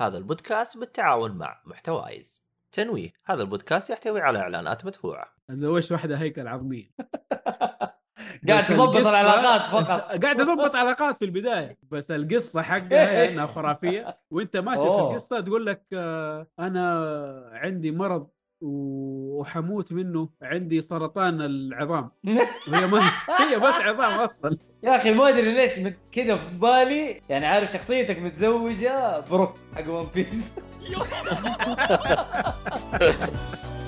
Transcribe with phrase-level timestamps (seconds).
[0.00, 2.42] هذا البودكاست بالتعاون مع محتوايز.
[2.72, 5.34] تنويه هذا البودكاست يحتوي على إعلانات مدفوعة.
[5.48, 6.90] تزوجت واحدة هيكل عظميه
[8.48, 10.00] قاعد تظبط العلاقات فقط.
[10.22, 11.78] قاعد اظبط علاقات في البداية.
[11.90, 14.18] بس القصة حقها إنها خرافية.
[14.30, 14.86] وأنت ماشي في.
[14.86, 18.28] القصة تقول لك آه، أنا عندي مرض
[18.62, 22.10] وحموت منه عندي سرطان العظام.
[22.68, 23.00] وهي ما
[23.40, 24.56] هي بس عظام أصلا.
[24.82, 29.88] يا أخي ما أدري ليش مت- كذا في بالي يعني عارف شخصيتك متزوجة بروك حق
[29.88, 30.48] ون بيس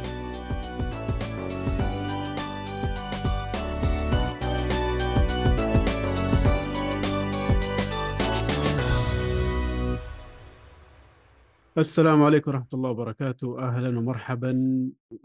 [11.79, 13.59] السلام عليكم ورحمة الله وبركاته.
[13.59, 14.53] أهلا ومرحبا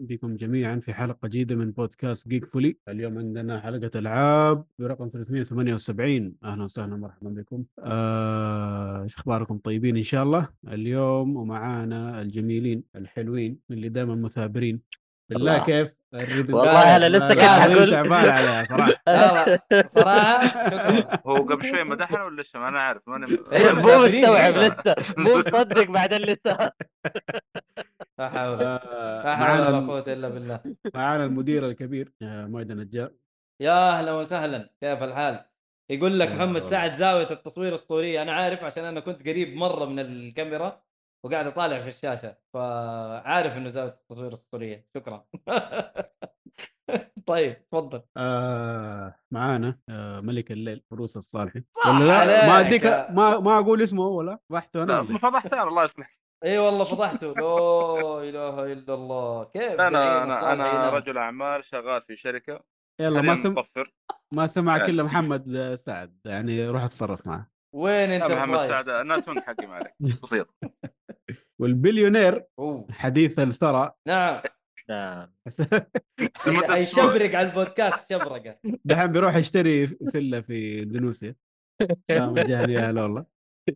[0.00, 6.34] بكم جميعا في حلقة جديدة من بودكاست جيك فولي اليوم عندنا حلقة ألعاب برقم 378
[6.44, 7.64] أهلا وسهلا مرحبا بكم.
[7.78, 10.48] آه، إيش أخباركم؟ طيبين إن شاء الله.
[10.68, 14.80] اليوم ومعانا الجميلين الحلوين اللي دائما مثابرين.
[15.30, 15.64] بالله الله.
[15.66, 17.90] كيف؟ والله أنا لسه كنت حقول.
[17.90, 18.92] تعبان عليها صراحة.
[19.96, 21.20] صراحة شكرا.
[21.26, 24.68] هو قبل شوي مدحنا ولا لسه؟ ما أنا عارف ماني إيه، مو مستوعب كذا.
[24.68, 25.14] لسه.
[25.18, 26.72] مو مصدق بعدين لسه.
[28.18, 30.60] لا حول آه، لا حول ولا قوة إلا بالله.
[30.94, 33.10] معانا المدير الكبير آه، مايد نجار
[33.62, 34.70] يا أهلا وسهلا.
[34.80, 35.44] كيف الحال؟
[35.90, 36.64] يقول لك محمد.
[36.64, 38.22] سعد زاوية التصوير أسطورية.
[38.22, 40.82] أنا عارف عشان أنا كنت قريب مرة من الكاميرا.
[41.24, 45.26] وقاعد أطالع في الشاشة فعارف إنه زاوية التصوير اسطوريه شكرا.
[47.26, 48.02] طيب تفضل.
[48.16, 51.62] آه معانا آه ملك الليل فروس الصالحي.
[51.86, 52.44] ولا لا؟ عليك.
[52.44, 55.62] ما أديك ما ما أقول اسمه ولا فضحته أنا لا ولا ما إيه؟ فضحت أنا
[55.62, 57.32] الله يصلح إي والله فضحته.
[57.32, 59.44] لا إله إلا الله.
[59.44, 62.60] كيف أنا أنا أنا؟ رجل أعمال شغال في شركة.
[63.00, 63.94] يلا ما حاليا سم مطفر
[64.34, 64.92] ما سمعك يعني.
[64.92, 66.18] الا محمد آه، سعد.
[66.26, 67.50] يعني روح اتصرف معه.
[67.74, 70.54] وين انت محمد؟ سعد ناتون حقي ما عليك بسيط.
[71.60, 72.44] والبليونير.
[72.90, 73.92] حديث الثرى.
[74.08, 74.42] نعم.
[74.90, 75.80] نعم أسبوع.
[76.68, 78.58] حيشبرق على البودكاست شبرقة.
[78.84, 81.34] دحين بيروح يشتري فيلا في اندونيسيا.
[82.10, 83.26] سام الجهني يا هلا والله.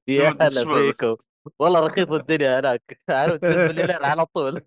[0.09, 0.49] يا هلا.
[0.93, 1.17] فيكم.
[1.59, 3.01] والله رخيص الدنيا هناك.
[3.11, 4.61] عارف تلف الليل على طول.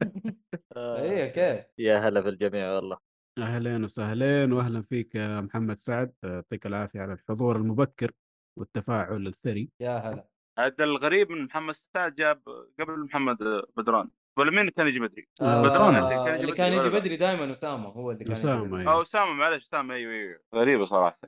[0.76, 2.98] آه، إيه كيف يا هلا بالجميع والله.
[3.38, 6.12] أهلين وسهلين وأهلا فيك يا محمد سعد.
[6.24, 8.10] يعطيك العافية على الحضور المبكر.
[8.58, 12.42] والتفاعل الثري يا هلا هذا الغريب من محمد سعد جاب
[12.80, 13.36] قبل محمد
[13.76, 14.08] بدران
[14.38, 16.08] ولا مين كان يجي بدري؟ آه، بدران أسامة.
[16.08, 18.80] كان يجي اللي بدري كان يجي؟ بدري دائما أسامة هو اللي كان يجي أسامة.
[18.80, 18.92] أيوه.
[18.92, 21.20] أو أسامة معلش أسامة أيوه أيوه غريبة صراحة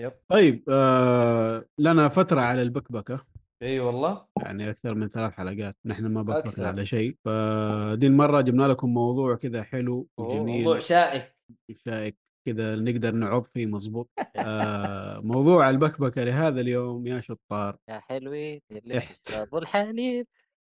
[0.00, 3.26] يب طيب آه لنا فترة على البكبكة
[3.62, 6.22] إي والله يعني أكثر من ثلاث حلقات نحن ما.
[6.22, 11.36] بكبكنا على شيء فدي المرة جبنا لكم موضوع كذا حلو وجميل موضوع شائك
[11.86, 17.76] شائك كذا نقدر نعض فيه مظبوط آه موضوع البكبكة لهذا اليوم يا شطار.
[17.88, 18.00] يا
[19.00, 20.26] إحت- تشربوا الحليب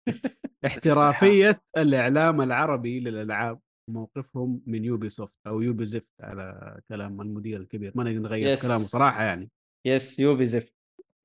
[0.66, 3.60] احترافية الإعلام العربي للألعاب
[3.91, 7.93] موقفهم من Ubisoft أو Ubi زفت على كلام المدير الكبير.
[7.94, 8.62] ما نقدر نغير yes.
[8.66, 9.50] كلامه صراحة يعني.
[9.87, 10.75] yes Ubi زفت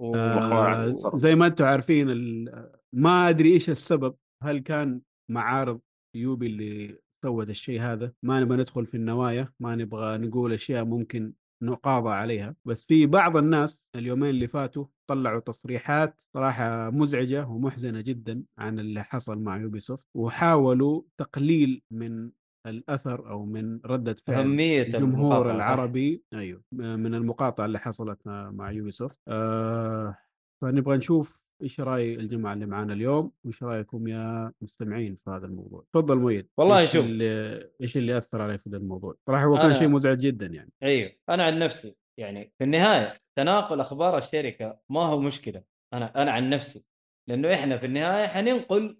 [0.01, 0.93] و- آه.
[1.13, 4.15] زي ما أنتم عارفين ال- ما أدري إيش السبب.
[4.43, 5.01] هل كان
[5.31, 5.81] معارض
[6.15, 8.13] Ubi اللي سوت الشيء هذا.
[8.23, 11.33] ما نبغى ندخل في النوايا ما نبغى نقول أشياء ممكن
[11.63, 12.55] نقاضى عليها.
[12.65, 19.03] بس في بعض الناس اليومين اللي فاتوا طلعوا تصريحات صراحة مزعجة ومحزنة جدا عن اللي
[19.03, 22.31] حصل مع Ubisoft وحاولوا تقليل من
[22.67, 25.55] الأثر أو من ردة فعل الجمهور صح.
[25.55, 30.17] العربي أيوه من المقاطعة اللي حصلت مع Ubisoft آه
[30.61, 35.85] فنبغى نشوف إيش رأي الجماعة اللي معانا اليوم؟ وإيش رأيكم يا مستمعين في هذا الموضوع؟
[35.93, 36.47] تفضل مؤيد.
[36.57, 37.05] والله شوف.
[37.05, 40.45] اللي إيش اللي أثر عليك في هذا الموضوع؟ صراحة هو كان أنا- شيء مزعج جدا
[40.45, 40.71] يعني.
[40.83, 41.11] أيوه.
[41.29, 45.63] أنا عن نفسي يعني في النهاية تناقل أخبار الشركة ما هو مشكلة.
[45.93, 46.85] أنا أنا عن نفسي.
[47.29, 48.97] لأنه إحنا في النهاية حننقل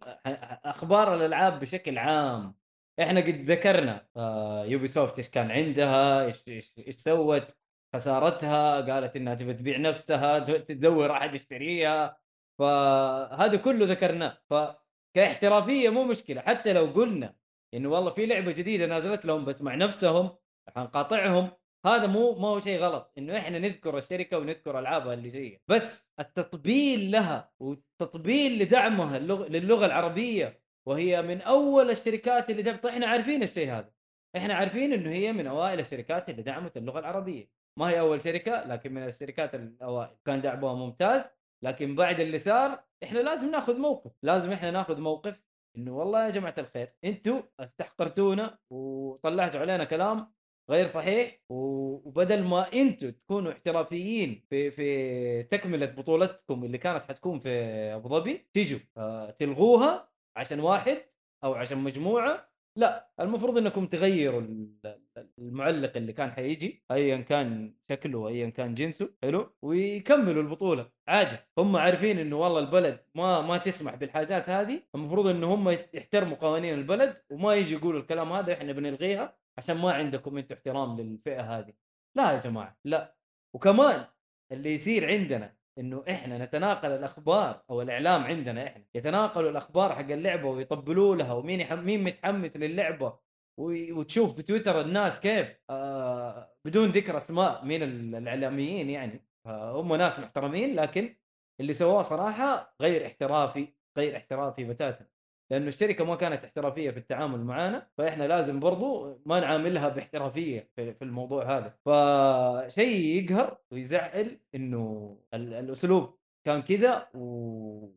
[0.66, 2.56] أخبار الألعاب بشكل عام.
[3.02, 7.56] إحنا قد ذكرنا آه Ubisoft إيش كان عندها إيش إيش إيش سوت
[7.96, 12.18] خسارتها قالت إنها تبي تبيع نفسها تدور أحد يشتريها.
[12.62, 14.38] فهذا كله ذكرناه.
[14.50, 17.36] فكاحترافيه مو مشكلة حتى لو قلنا
[17.74, 20.30] إنه والله في لعبة جديدة نازلت لهم بس مع نفسهم
[20.76, 21.52] حنقاطعهم
[21.86, 23.14] هذا مو ما هو شيء غلط.
[23.18, 25.62] إنه إحنا نذكر الشركة ونذكر ألعابها اللي جاية.
[25.68, 29.48] بس التطبيل لها والتطبيل لدعمها اللغ...
[29.48, 32.86] للغة العربية وهي من أول الشركات اللي دعمت.
[32.86, 33.92] إحنا عارفين الشيء هذا.
[34.36, 37.50] إحنا عارفين إنه هي من أوائل الشركات اللي دعمت اللغة العربية.
[37.78, 40.18] ما هي أول شركة لكن من الشركات الأوائل.
[40.26, 41.41] كان دعمها ممتاز.
[41.64, 45.42] لكن بعد اللي صار إحنا لازم ناخذ موقف لازم إحنا ناخذ موقف
[45.78, 50.34] إنه والله يا جماعة الخير أنتم استحقرتونا وطلعتوا علينا كلام
[50.70, 57.50] غير صحيح وبدل ما أنتم تكونوا احترافيين في في تكملة بطولتكم اللي كانت حتكون في
[57.96, 61.02] أبو ظبي تيجوا آه، تلغوها عشان واحد
[61.44, 65.02] أو عشان مجموعة لا المفروض إنكم تغيروا ال-
[65.40, 71.38] المعلق اللي كان حيجي ايا كان شكله ايا كان جنسه حلو؟ ويكملوا البطولة عادي.
[71.58, 76.74] هم عارفين إنه والله البلد ما ما تسمح بالحاجات هذه المفروض انه هم يحترموا قوانين
[76.74, 81.74] البلد وما يجي يقولوا الكلام هذا إحنا بنلغيها عشان ما عندكم أنتم احترام للفئة هذه.
[82.18, 83.16] لا يا جماعة لا.
[83.56, 84.06] وكمان
[84.52, 88.84] اللي يصير عندنا إنه إحنا نتناقل الأخبار أو الإعلام عندنا إحنا.
[88.96, 91.80] يتناقلوا الأخبار حق اللعبة ويطبلوا لها ومين يحم...
[91.86, 93.20] مين متحمس للعبة.
[93.60, 99.26] و- وتشوف في تويتر الناس كيف آه بدون ذكر أسماء مين ال- الإعلاميين يعني.
[99.48, 101.16] هم ناس محترمين لكن
[101.60, 103.68] اللي سواه صراحة غير احترافي
[103.98, 105.06] غير احترافي بتاتا.
[105.52, 111.02] لأنه الشركة ما كانت احترافية في التعامل معانا فإحنا لازم برضو ما نعاملها باحترافية في
[111.02, 117.08] الموضوع هذا فشيء يقهر ويزعل إنه ال- الأسلوب كان كذا.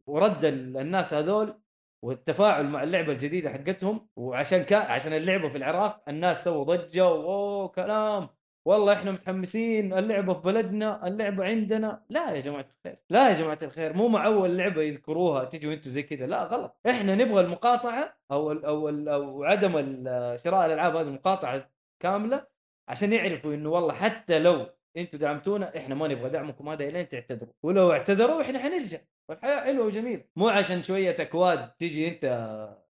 [0.06, 1.54] ورد ال- الناس هذول
[2.02, 7.68] والتفاعل مع اللعبة الجديدة حقتهم وعشان كان عشان اللعبة في العراق الناس سووا ضجة واوه
[7.68, 8.28] كلام
[8.64, 12.02] والله إحنا متحمسين اللعبة في بلدنا اللعبة عندنا.
[12.08, 15.90] لا يا جماعة الخير لا يا جماعة الخير مو مع أول لعبة يذكروها تجوا أنتوا
[15.90, 16.26] زي كذا.
[16.26, 16.80] لا غلط.
[16.86, 19.72] إحنا نبغى المقاطعة أو ال أو ال أو عدم
[20.36, 21.70] شراء الألعاب هذه مقاطعه
[22.00, 22.46] كاملة
[22.88, 24.66] عشان يعرفوا إنه والله حتى لو
[24.96, 27.52] أنتوا دعمتونا إحنا ما نبغى دعمكم هذا الين تعتذروا.
[27.62, 28.98] ولو اعتذروا إحنا حنرجع.
[29.28, 30.24] والحياة حلوة وجميلة.
[30.36, 32.24] مو عشان شوية أكواد تجي أنت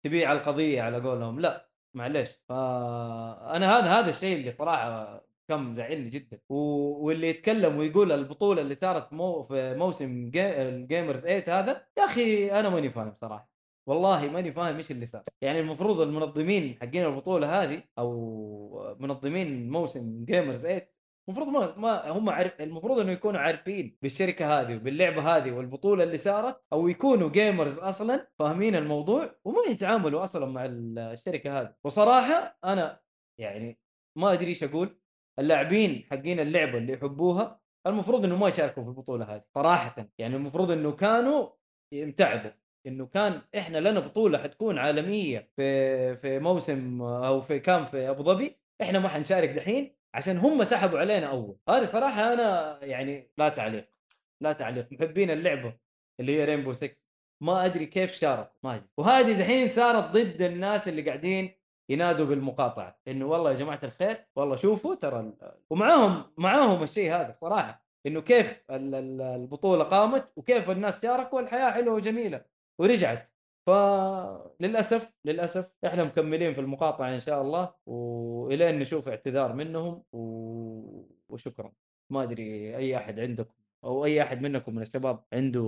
[0.03, 1.69] تبيع القضية على قولهم لا.
[1.97, 6.41] معلش فأنا هذا هذا الشيء اللي صراحة كان مزعلني جدا.
[6.49, 6.55] و...
[7.06, 9.43] واللي يتكلم ويقول البطولة اللي صارت مو...
[9.43, 10.62] في موسم جي...
[10.62, 13.50] ال Gamers 8 هذا يا أخي أنا ماني فاهم صراحة.
[13.87, 15.23] والله ماني فاهم إيش اللي صار.
[15.43, 20.94] يعني المفروض المنظمين حقين البطولة هذه أو منظمين موسم Gamers 8
[21.29, 26.19] المفروض ما ما هم عارف المفروض إنه يكونوا عارفين بالشركة هذه وباللعبة هذه والبطولة اللي
[26.19, 31.75] صارت أو يكونوا جيمرز أصلا فاهمين الموضوع وما يتعاملوا أصلا مع الشركة هذه.
[31.85, 33.00] وصراحة أنا
[33.38, 33.79] يعني
[34.17, 34.99] ما أدري إيش أقول.
[35.38, 40.08] اللاعبين حقين اللعبة اللي يحبوها المفروض إنه ما يشاركوا في البطولة هذه صراحة.
[40.19, 41.48] يعني المفروض إنه كانوا
[41.92, 42.50] يمتعضوا
[42.86, 48.22] إنه كان إحنا لنا بطولة حتكون عالمية في في موسم أو في كان في أبو
[48.22, 51.58] ظبي إحنا ما حنشارك دحين عشان هم سحبوا علينا أول.
[51.69, 53.90] هذه صراحة أنا يعني لا تعليق
[54.40, 54.92] لا تعليق.
[54.92, 55.76] محبين اللعبة
[56.20, 56.94] اللي هي رينبو 6
[57.42, 58.88] ما أدري كيف شاركوا ما أدري.
[58.98, 61.54] وهذه دحين صارت ضد الناس اللي قاعدين
[61.88, 65.32] ينادوا بالمقاطعة إنه والله يا جماعة الخير والله شوفوا ترى
[65.70, 71.70] ومعاهم معاهم الشيء هذا صراحة إنه كيف ال- ال- البطولة قامت وكيف الناس شاركوا والحياة
[71.70, 72.44] حلوة وجميلة
[72.78, 73.31] ورجعت.
[73.66, 80.19] فللاسف للأسف إحنا مكملين في المقاطعة إن شاء الله وإلين نشوف اعتذار منهم و...
[81.28, 81.72] وشكرا.
[82.10, 83.54] ما أدري أي أحد عندكم.
[83.84, 85.60] أو أي أحد منكم من الشباب عنده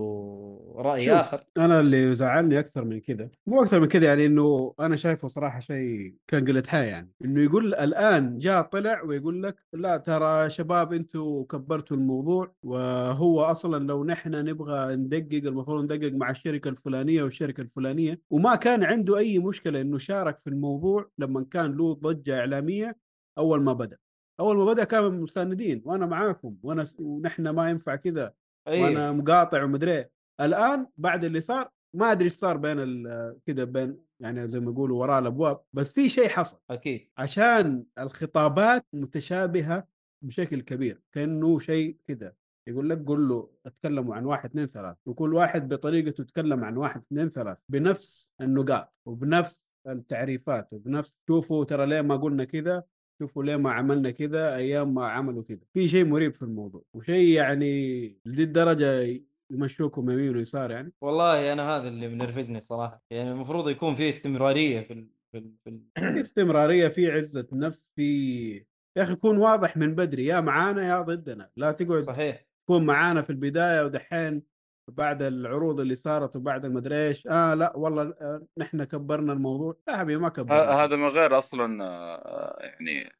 [0.76, 1.44] رأي شوف آخر.
[1.56, 5.60] أنا اللي زعلني أكثر من كذا مو أكثر من كذا يعني إنه أنا شايفه صراحة
[5.60, 7.12] شيء كان قلة حياة يعني.
[7.24, 13.84] إنه يقول الآن جاء طلع ويقول لك لا ترى شباب أنتم كبرتوا الموضوع وهو أصلا
[13.86, 19.38] لو نحن نبغى ندقق المفروض ندقق مع الشركة الفلانية والشركة الفلانية وما كان عنده أي
[19.38, 22.96] مشكلة إنه شارك في الموضوع لما كان له ضجة إعلامية
[23.38, 23.96] أول ما بدأ.
[24.40, 28.34] أول ما بدأ كانوا مساندين وأنا معاكم وأنا ونحن ما ينفع كذا
[28.68, 30.10] أيوه وأنا مقاطع ومدري إيه.
[30.40, 34.70] الآن بعد اللي صار ما أدري إيش صار بين ال- كذا بين يعني زي ما
[34.70, 36.58] يقولوا وراء الأبواب بس في شيء حصل.
[36.70, 37.08] أكيد.
[37.18, 39.86] عشان الخطابات متشابهة
[40.22, 42.32] بشكل كبير كأنه شيء كذا.
[42.68, 44.96] يقول لك قول له أتكلموا عن واحد اثنين ثلاث.
[45.06, 51.86] وكل واحد بطريقته يتكلم عن واحد اثنين ثلاث بنفس النقاط وبنفس التعريفات وبنفس شوفوا ترى
[51.86, 52.82] ليه ما قلنا كذا؟
[53.18, 57.28] شوفوا ليه ما عملنا كذا أيام ما عملوا كذا في شيء مريب في الموضوع وشيء
[57.28, 59.20] يعني لدي الدرجه
[59.50, 60.92] يمشوكم يمين ويسار يعني.
[61.00, 65.08] والله أنا هذا اللي منرفزني صراحة يعني المفروض يكون في استمرارية في ال...
[65.32, 65.52] في, ال...
[65.64, 65.82] في ال...
[66.20, 71.50] استمرارية في عزة نفس في يا أخي كون واضح من بدري يا معانا يا ضدنا
[71.56, 72.46] لا تقعد صحيح.
[72.64, 74.42] تكون معانا في البداية ودحين
[74.88, 77.26] بعد العروض اللي صارت وبعد المدري إيش.
[77.26, 79.76] آه لا والله آه نحن كبرنا الموضوع.
[79.88, 80.62] لا حبيبي ما كبرنا.
[80.84, 83.12] هذا من غير أصلا آه، يعني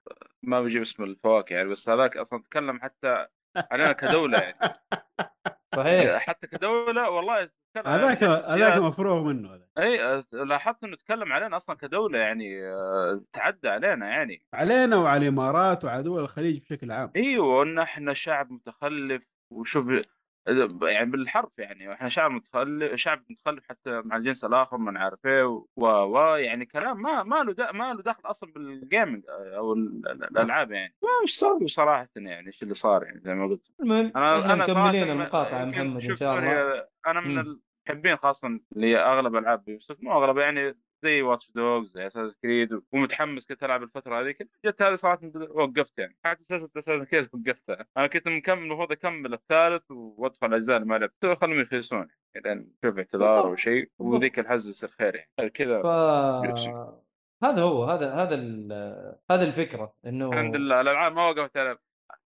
[0.43, 4.59] ما بجيب اسم الفواكه يعني بس هذاك أصلا تكلم حتى علينا كدولة يعني.
[5.77, 6.19] صحيح.
[6.19, 7.45] حتى كدولة والله
[7.75, 9.67] تكلم- هذاك هذاك مفروغ منه هذا.
[9.79, 14.43] إي آه، لاحظت إنه تكلم علينا أصلا كدولة يعني آه، تعدى علينا يعني.
[14.55, 17.13] علينا وعلى الإمارات وعلى دول الخليج بشكل عام.
[17.17, 19.87] إيوه إن إحنا شعب متخلف وشوف
[20.83, 25.45] يعني بالحرف يعني إحنا شعب متخلف شعب متخلف حتى مع الجنس الآخر ما نعرف إيه
[25.45, 30.09] و و يعني كلام ما ما له دا ما له دخل أصلا بالجيمنج أو ال-
[30.09, 30.95] الألعاب يعني.
[31.03, 33.63] ما إيش صار صراحة يعني إيش اللي صار يعني زي ما قلت.
[33.81, 36.87] المهم أنا أنا مكملين المقاطعه محمد إن شاء الله.
[37.07, 37.61] أنا من مم.
[37.89, 42.81] المحبين خاصة اللي أغلب ألعاب Ubisoft مو أغلب يعني زي Watch Dogs زي Assassin's Creed
[42.93, 47.29] ومتحمس كنت العب الفترة هذه كنت جت هذه صراحة وقفت يعني حتى Assassin's Assassin's Creed
[47.33, 52.49] وقفتها أنا كنت مكمل المفروض أكمل الثالث وأدخل الأجزاء اللي ما لعبت خلهم يخلصون يعني
[52.49, 53.57] لين نشوف اعتذار أو.
[53.57, 53.91] شيء.
[53.99, 55.87] وذيك الحزه يصير خير يعني كذا ف
[57.45, 58.35] هذا هو هذا هذا
[59.31, 61.79] هذه الفكرة إنه الحمد لله الألعاب ما وقفت ألعب.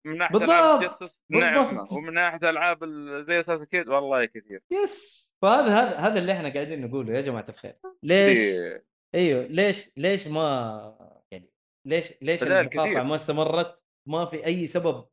[0.04, 0.50] من ناحية بالضبط.
[0.50, 1.92] العاب التجسس بالضبط.
[1.92, 4.62] ومن ناحية ألعاب ال- زي أساس كيد والله كثير.
[4.70, 5.30] يس.
[5.42, 7.76] فهذا هذا هذا اللي إحنا قاعدين نقوله يا جماعة الخير.
[8.02, 8.80] ليش؟ في
[9.14, 11.50] أيوه ليش ليش ما يعني
[11.86, 13.02] ليش ليش المقاطعه.
[13.02, 15.04] ما استمرت؟ ما في أي سبب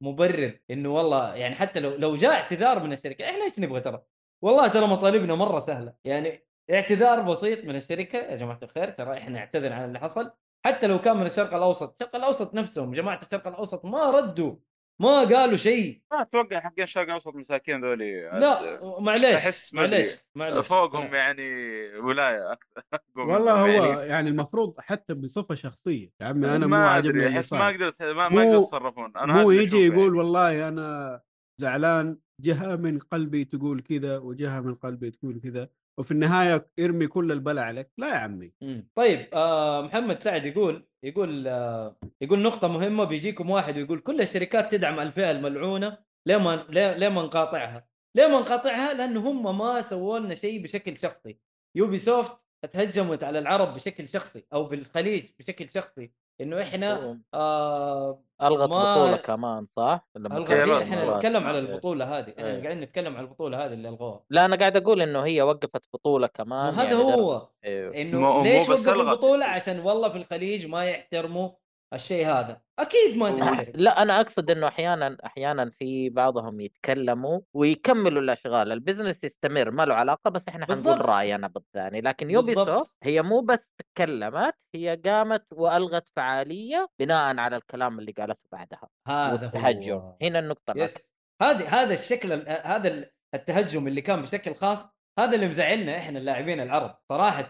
[0.00, 4.02] مبرر إنه والله يعني حتى لو لو جاء اعتذار من الشركة إحنا إيش نبغى ترى؟
[4.44, 5.94] والله ترى مطالبنا مرة سهلة.
[6.04, 10.30] يعني اعتذار بسيط من الشركة يا جماعة الخير ترى إحنا نعتذر عن اللي حصل.
[10.66, 12.02] حتى لو كان من الشرق الأوسط.
[12.02, 14.56] الشرق الأوسط نفسهم جماعة الشرق الأوسط ما ردوا
[15.00, 16.00] ما قالوا شيء.
[16.12, 18.22] ما أتوقع حقين الشرق الأوسط مساكين ذولي.
[18.22, 19.52] لا معليش أدري.
[19.72, 20.66] معليش معليش.
[20.66, 21.42] فوقهم يعني
[21.98, 22.82] ولاية أكثر.
[23.16, 24.08] والله هو يعني.
[24.08, 26.10] يعني المفروض حتى بصفة شخصية.
[26.20, 29.56] يا عمي أنا مو ما عاجبني أحس ما قدرت ما, ما يقدروا يتصرفون أنا اللي
[29.56, 30.18] يجي أشوفه يقول يعني.
[30.18, 31.20] والله أنا
[31.60, 35.68] زعلان جهة من قلبي تقول كذا وجهة من قلبي تقول كذا.
[35.98, 38.52] وفي النهاية ارمي كل البلاء عليك لا يا عمي.
[38.94, 44.72] طيب آه محمد سعد يقول يقول آه يقول نقطة مهمة بيجيكم واحد ويقول كل الشركات
[44.72, 50.18] تدعم الفئة الملعونة ليه ما ليه, ما نقاطعها؟ ليه ما نقاطعها؟ لأنه هم ما سووا
[50.18, 51.38] لنا شيء بشكل شخصي.
[51.76, 52.32] يوبي سوفت
[52.72, 59.16] تهجمت على العرب بشكل شخصي أو بالخليج بشكل شخصي إنه إحنا آه ألغت ما- بطولة
[59.16, 61.16] كمان صح؟ لما إيه، لا.
[61.16, 61.64] نتكلم على إيه.
[61.64, 62.62] البطولة هذه، إحنا إيه.
[62.62, 64.20] قاعدين نتكلم على البطولة هذه اللي ألغوها.
[64.30, 68.68] لا أنا قاعد أقول إنه هي وقفت بطولة كمان وهذا يعني هو أيوه إنه ليش
[68.70, 68.88] ألغت.
[68.88, 71.50] البطولة عشان والله في الخليج ما يحترموا
[71.94, 72.60] الشيء هذا.
[72.78, 78.72] أكيد ما نحترم لا أنا أقصد إنه أحيانا أحيانا في بعضهم يتكلموا ويكملوا الأشغال.
[78.72, 81.00] ال business يستمر ما له علاقة بس إحنا حنقول.
[81.00, 82.00] راينا بالثاني.
[82.00, 82.54] لكن Ubi.
[82.54, 88.88] soft هي مو بس تكلمت هي قامت وألغت فعالية بناء على الكلام اللي قالته بعدها
[89.08, 89.92] هذا والتهجم.
[89.92, 90.16] هو.
[90.22, 90.74] هنا النقطة.
[90.76, 91.12] yes.
[91.42, 96.18] هذه هذا الشكل ال- هذا ال- التهجم اللي كان بشكل خاص هذا اللي مزعلنا إحنا
[96.18, 97.48] اللاعبين العرب صراحة.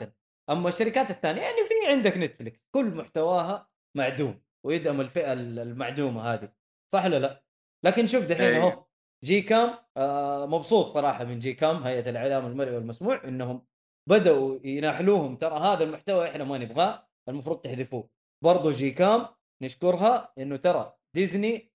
[0.50, 6.52] أما الشركات الثانية يعني في عندك نتفلكس كل محتواها معدوم ويدعم الفئة ال- المعدومة هذه
[6.92, 7.42] صح ولا لا؟
[7.85, 8.57] لكن شوف دحين أي.
[8.57, 8.85] أهو
[9.25, 13.66] GCAM آه مبسوط صراحة من GCAM هيئة الإعلام المرئي والمسموع إنهم
[14.09, 18.11] بدأوا يناحلوهم ترى هذا المحتوى إحنا ما نبغاه المفروض تحذفوه.
[18.45, 19.26] برضو GCAM
[19.62, 21.73] نشكرها إنه ترى ديزني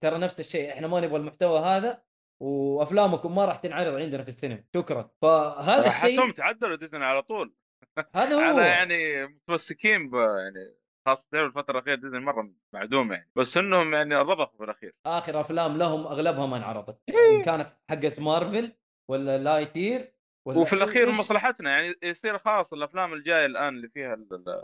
[0.00, 2.02] ترى نفس الشيء إحنا ما نبغى المحتوى هذا
[2.42, 4.64] وأفلامكم ما راح تنعرض عندنا في السينما.
[4.74, 5.10] شكرا.
[5.22, 7.54] فهذا حتى الشيء تعدلوا ديزني على طول.
[8.14, 8.40] هذا هو.
[8.40, 13.30] على يعني متمسكين ب يعني خاصة الفترة الأخيرة ديزني مرة معدومة يعني.
[13.36, 14.94] بس إنهم يعني رضخوا في الأخير.
[15.06, 17.36] آخر أفلام لهم اغلبها ما انعرضت إيه.
[17.36, 18.72] إن كانت حقت مارفل
[19.08, 20.12] ولا Lightyear
[20.46, 24.18] ولا وفي الأخير إيش؟ مصلحتنا يعني يصير خلاص الأفلام الجاية الآن اللي فيها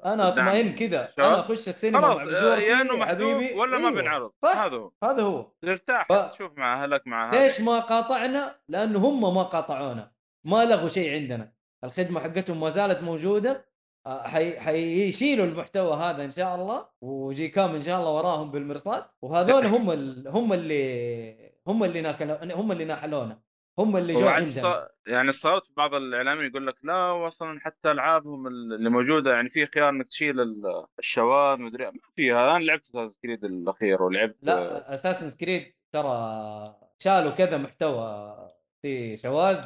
[0.04, 1.12] أنا أطمئن كذا.
[1.18, 2.22] أنا أخش السينما خلاص
[2.60, 3.54] يا إنه محذوف حبيبي.
[3.54, 4.00] ولا ما أيوه.
[4.00, 4.56] بينعرض صح.
[4.56, 4.92] هذا هو.
[5.04, 5.52] هذا هو.
[5.62, 10.12] ترتاح ف- تشوف مع أهلك مع هذا ليش ما قاطعنا؟ لأنه هم ما قاطعونا.
[10.44, 11.52] ما لغوا شيء عندنا.
[11.84, 13.71] الخدمة حقتهم ما زالت موجودة.
[14.06, 14.60] حي...
[14.60, 19.04] حيشيلوا المحتوى هذا إن شاء الله وجي كام إن شاء الله وراهم بالمرصاد.
[19.22, 20.28] وهذول هم ال...
[20.28, 22.30] هم اللي هم اللي ناكل...
[22.52, 23.40] هم اللي ناحلونا
[23.78, 28.46] هم اللي جو عندنا صار يعني صارت بعض الإعلاميين يقول لك لا واصلا حتى ألعابهم
[28.46, 33.16] اللي موجودة يعني في خيار إنك تشيل ال- الشواذ مدري ما فيها أنا لعبت أساس
[33.22, 38.36] كريد الأخير ولعبت لا اساسن كريد ترى شالوا كذا محتوى
[38.82, 39.64] في شواذ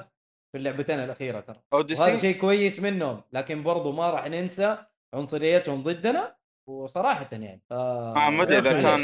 [0.56, 4.78] في اللعبتين الأخيرة ترى وهذا اوديسي شيء كويس منهم لكن برضو ما راح ننسى
[5.14, 6.36] عنصريتهم ضدنا
[6.68, 8.72] وصراحة يعني آه آه ما أدري إذا.
[8.82, 9.02] كان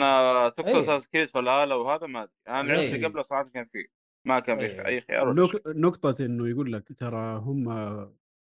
[0.54, 0.76] تقصد.
[0.76, 2.94] أساس كريد فالهاله وهذا ما أدري أنا لعبت إيه.
[2.94, 3.86] اللي قبله صراحة كان فيه
[4.26, 4.58] ما كان.
[4.58, 5.56] في أي خيار ولا شيء.
[5.60, 7.68] نق- نقطة إنه يقول لك ترى هم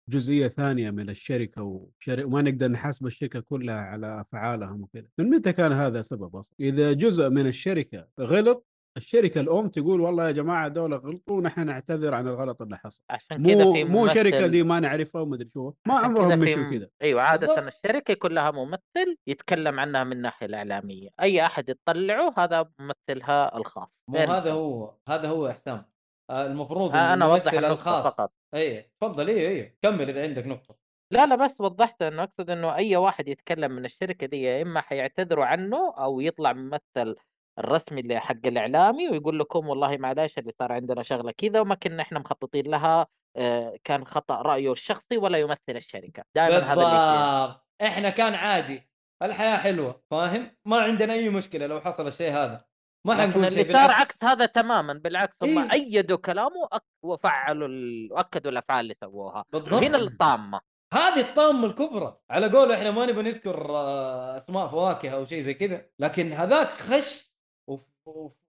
[0.09, 2.25] جزئية ثانية من الشركة وشر...
[2.25, 6.93] وما نقدر نحاسب الشركة كلها على أفعالهم وكذا، من متى كان هذا سبب أصلا؟ إذا
[6.93, 8.65] جزء من الشركة غلط
[8.97, 13.01] الشركة الأم تقول والله يا جماعة دول غلطوا ونحن نعتذر عن الغلط اللي حصل.
[13.09, 16.71] عشان كذا مو في مو شركة ممثل- دي ما نعرفها ومدري شو، ما عمرهم مشوا
[16.71, 16.89] كذا.
[17.01, 17.73] أيوه عادة بالضبط.
[17.85, 23.89] الشركة يكون لها ممثل يتكلم عنها من الناحيه الإعلامية أي أحد يطلعه هذا ممثلها الخاص
[24.09, 24.51] مو غير هذا.
[24.51, 25.85] هو هذا هو يا حسام
[26.29, 28.33] آه المفروض آه، الممثل النقطة الخاص فقط.
[28.55, 30.75] اي تفضل اي اي كمل إذا عندك نقطة
[31.13, 34.81] لا لا بس وضحت إنه أقصد إنه أي واحد يتكلم من الشركة دي يا إما
[34.81, 37.15] حيعتذروا عنه أو يطلع ممثل
[37.59, 42.01] الرسمي اللي حق الإعلامي ويقول لكم والله معلش اللي صار عندنا شغلة كذا وما كنا
[42.01, 46.23] إحنا مخططين لها آه، كان خطأ رأيه الشخصي ولا يمثل الشركة.
[46.35, 48.89] دائما هذا اللي إحنا كان عادي.
[49.23, 52.65] الحياة حلوة فاهم؟ ما عندنا أي مشكلة لو حصل الشيء هذا.
[53.07, 53.91] ما حنقول اللي صار.
[53.91, 55.71] عكس هذا تماما بالعكس هم إيه.
[55.71, 56.69] أيدوا كلامه
[57.03, 57.67] وفعلوا.
[58.11, 59.45] وأكدوا الأفعال اللي سووها.
[59.53, 59.73] بالضبط.
[59.73, 60.61] هنا الطامة.
[60.93, 62.17] هذه الطامة الكبرى.
[62.29, 66.69] على قوله إحنا ما نبغى نذكر آه، أسماء فواكه أو شيء زي كذا لكن هذاك
[66.69, 67.32] خش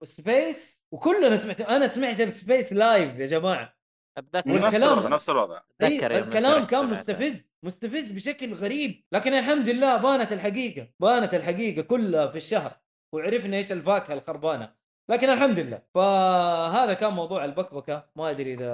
[0.01, 3.75] و space وكلنا سمعت أنا سمعت ال space live يا جماعة.
[4.19, 4.49] أتذكر.
[4.55, 5.61] نفس والكلام- الوضع نفس الوضع.
[5.83, 6.87] إيه يوم الكلام سمعت- كان.
[6.87, 9.05] مستفز مستفز بشكل غريب.
[9.13, 12.73] لكن الحمد لله بانت الحقيقة بانت الحقيقة كلها في الشهر
[13.15, 14.75] وعرفنا إيش الفاكهة الخربانة.
[15.11, 15.83] لكن الحمد لله.
[15.95, 18.07] فهذا كان موضوع البكبكة.
[18.17, 18.73] ما أدري إذا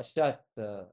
[0.00, 0.92] الشات آه،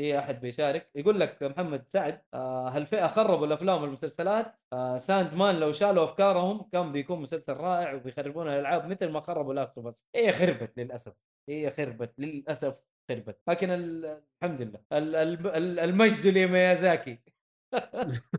[0.00, 0.90] في أحد بيشارك.
[0.94, 6.92] يقول لك محمد سعد آه، هالفئه خربوا الأفلام والمسلسلات؟ آه، Sandman لو شالوا أفكارهم كان
[6.92, 11.12] بيكون مسلسل رائع وبيخربون الألعاب مثل ما خربوا Last of Us هي خربت للأسف.
[11.48, 12.76] هي خربت للأسف
[13.10, 13.40] خربت.
[13.48, 14.80] لكن ال- الحمد لله.
[14.92, 17.18] ال- ال- ال- المجد لميازاكي.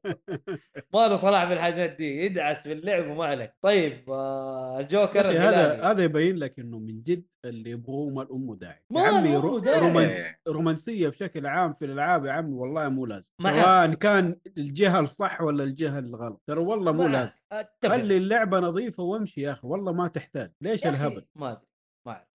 [0.94, 3.52] ما له صلاح في الحاجات دي يدعس في اللعب وما عليك.
[3.62, 5.82] طيب آه، الجوكر هذا.
[5.90, 8.82] هذا يبين لك إنه من جد اللي يبغوه ما الام داعي.
[8.90, 9.36] ما يا عمي.
[9.36, 13.30] رومانس رومانسية بشكل عام في الألعاب يا عمي والله مو لازم.
[13.42, 16.42] سواء كان الجهة الصح ولا الجهة الغلط.
[16.46, 17.06] ترى والله مو.
[17.08, 17.36] لازم.
[17.52, 17.88] أتفق.
[17.88, 20.52] خلي اللعبة نظيفة وامشي يا أخي والله ما تحتاج.
[20.60, 21.68] ليش الهبل؟ ما أدري.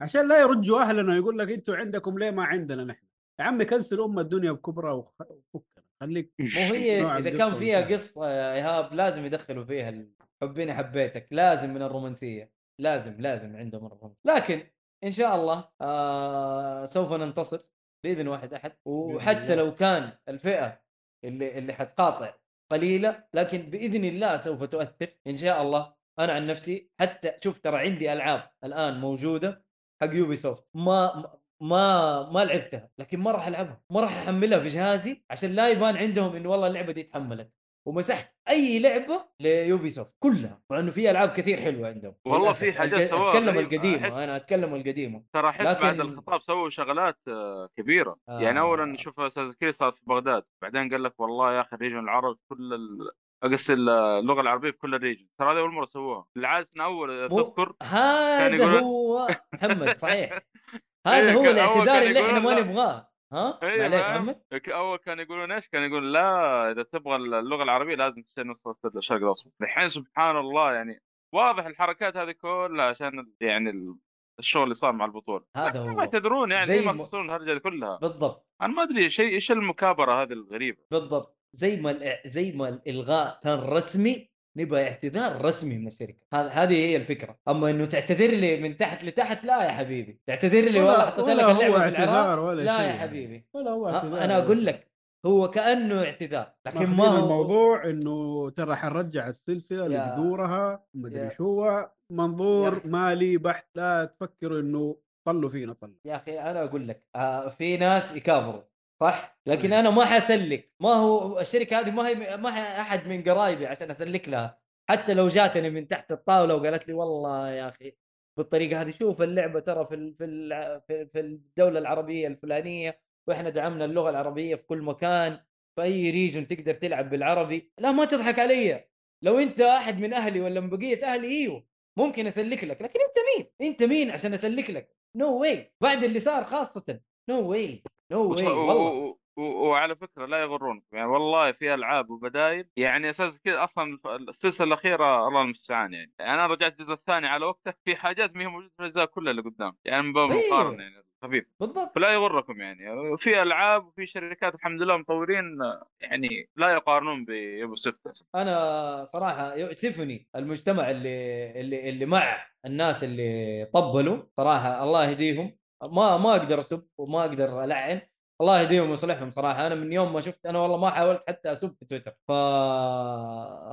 [0.01, 3.05] عشان لا يرجوا أهلنا ويقول لك أنتوا عندكم ليه ما عندنا نحن؟
[3.39, 5.22] يا عمي كنسل ام الدنيا بكبرى وخ-
[5.53, 5.73] وفكنا
[6.03, 7.81] خليك مو هي إذا كان فيها.
[7.81, 10.05] قصة إيهاب لازم يدخلوا فيها
[10.41, 14.63] حبيني حبيتك لازم من الرومانسية لازم لازم عندهم الرومانسيه لكن
[15.03, 17.60] إن شاء الله آه سوف ننتصر
[18.03, 19.55] بإذن واحد أحد وحتى.
[19.55, 20.81] لو كان الفئة
[21.25, 22.33] اللي اللي حتقاطع
[22.72, 27.77] قليلة لكن بإذن الله سوف تؤثر إن شاء الله أنا عن نفسي حتى شوف ترى
[27.77, 29.65] عندي ألعاب الآن موجودة
[30.01, 31.33] حق Ubisoft ما
[31.63, 33.82] ما ما لعبتها لكن ما راح ألعبها.
[33.89, 37.51] ما راح أحملها في جهازي عشان لا يبان عندهم إنه والله اللعبة دي تحملت
[37.88, 42.15] ومسحت أي لعبة ل Ubisoft كلها مع إنه في ألعاب كثير حلوة عندهم.
[42.25, 42.51] والله.
[42.51, 43.60] في حاجات سواها أتكلم.
[43.60, 45.24] القديمة أحس- أنا أتكلم القديمة.
[45.34, 48.17] ترى أحس بعد لكن- الخطاب سووا شغلات آه، كبيرة.
[48.29, 48.39] آه.
[48.41, 51.79] يعني اولا شوف Assassin's Creed صار في بغداد بعدين قال لك والله يا أخي ال
[51.79, 53.10] region العرب كل ال...
[53.43, 53.73] اقصد
[54.19, 55.28] اللغة العربية في كل ال region.
[55.39, 56.26] ترى هذه أول مرة سووها.
[56.36, 60.39] بالعاده أول تذكر هذا يقول- هو محمد صحيح.
[61.08, 62.60] هذا إيه، هو الاعتذار اللي إحنا ما.
[62.60, 63.10] نبغاه.
[63.34, 64.42] ها؟ إيه، معليش؟ محمد.
[64.68, 69.18] أول كان يقولون إيش؟ كان يقول لا إذا تبغى اللغة العربية لازم تشتري نسخه الشرق
[69.18, 69.54] الأوسط.
[69.62, 71.02] الحين سبحان الله يعني
[71.36, 73.96] واضح الحركات هذه كلها عشان يعني ال-
[74.39, 75.46] الشغل اللي صار مع البطولة.
[75.58, 76.00] هذا ما هو.
[76.00, 77.98] يعتذرون يعني زي ما تصيرون الهرجة كلها.
[77.98, 78.48] بالضبط.
[78.62, 81.39] أنا ما أدري شيء إيش المكابرة هذه الغريبة؟ بالضبط.
[81.56, 86.18] زي ما زي ما الإلغاء كان رسمي نبغى اعتذار رسمي من الشركة.
[86.34, 87.38] هذه هذه هي الفكرة.
[87.48, 90.20] أما إنه تعتذر لي من تحت لتحت لا يا حبيبي.
[90.28, 93.00] تعتذر لي والله حطيت لك هو اللعبة في اعتذار ولا لا شيء يا يعني.
[93.00, 93.46] حبيبي.
[93.54, 94.66] ولا هو اعتذار أنا ولا أقول.
[94.66, 94.88] لك
[95.26, 101.92] هو كأنه اعتذار لكن ما هو الموضوع إنه ترى حنرجع السلسلة لجذورها مدري شو هو.
[102.12, 102.82] منظور.
[102.88, 107.78] مالي بحت لا تفكروا إنه طلوا فينا طل يا أخي أنا أقول لك آه في
[107.78, 108.62] ناس يكابروا.
[109.01, 109.79] صح؟ لكن إيه.
[109.79, 110.71] أنا ما حسلك.
[110.79, 114.60] ما هو الشركة هذه ما هي ما هي أحد من قرايبي عشان أسلك لها.
[114.89, 117.95] حتى لو جاتني من تحت الطاولة وقالت لي والله يا أخي
[118.38, 124.56] بالطريقة هذه شوف اللعبة ترى في في في الدولة العربية الفلانية وإحنا دعمنا اللغة العربية
[124.56, 125.39] في كل مكان
[125.75, 127.73] في أي region تقدر تلعب بالعربي.
[127.79, 128.89] لا ما تضحك علي.
[129.21, 132.82] لو أنت أحد من أهلي ولا من بقية أهلي إيوه ممكن أسلك لك.
[132.82, 136.99] لكن أنت مين؟ أنت مين عشان أسلك لك؟ نو no واي بعد اللي صار خاصة.
[137.30, 139.17] no way no way والله.
[139.38, 143.99] وعلى فكرة لا يغرونكم يعني والله في ألعاب وبدايل يعني Assassin's Creed أصلا
[144.30, 146.13] السلسلة الأخيرة الله المستعان يعني.
[146.19, 149.32] يعني أنا رجعت الجزء الثاني على وقته في حاجات ما هي موجودة في الأجزاء كلها
[149.32, 150.43] اللي قدام يعني من باب أيوه.
[150.43, 151.45] المقارنه يعني خفيف.
[151.60, 151.91] بالضبط.
[151.95, 153.17] فلا يغركم يعني.
[153.17, 155.58] في ألعاب وفي شركات الحمد لله مطورين
[156.02, 163.65] يعني لا يقارنون بيوبي سوفت أنا صراحة يؤسفني المجتمع اللي اللي اللي مع الناس اللي
[163.73, 165.62] طبلوا صراحة الله يهديهم.
[165.91, 168.02] ما ما أقدر اسب وما أقدر العن.
[168.41, 169.67] الله يهديهم ويصلحهم صراحة.
[169.67, 172.12] أنا من يوم ما شفت أنا والله ما حاولت حتى أسب في تويتر.
[172.28, 172.32] ف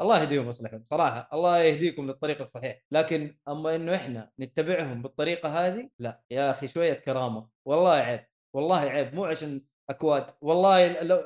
[0.01, 1.29] الله يهديهم ويصلحهم صراحة.
[1.33, 2.83] الله يهديكم للطريق الصحيح.
[2.93, 6.21] لكن أما إنه إحنا نتبعهم بالطريقة هذه لا.
[6.31, 7.49] يا أخي شوية كرامة.
[7.65, 8.27] والله عيب.
[8.55, 9.15] والله عيب.
[9.15, 10.27] مو عشان أكواد.
[10.41, 11.17] والله لو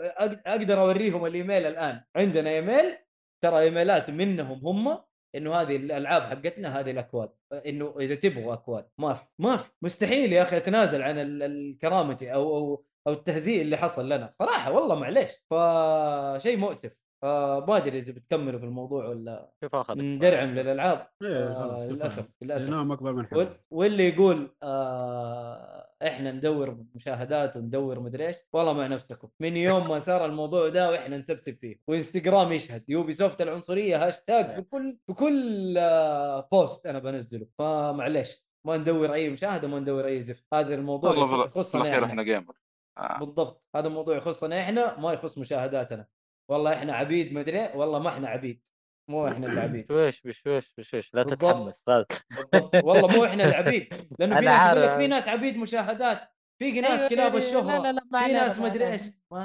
[0.46, 2.04] أقدر أوريهم الإيميل الآن.
[2.16, 2.98] عندنا إيميل؟
[3.40, 4.98] ترى إيميلات منهم هم
[5.34, 7.30] إنه هذه الألعاب حقتنا هذه الأكواد.
[7.66, 9.70] إنه إذا تبغوا أكواد ما في ما في.
[9.82, 14.30] مستحيل يا أخي أتنازل عن ال- ال- كرامتي أو أو أو التهزيء اللي حصل لنا.
[14.32, 15.30] صراحة والله معليش.
[15.50, 16.96] فشيء مؤسف.
[17.22, 19.50] ما أدري إذا بتكملوا في الموضوع ولا
[19.90, 21.06] ندرعم للألعاب.
[21.24, 22.28] آه خلاص للأسف.
[22.42, 28.36] للاسف أكبر من حجم واللي يقول آه إحنا ندور مشاهدات وندور مدري إيش.
[28.52, 29.28] والله مع نفسكم.
[29.40, 32.84] من يوم ما صار الموضوع ده وإحنا نسبسب فيه وإنستغرام يشهد.
[32.88, 37.46] Ubisoft العنصرية هاشتاج في كل في كل آه post أنا بنزله.
[37.58, 40.44] فمعليش ما ندور أي مشاهدة ما ندور أي زفت.
[40.54, 42.06] هذا الموضوع يخصنا إحنا.
[42.06, 42.54] إحنا جيمر
[42.98, 43.18] آه.
[43.18, 43.64] بالضبط.
[43.76, 46.06] هذا الموضوع يخصنا إحنا ما يخص مشاهداتنا.
[46.50, 47.70] والله إحنا عبيد مدري.
[47.74, 48.62] والله ما إحنا عبيد.
[49.10, 51.14] مو إحنا اللي عبيد بشويش بشويش بشويش.
[51.14, 51.22] لا.
[51.22, 51.82] تتحمس.
[51.86, 52.84] بالضبط.
[52.84, 54.92] والله مو إحنا العبيد لأنه في ناس يقول لك.
[54.92, 56.20] في ناس عبيد مشاهدات.
[56.58, 57.78] في ناس أيوة، كلاب أيوة، الشهرة.
[57.78, 58.92] لا لا لا ما في ناس ما مدري علينا.
[58.92, 59.02] إيش.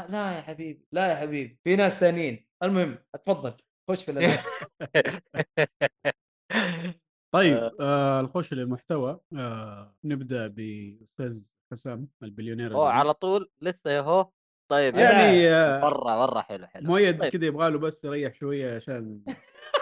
[0.10, 1.60] لا يا حبيبي لا يا حبيبي.
[1.64, 2.48] في ناس ثانيين.
[2.64, 3.54] المهم اتفضل.
[3.90, 4.40] خش في الالعاب
[7.36, 8.22] طيب آه.
[8.22, 9.20] نخش للمحتوى.
[9.38, 13.00] آه نبدأ بأستاذ حسام البليونير هو الجديد.
[13.00, 14.30] على طول؟ لسه يهو
[14.72, 15.50] طيب يعني.
[15.50, 16.88] آه مرة مرة حلو حلو.
[16.88, 17.32] مؤيد طيب.
[17.32, 19.22] كذا يبغى له بس يريح شوية عشان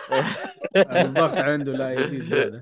[1.06, 2.60] الضغط عنده لا يزيد زيادة.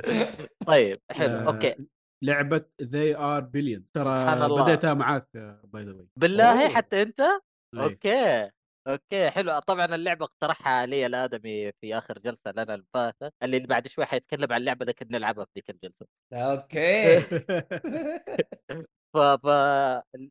[0.68, 1.76] طيب حلو آه، okay.
[2.24, 4.50] لعبة They Are Billions ترى.
[4.64, 5.28] بديتها معاك
[5.64, 6.76] by the way بالله أوه.
[6.76, 7.84] حتى أنت؟ إيه.
[7.84, 8.52] okay
[8.88, 9.60] okay حلو.
[9.60, 14.54] طبعا اللعبة اقترحها علي الآدمي في آخر جلسة لنا اللي فاتت اللي بعد شوي حيتكلم
[14.54, 16.06] عن اللعبة لكن نلعبها في ذيك الجلسة.
[16.34, 17.20] okay.
[19.16, 19.48] ف ف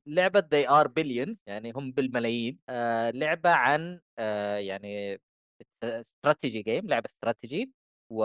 [0.07, 5.21] لعبة they are billions يعني هم بالملايين آه لعبة عن آه يعني
[5.85, 7.73] strategy game لعبة استراتيجي
[8.11, 8.25] و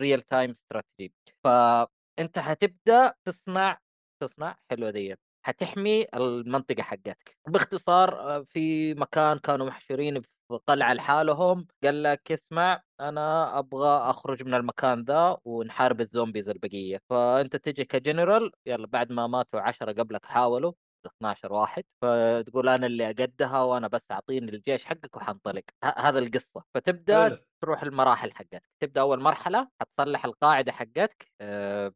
[0.00, 1.14] real time strategy
[1.44, 3.78] فانت حتبدأ تصنع
[4.22, 5.14] تصنع حلوة دي.
[5.46, 7.36] حتحمي المنطقة حقتك.
[7.48, 14.42] باختصار آه، في مكان كانوا محشورين في قلعه لحالهم قال لك اسمع أنا أبغى أخرج
[14.42, 16.98] من المكان ذا ونحارب ال zombies البقية.
[17.10, 20.72] فأنت تجي كجنرال يلا بعد ما ماتوا عشرة قبلك حاولوا.
[21.06, 27.24] 12 واحد فتقول أنا اللي أقدها وأنا بس أعطيني الجيش حقك وحنطلق هذا القصة فتبدأ
[27.28, 27.38] حلو.
[27.62, 31.92] تروح المراحل حقتك تبدأ أول مرحلة حتصلح القاعدة حقتك أه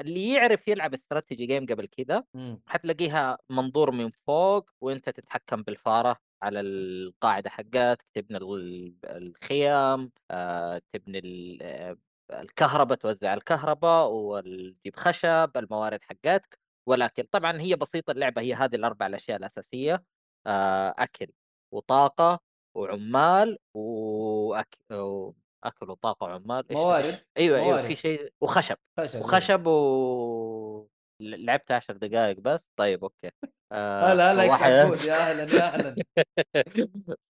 [0.00, 2.24] اللي يعرف يلعب استراتيجي جيم قبل كذا.
[2.66, 11.18] حتلاقيها منظور من فوق وأنت تتحكم بالفارة على القاعدة حقتك تبني ال- الخيام آه، تبني
[11.18, 11.96] ال- آه،
[12.40, 16.58] الكهرباء توزع الكهرباء وتجيب خشب الموارد حقتك
[16.90, 20.04] ولكن طبعا هي بسيطة اللعبة هي هذه الأربع الأشياء الأساسية
[20.46, 21.26] آه، أكل
[21.74, 22.40] وطاقة
[22.76, 24.78] وعمال وأكل
[25.64, 27.20] اكل وطاقة وعمال موارد.
[27.36, 27.84] أيوه أيوه موارد.
[27.86, 30.88] في شيء وخشب خشب وخشب و
[31.20, 33.30] لعبت عشر دقائق بس طيب أوكي
[33.72, 35.94] آه، هلا هلا واحد- عبود يا أهلا يا أهلا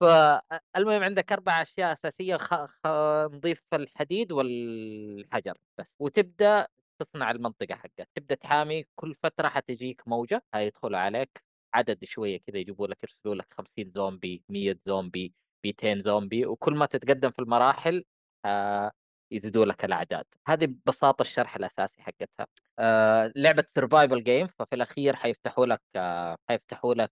[0.02, 2.54] فالمهم عندك أربع أشياء أساسية خ...
[2.66, 2.88] خ...
[3.34, 6.68] نضيف الحديد والحجر بس وتبدأ
[7.00, 8.10] تصنع المنطقة حقك.
[8.16, 11.44] تبدأ تحامي كل فترة حتجيك موجة هيدخلوا عليك.
[11.74, 15.34] عدد شوية كذا يجيبوا لك يرسلوا لك 50 زومبي 100 زومبي
[15.66, 18.04] 200 زومبي وكل ما تتقدم في المراحل
[18.46, 18.92] آه
[19.32, 20.26] يزيدوا لك الأعداد.
[20.48, 22.48] هذه ببساطة الشرح الأساسي حقتها.
[22.80, 27.12] آه لعبة survival game ففي الأخير حيفتحوا لك آه حيفتحوا لك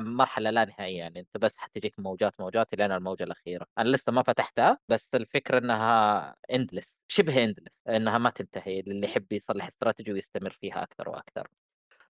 [0.00, 1.20] مرحله لا نهائية يعني.
[1.20, 3.66] أنت بس حتجيك موجات موجات لين الموجة الأخيرة.
[3.78, 9.32] أنا لسه ما فتحتها بس الفكرة إنها endless شبه endless إنها ما تنتهي اللي يحب
[9.32, 11.48] يصلح استراتيجي ويستمر فيها أكثر وأكثر.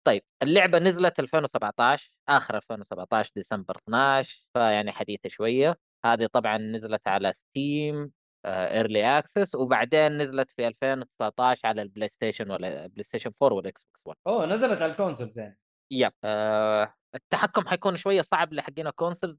[0.05, 5.79] طيب اللعبة نزلت 2017 آخر 2017 ديسمبر 12 فيعني حديثة شوية.
[6.05, 8.13] هذه طبعا نزلت على Steam
[8.47, 14.19] early access وبعدين نزلت في 2019 على ال PlayStation ولا PlayStation 4 وال Xbox 1
[14.27, 15.59] أوه نزلت على الكونسولز يعني.
[15.91, 19.39] يب آه التحكم حيكون شوية صعب لحقين ال consoles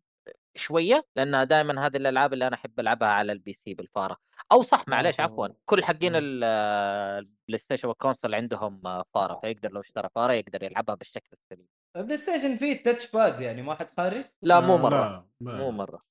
[0.55, 4.17] شوية لانها دائما هذه الألعاب اللي أنا أحب ألعبها على ال PC بالفارة.
[4.51, 5.31] أو صح معليش أوه.
[5.31, 6.11] عفوا كل حقين
[6.43, 11.29] آه، ال PlayStation وال console عندهم آه، فاره فيقدر لو اشترى فارة يقدر يلعبها بالشكل
[11.33, 11.67] السليم.
[11.95, 15.57] ال PlayStation فيه touch pad يعني ما حد خارج؟ لا مو آه، مرة لا، لا.
[15.57, 16.10] مو مره مو مرة.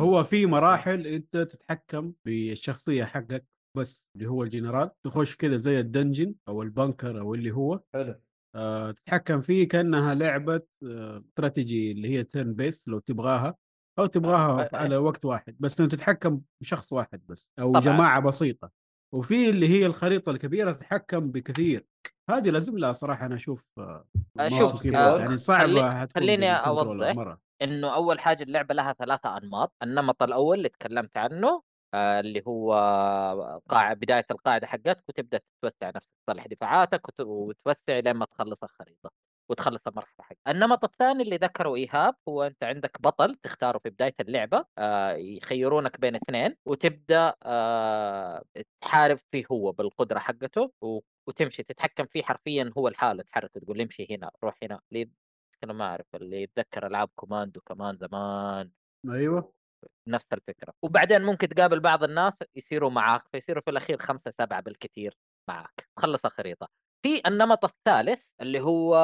[0.00, 4.90] هو في مراحل انت تتحكم بالشخصية حقك بس اللي هو الجنرال.
[5.04, 7.80] تخش كذا زي ال dungeon أو ال bunker أو اللي هو.
[7.94, 8.20] حلو.
[8.54, 10.60] آه تتحكم فيه كأنها لعبة
[10.90, 13.56] آه استراتيجي اللي هي turn based لو تبغاها.
[13.98, 14.76] أو تبغاها آه، آه.
[14.76, 17.80] على وقت واحد بس إنه تتحكم بشخص واحد بس أو طبعاً.
[17.84, 18.70] جماعة بسيطة.
[19.14, 21.86] وفي اللي هي الخريطة الكبيرة تتحكم بكثير.
[22.30, 24.04] هذه لازم لها صراحة أنا أشوف آه آه،
[24.36, 25.86] ما شوف، في كذا آه، يعني صعبه خليني.
[27.14, 27.40] مرة.
[27.62, 29.72] إنه أول حاجة اللعبة لها ثلاثة أنماط.
[29.82, 31.62] النمط الأول اللي تكلمت عنه
[31.94, 32.72] آه، اللي هو
[33.68, 39.10] قاع بداية القاعدة حقتك وتبدأ تتوسع نفسك تصلح دفاعاتك وت- وتوسع لين ما تخلص الخريطة
[39.50, 40.38] وتخلص المرحلة حقتك.
[40.48, 46.00] النمط الثاني اللي ذكره إيهاب هو أنت عندك بطل تختاره في بداية اللعبة آه، يخيرونك
[46.00, 48.42] بين اثنين وتبدأ آه،
[48.80, 50.72] تحارب فيه هو بالقدرة حقته
[51.28, 54.80] وتمشي تتحكم فيه حرفيا هو لحاله تحرك تقول امشي هنا روح هنا.
[54.90, 55.10] ليه
[55.64, 58.70] أنا ما أعرف اللي يتذكر ألعاب Commandos كمان زمان.
[59.10, 59.52] أيوه.
[60.08, 60.72] نفس الفكرة.
[60.82, 65.16] وبعدين ممكن تقابل بعض الناس يصيروا معاك فيصيروا في الأخير خمسة سبعة بالكثير
[65.48, 65.88] معاك.
[65.96, 66.68] تخلص الخريطة.
[67.02, 68.96] في النمط الثالث اللي هو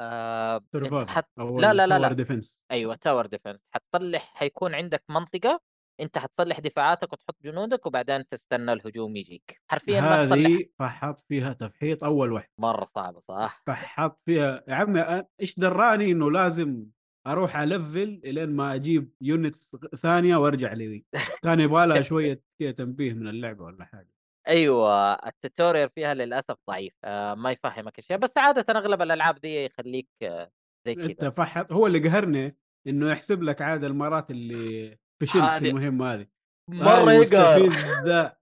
[0.00, 0.62] آه
[1.06, 1.28] حت...
[1.38, 2.12] لا لا لا لا.
[2.12, 5.60] defense أيوه tower defense حتصلح حيكون عندك منطقة
[6.00, 9.60] أنت حتصلح دفاعاتك وتحط جنودك وبعدين تستنى الهجوم يجيك.
[9.70, 10.46] حرفيا ما تصلح.
[10.46, 16.12] هذه فحط فيها تفحيط أول واحد مرة صعبة صح؟ فحط فيها يا عمي إيش دراني
[16.12, 16.86] إنه لازم
[17.26, 21.04] أروح ال level إلين ما أجيب units ثانية وأرجع لذي
[21.42, 24.08] كان يبغى لها شوية تنبيه من اللعبة ولا حاجة.
[24.48, 26.92] أيوه ال tutorial فيها للأسف ضعيف.
[27.04, 30.50] آه ما يفهمك اشياء بس عادة أغلب الألعاب دي يخليك آه
[30.86, 32.56] زي أنت كذا فحط هو اللي قهرني
[32.86, 36.26] إنه يحسب لك عاد المرات اللي فشلت في المهمة هذه.
[36.70, 37.60] مرة يقهر.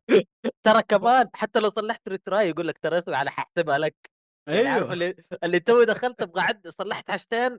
[0.67, 4.11] ترى كمان حتى لو صلحت retry يقول لك ترى اسمع أنا ححسبها لك.
[4.49, 4.93] يعني أيوه.
[4.93, 7.59] اللي اللي توي دخلت أبغى عد صلحت حاجتين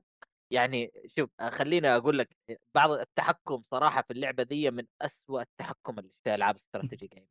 [0.51, 2.29] يعني شوف خليني أقول لك
[2.75, 7.25] بعض التحكم صراحة في اللعبة دي من أسوأ التحكم اللي في العاب strategy game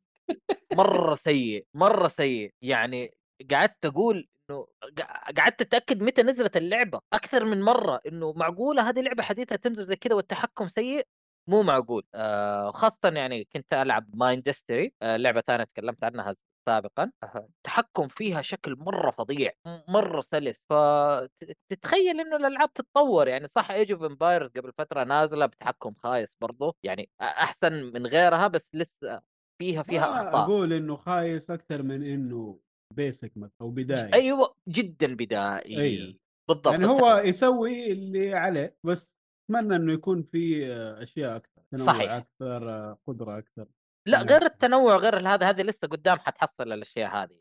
[0.73, 2.53] مرة سيء مرة سيء.
[2.61, 3.17] يعني
[3.51, 4.67] قعدت أقول إنه
[4.97, 7.01] قع- قعدت أتأكد متى نزلت اللعبة.
[7.13, 11.07] أكثر من مرة إنه معقولة هذه لعبة حديثة تنزل زي كذا والتحكم سيء؟
[11.47, 12.03] مو معقول.
[12.15, 16.35] آه خاصة يعني كنت ألعب Mindustry آه لعبة ثانية تكلمت عنها
[16.69, 17.11] سابقا.
[17.23, 19.51] آه، التحكم فيها شكل مرة فظيع
[19.89, 20.57] مرة سلس.
[20.69, 23.27] فتتخيل إنه الألعاب تتطور.
[23.27, 28.47] يعني صح Age of Empires قبل فترة نازلة بتحكم خايس برضه يعني أحسن من غيرها
[28.47, 29.21] بس لسه
[29.61, 30.43] فيها فيها ما أخطاء.
[30.43, 32.59] أقول إنه خايس أكثر من إنه
[32.93, 35.77] بيسك أو بدايه أيوه جدا بدائي.
[35.77, 36.17] أيوه.
[36.49, 37.17] بالضبط يعني هو.
[37.17, 39.14] يسوي اللي عليه بس
[39.45, 42.11] أتمنى إنه يكون في آه، أشياء أكثر تنوع صحيح.
[42.11, 43.65] أكثر آه، قدرة أكثر
[44.07, 44.21] لا.
[44.21, 47.39] غير التنوع غير هذا هذه لسه قدام حتحصل الأشياء هذه.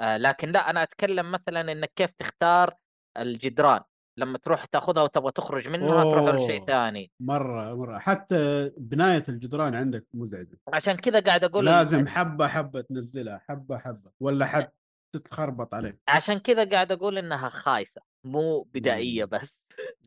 [0.00, 2.74] آه لكن لا أنا أتكلم مثلا إنك كيف تختار
[3.18, 3.80] الجدران
[4.18, 6.66] لما تروح تأخذها وتبغى تخرج منها تروح لشيء أوه.
[6.66, 12.80] ثاني مرة مرة حتى بناية الجدران عندك مزعجة عشان كذا قاعد أقول لازم حبة حبة
[12.80, 14.70] تنزلها حبة حبة ولا حد
[15.14, 19.24] تتخربط عليك عشان كذا قاعد أقول إنها خايسة مو بدائية.
[19.24, 19.57] بس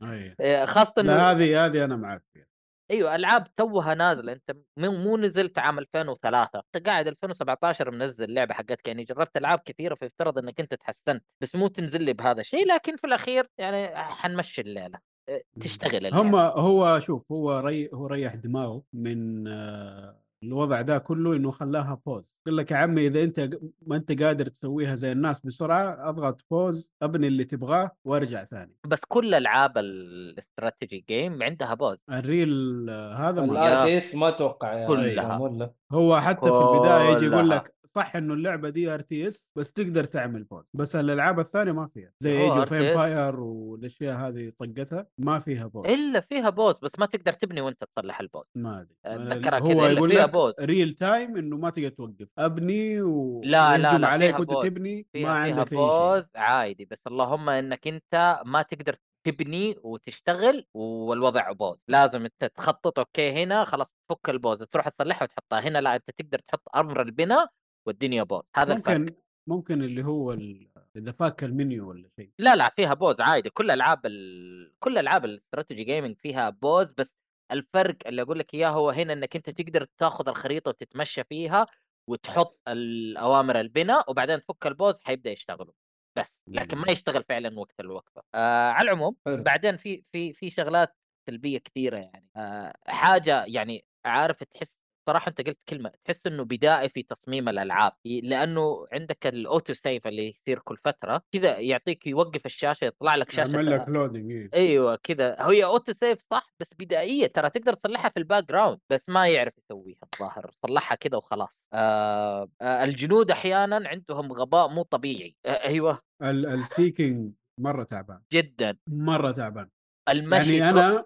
[0.04, 2.46] اي آه، خاصة لا هذه هذه أنا معك فيها.
[2.92, 4.34] أيوه ألعاب توها نازلة.
[4.34, 8.88] أنت مو نزلت عام 2003 أنت قاعد 2017 منزل لعبة حقتك.
[8.88, 12.68] يعني جربت ألعاب كثيرة فيفترض إنك أنت تحسنت بس مو تنزل لي بهذا الشيء.
[12.68, 15.00] لكن في الأخير يعني حنمشي الليلة.
[15.30, 20.98] آه، تشتغل اللعبه هم هو شوف هو ري هو ريح دماغه من آه، الوضع ده
[20.98, 23.50] كله إنه خلاها pause يقول لك يا عمي إذا أنت
[23.88, 28.76] ما أنت قادر تسويها زي الناس بسرعة أضغط pause أبني اللي تبغاه وأرجع ثاني.
[28.88, 32.50] بس كل العاب ال strategy game عندها pause ال real
[32.90, 35.74] هذا ما الار ما أتوقع يا كلها.
[35.92, 37.50] هو حتى في البداية يجي يقول.
[37.50, 42.12] لك صح إنه اللعبة دي RTS بس تقدر تعمل pause بس الألعاب الثانية ما فيها.
[42.20, 42.74] زي Age of.
[42.74, 47.84] Empire والأشياء هذه طقتها ما فيها pause إلا فيها pause بس ما تقدر تبني وأنت
[47.84, 48.96] تصلح ال pause ما أدري.
[49.06, 50.54] أتذكرها هو كذا، يقول فيها لك بوز.
[50.60, 52.28] ريل تايم إنه ما تقدر توقف.
[52.38, 53.42] أبني و...
[53.44, 54.74] لا، لا، لا، عليك فيها وأنت.
[54.76, 56.86] تبني ما فيها فيها عندك أي pause شيء عادي.
[56.86, 58.96] بس اللهم إنك أنت ما تقدر
[59.28, 65.24] تبني وتشتغل والوضع pause لازم أنت تخطط أوكي هنا خلاص تفك ال pause تروح تصلحها
[65.24, 65.82] وتحطها هنا.
[65.82, 67.48] لا أنت تقدر تحط أمر البناء
[67.86, 68.98] والدنيا pause هذا الفرق.
[68.98, 69.16] ممكن
[69.48, 70.72] ممكن اللي هو ال...
[70.96, 72.32] إذا فاك المنيو ولا شيء.
[72.40, 73.50] لا لا فيها pause عادي.
[73.50, 74.74] كل ألعاب ال...
[74.80, 77.18] كل ألعاب ال strategy gaming فيها pause بس
[77.52, 81.66] الفرق اللي أقول لك إياه هو هنا إنك أنت تقدر تاخذ الخريطة وتتمشى فيها
[82.10, 85.74] وتحط الأوامر البناء وبعدين تفك ال pause حيبدأ يشتغلوا.
[86.18, 86.28] بس.
[86.48, 86.92] لكن ما.
[86.92, 88.24] يشتغل فعلا وقت الوقفة.
[88.36, 89.44] آه على العموم حلو.
[89.44, 90.96] بعدين في في في شغلات
[91.30, 92.30] سلبية كثيرة يعني.
[92.36, 97.92] آه حاجة يعني عارف تحس صراحة أنت قلت كلمة تحس إنه بدائي في تصميم الألعاب
[98.06, 103.32] لأنه عندك ال auto save اللي يصير كل فترة كذا يعطيك يوقف الشاشة يطلع لك
[103.32, 104.50] شاشة يعمل لك loading إيه.
[104.54, 105.38] أيوه كذا.
[105.40, 109.54] هي auto save صح بس بدائية ترى تقدر تصلحها في ال background بس ما يعرف
[109.58, 110.52] يسويها الظاهر.
[110.68, 111.62] صلحها كذا وخلاص.
[111.74, 115.36] آه آه الجنود أحيانا عندهم غباء مو طبيعي.
[115.46, 116.02] آه أيوه.
[116.22, 116.46] ال...
[116.46, 118.22] ال seeking مرة تعبان.
[118.34, 118.78] جدا.
[118.88, 119.70] مرة تعبان.
[120.10, 121.06] المشي يعني أنا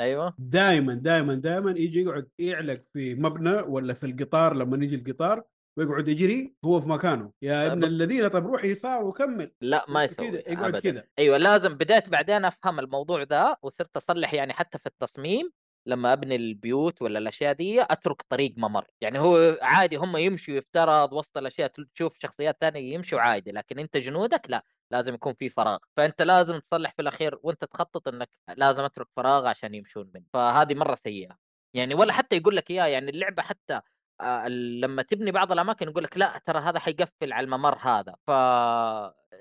[0.00, 0.34] أيوه.
[0.38, 5.42] دائما دائما دائما يجي يقعد يعلق في مبنى ولا في القطار لما يجي القطار
[5.76, 7.32] ويقعد يجري هو في مكانه.
[7.42, 9.52] يا ابن بط- الذين طب روح يسار وكمل.
[9.60, 10.76] لا ما يسوي كذا يقعد.
[10.78, 11.04] كذا.
[11.18, 15.50] أيوه لازم بديت بعدين أفهم الموضوع ذا وصرت أصلح يعني حتى في التصميم
[15.86, 18.84] لما أبني البيوت ولا الأشياء دي أترك طريق ممر.
[19.00, 23.96] يعني هو عادي هم يمشوا يفترض وسط الأشياء تشوف شخصيات ثانية يمشوا عادي لكن أنت
[23.96, 24.64] جنودك لا.
[24.90, 25.78] لازم يكون في فراغ.
[25.96, 30.24] فأنت لازم تصلح في الأخير وأنت تخطط إنك لازم أترك فراغ عشان يمشون منه.
[30.32, 31.38] فهذه مرة سيئة.
[31.74, 33.80] يعني ولا حتى يقول لك إياه يعني اللعبة حتى
[34.20, 38.14] آه، لما تبني بعض الأماكن يقول لك لا ترى هذا حيقفل على الممر هذا.
[38.26, 38.30] ف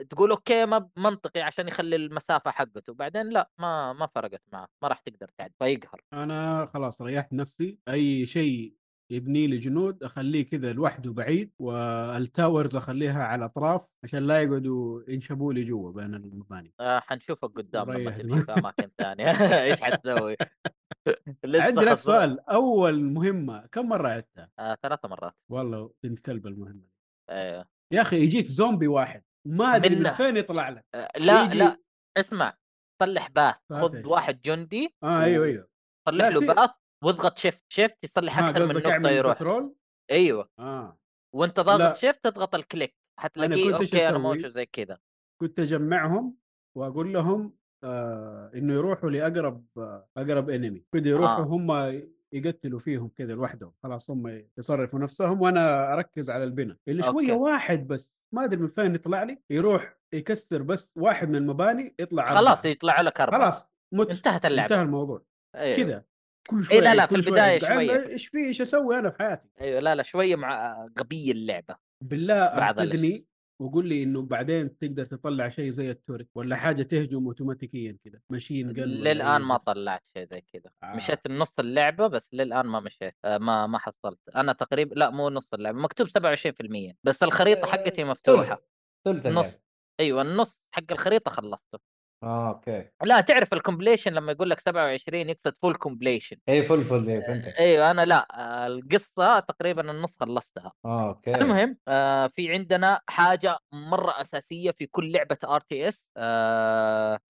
[0.10, 2.94] تقول أوكي ما منطقي عشان يخلي المسافة حقته.
[2.94, 6.02] بعدين لا ما ما فرقت معه ما راح تقدر تعد فيقهر.
[6.14, 7.78] أنا خلاص ريحت نفسي.
[7.88, 8.79] أي شيء
[9.12, 15.02] يبني لي جنود أخليه كذا لوحده بعيد وال towers أخليها على الاطراف عشان لا يقعدوا
[15.08, 18.44] ينشبوا لي جوا بين المباني آه حنشوفك قدام لما تمشي.
[18.44, 19.26] في أماكن ثانية
[19.64, 20.36] إيش حتسوي؟
[21.46, 21.94] عندي لك.
[21.98, 26.88] سؤال أول مهمة كم مرة عدتها؟ آه ثلاث مرات والله بنت كلب المهمه.
[27.30, 30.12] أيوه يا أخي يجيك زومبي واحد ما أدري من.
[30.12, 31.80] فين يطلع لك آه، لا يجي- لا
[32.18, 32.58] اسمع
[33.04, 35.68] صلح path خذ؟ واحد جندي آه أيوه أيوه
[36.10, 36.70] صلح له path
[37.04, 39.76] واضغط shift shift يصلح أكثر من نقطة يروح patrol؟
[40.12, 41.00] أيوه آه
[41.36, 41.96] وأنت ضاغط.
[41.96, 44.98] shift تضغط ال click حتلاقيه كنت إيش okay أنا؟ موجود زي كذا
[45.42, 46.36] كنت أجمعهم
[46.78, 51.48] وأقول لهم آه إنه يروحوا لأقرب آه أقرب انمي كده يروحوا آه.
[51.48, 52.02] هم
[52.34, 57.32] يقتلوا فيهم كذا لوحدهم خلاص هم يصرفوا نفسهم وأنا أركز على البناء اللي شوية أوكي.
[57.32, 62.36] واحد بس ما أدري من فين يطلع لي يروح يكسر بس واحد من المباني يطلع
[62.36, 62.72] خلاص أربعة.
[62.72, 65.24] يطلع لك أربعة خلاص مت انتهت اللعبة انتهى الموضوع
[65.56, 65.78] أيوه.
[65.78, 66.06] كذا
[66.50, 67.32] كل شوية إيه لا لا في.
[67.32, 68.08] قاعد شوية.
[68.08, 72.36] إيش في إيش أسوي أنا في حياتي أيوه لا لا شوية مع غبي اللعبة بالله.
[72.44, 73.26] افتدني
[73.62, 78.20] وقول لي إنه بعدين تقدر تطلع شيء زي ال turret ولا حاجة تهجم اوتوماتيكيا كذا
[78.30, 79.58] ماشين ولا للآن ما.
[79.58, 80.96] طلعت شيء زي كذا آه.
[80.96, 85.30] مشيت النص اللعبة بس للآن ما مشيت آه ما ما حصلت أنا تقريبا لا مو
[85.30, 88.62] نص اللعبة مكتوب 27% بس الخريطة حقتي مفتوحة
[89.06, 89.60] ثلث ثلث نص اللعبة.
[90.00, 91.80] أيوه النص حق الخريطة خلصته
[92.24, 92.86] آه okay.
[93.04, 97.20] لا تعرف ال completion لما يقول لك 27 يقصد full completion اي full full إيه،
[97.20, 97.60] فهمتك.
[97.60, 98.28] أيوه أنا لا
[98.68, 100.72] القصة تقريبا النص خلصتها.
[100.86, 101.36] آه okay.
[101.36, 106.08] المهم آه في عندنا حاجة مرة أساسية في كل لعبة RTS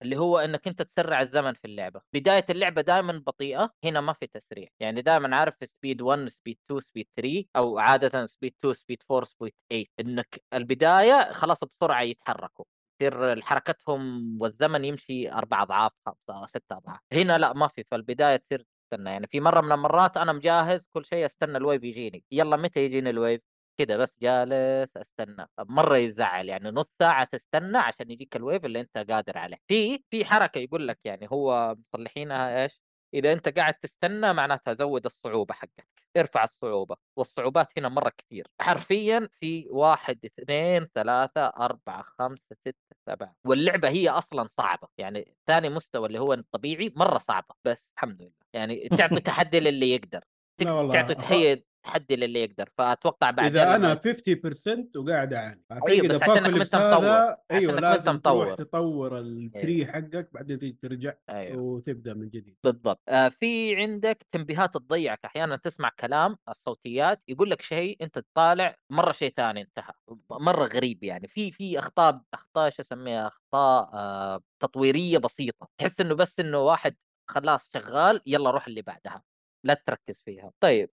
[0.02, 2.00] اللي هو إنك أنت تسرع الزمن في اللعبة.
[2.14, 4.68] بداية اللعبة دائما بطيئة هنا ما في تسريع.
[4.80, 9.02] يعني دائما عارف في speed 1 speed 2 speed 3 أو عادة speed 2 speed
[9.10, 12.64] 4 speed 8 إنك البداية خلاص بسرعة يتحركوا.
[13.00, 14.02] يصير حركتهم
[14.42, 17.00] والزمن يمشي أربع أضعاف خمسه ستة أضعاف.
[17.12, 21.04] هنا لا ما في فالبدايه تصير استنى يعني في مرة من المرات أنا مجهز كل
[21.04, 22.24] شيء استنى ال wave يجيني.
[22.30, 23.40] يلا متى يجيني ال wave؟
[23.78, 25.46] كذا بس جالس استنى.
[25.58, 29.56] مرة يزعل يعني نص ساعة تستنى عشان يجيك ال wave اللي أنت قادر عليه.
[29.68, 35.06] في في حركة يقول لك يعني هو مصلحينها إيش؟ إذا أنت قاعد تستنى معناتها زود
[35.06, 38.46] الصعوبة حقتك ارفع الصعوبة والصعوبات هنا مرة كثير.
[38.60, 43.36] حرفيا في واحد اثنين ثلاثة أربعة خمسة ستة سبعة.
[43.46, 48.32] واللعبة هي أصلا صعبة يعني ثاني مستوى اللي هو الطبيعي مرة صعبة بس الحمد لله.
[48.52, 50.24] يعني تعطي تحدي للي يقدر.
[50.92, 56.48] تعطي تحية تحدي للي يقدر فأتوقع بعدين إذا أنا 50% وقاعد أعاني أيوة، بس عشانك
[56.48, 57.36] ما أنت مطور.
[57.50, 58.54] أيوه لازم تروح مطور.
[58.54, 61.62] تطور التري حقك بعدين ترجع أيوه.
[61.62, 67.62] وتبدأ من جديد بالضبط آه في عندك تنبيهات تضيعك أحيانا تسمع كلام الصوتيات يقول لك
[67.62, 69.92] شيء أنت تطالع مرة شيء ثاني انتهى
[70.30, 76.14] مرة غريب يعني في في أخطاء أخطاء شو أسميها أخطاء آه تطويرية بسيطة تحس إنه
[76.14, 76.96] بس إنه واحد
[77.30, 79.22] خلاص شغال يلا روح اللي بعدها
[79.64, 80.90] لا تركز فيها طيب.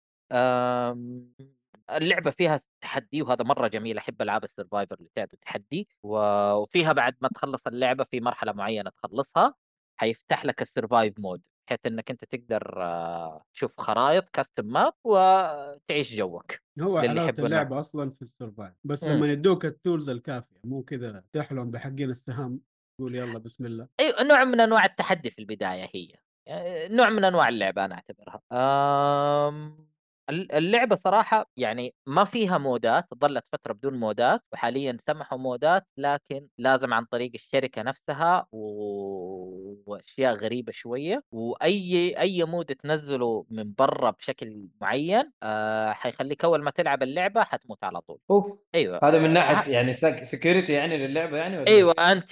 [1.92, 7.16] اللعبة فيها تحدي وهذا مرة جميل أحب ألعاب ال survival اللي تعطي تحدي وفيها بعد
[7.22, 9.56] ما تخلص اللعبة في مرحلة معينة تخلصها
[10.00, 16.13] حيفتح لك ال survive mode بحيث إنك أنت تقدر آه، تشوف خرائط custom map وتعيش
[16.13, 19.18] جوك هو حلاوة اللعبة أصلا في ال survive بس مم.
[19.18, 22.62] لما يدوك ال tools الكافية مو كذا تحلم بحقين السهام
[22.98, 23.88] تقول يلا بسم الله.
[24.00, 26.13] أيوه نوع من أنواع التحدي في البداية هي.
[26.46, 28.42] يعني نوع من أنواع اللعبة أنا أعتبرها.
[28.52, 29.87] أم...
[30.30, 36.48] الل- اللعبة صراحة يعني ما فيها مودات ظلت فترة بدون مودات وحاليا سمحوا مودات لكن
[36.58, 38.58] لازم عن طريق الشركة نفسها و...
[39.86, 41.24] وأشياء غريبة شوية.
[41.32, 47.84] وأي أي مود تنزله من برا بشكل معين آه حيخليك أول ما تلعب اللعبة حتموت
[47.84, 48.20] على طول.
[48.32, 49.94] أوف أيوه هذا من آه، ناحية يعني
[50.26, 52.30] security يعني للعبة يعني ولا؟ أيوه anti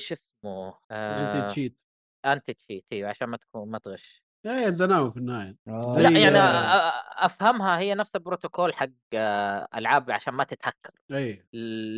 [0.00, 1.78] شو اسمه anti آه cheat
[2.24, 4.27] anti cheat أيوه عشان ما تكون ما تغش.
[4.46, 5.94] هي الزناوه في النهاية آه.
[5.96, 6.92] زي- لا يعني آه.
[7.26, 11.46] أفهمها هي نفس البروتوكول حق آه، ألعاب عشان ما تتهكر اي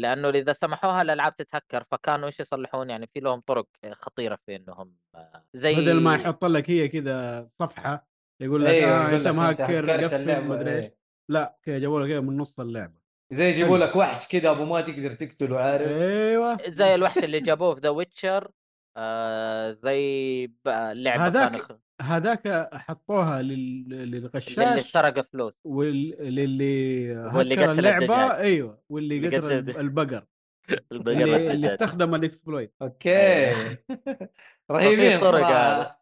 [0.00, 4.96] لأنه إذا سمحوها الألعاب تتهكر فكانوا إيش يصلحون يعني في لهم طرق خطيرة في إنهم
[5.14, 8.08] آه، زي بدل ما يحط لك هي كذا صفحة
[8.40, 10.96] يقول لك آه يقول أنت مهكر قفل اللعبة، مدري إيش إيه.
[11.28, 12.94] لا كذا جابوا لك من نص اللعبة
[13.32, 13.78] زي يجيبوا.
[13.78, 17.88] لك وحش كذا أبو ما تقدر تقتله عارف أيوه زي الوحش اللي جابوه في The
[17.88, 18.50] Witcher
[19.70, 23.88] زي ب- اللعبه هذاك هذاك حطوها لل...
[23.88, 28.36] للغشاش سرق فلوس واللي هكر قتل اللعبة.
[28.36, 30.24] أيوه واللي اللي قتل البقر.
[30.92, 31.64] اللي, اللي الدجاج.
[31.70, 32.74] استخدم ال exploit.
[32.82, 33.50] okay.
[34.70, 35.76] رهيبين ففي طرق صراحة.
[35.80, 35.96] هذا.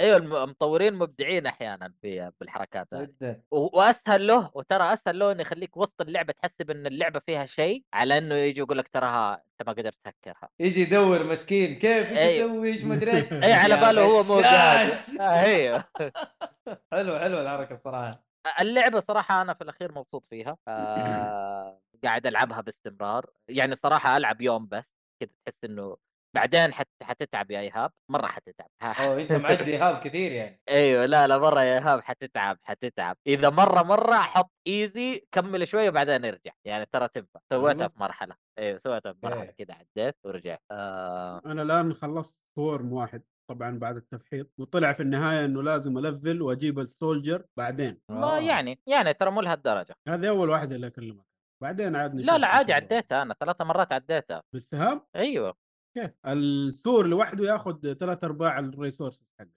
[0.00, 3.40] أيوه الم- المطورين مبدعين أحيانا في بالحركات هذه.
[3.50, 8.18] وأسهل له وترى أسهل له إنه يخليك وسط اللعبة تحسب إن اللعبة فيها شيء على
[8.18, 12.50] إنه يجي يقول لك تراها أنت ما قدرت تهكرها يجي يدور مسكين كيف؟ إيش أيوه.
[12.52, 14.92] يسوي؟ إيش مدري إيش؟ اي على يا باله هو مو قاعد.
[15.20, 15.84] آه، أيوه.
[16.92, 18.24] حلو حلو الحركة الصراحه
[18.60, 20.56] اللعبة صراحة أنا في الأخير مبسوط فيها.
[20.68, 23.30] آه قاعد ألعبها باستمرار.
[23.48, 24.84] يعني صراحة ألعب يوم بس
[25.22, 25.96] كذا تحس إنه
[26.36, 27.92] بعدين حت حتتعب يا إيهاب.
[28.10, 28.68] مرة حتتعب.
[28.82, 30.60] أوه أنت معدي إيهاب كثير يعني.
[30.68, 33.16] أيوه لا لا مرة يا إيهاب حتتعب حتتعب.
[33.26, 36.52] إذا مرة مرة حط easy كمل شوية بعدين ارجع.
[36.64, 37.40] يعني ترى تنفع.
[37.52, 38.36] سويتها؟ في مرحلة.
[38.58, 39.64] أيوه سويتها في مرحلة إيه.
[39.64, 40.62] كذا عديت ورجعت.
[40.70, 41.42] آه.
[41.46, 44.50] أنا الآن خلصت swarm واحد طبعا بعد التفحيط.
[44.58, 48.00] وطلع في النهاية إنه لازم ألفل وأجيب ال soldier بعدين.
[48.08, 48.40] ما آه.
[48.40, 49.94] يعني يعني ترى مو لهالدرجة.
[50.08, 51.31] هذه أول واحدة اللي أكلمك
[51.62, 52.72] بعدين عاد لا نشوف لا عادي.
[52.72, 54.42] عديتها أنا ثلاث مرات عديتها.
[54.52, 55.54] بالسهام؟ أيوه.
[55.96, 59.48] كيف؟ السور لوحده ياخذ ثلاث أرباع ال resources حقك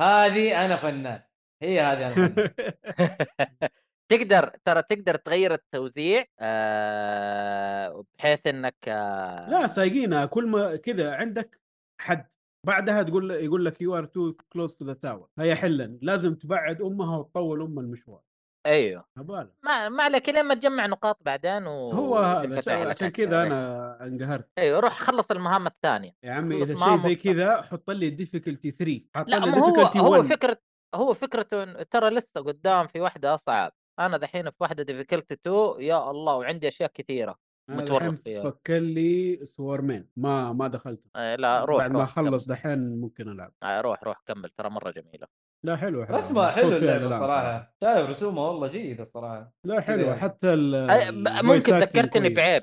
[0.00, 1.22] هذه أنا فنان.
[1.62, 2.50] هي هذه أنا فنان.
[4.12, 10.26] تقدر ترى تقدر تغير التوزيع آه بحيث إنك آه لا سايقينها.
[10.26, 11.60] كل ما كذا عندك
[12.00, 12.28] حد
[12.66, 15.98] بعدها تقول يقول لك you are too close to the tower هي حلا.
[16.02, 18.20] لازم تبعد أمها وتطول أم المشوار.
[18.66, 21.90] أيوه هبالة ما ما عليك لما تجمع نقاط بعدين و...
[21.90, 23.06] هو هذا عشان-.
[23.08, 23.42] كذا.
[23.42, 27.14] أنا انقهرت أيوه روح خلص المهام الثانية يا عمي إذا شيء زي.
[27.14, 30.58] كذا حط لي difficulty 3 حط لا لي ما هو difficulty هو 1 فكرة
[30.94, 36.10] هو فكرته ترى لسه قدام في واحدة أصعب أنا دحين في واحدة difficulty 2 يا
[36.10, 37.36] الله وعندي أشياء كثيرة
[37.70, 38.42] متورط فيها.
[38.42, 43.28] فكر لي swarm ين ما ما دخلت آه لا روح بعد ما أخلص دحين ممكن
[43.28, 43.52] ألعب.
[43.62, 45.26] آه روح روح كمل ترى مرة جميلة
[45.64, 47.74] لا حلو حلو رسمه حلو اللعبة صراحة.
[47.84, 49.52] شايف رسومها؟ والله جيدة الصراحة.
[49.66, 50.06] لا حلوة.
[50.06, 50.20] يعني.
[50.20, 50.56] حتى
[51.42, 52.28] ممكن ذكرتني.
[52.28, 52.62] بعيب.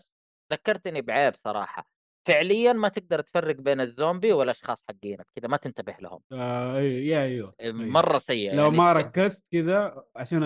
[0.53, 1.87] ذكرتني بعيب صراحة.
[2.27, 6.19] فعليا ما تقدر تفرق بين الزومبي والأشخاص حقينك كذا ما تنتبه لهم.
[6.31, 7.75] آه أي يا أيوه أيوه.
[7.75, 10.43] مرة سيء لو يعني ما ركزت كذا عشان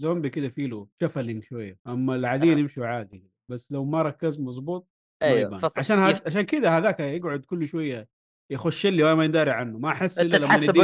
[0.00, 1.78] الزومبي كذا فيه له شفلنج شوية.
[1.86, 2.60] أما العاديين آه.
[2.60, 3.30] يمشوا عادي.
[3.50, 4.88] بس لو ما ركزت مظبوط
[5.22, 6.22] ما أيوه عشان هاد...
[6.26, 8.08] عشان كذا هذاك يقعد كل شوية
[8.50, 9.78] يخش لي وما يداري عنه.
[9.78, 10.76] ما أحس إلا لما تحسب.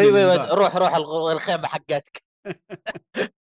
[0.53, 0.95] روح روح
[1.33, 2.23] الخيمة حقتك.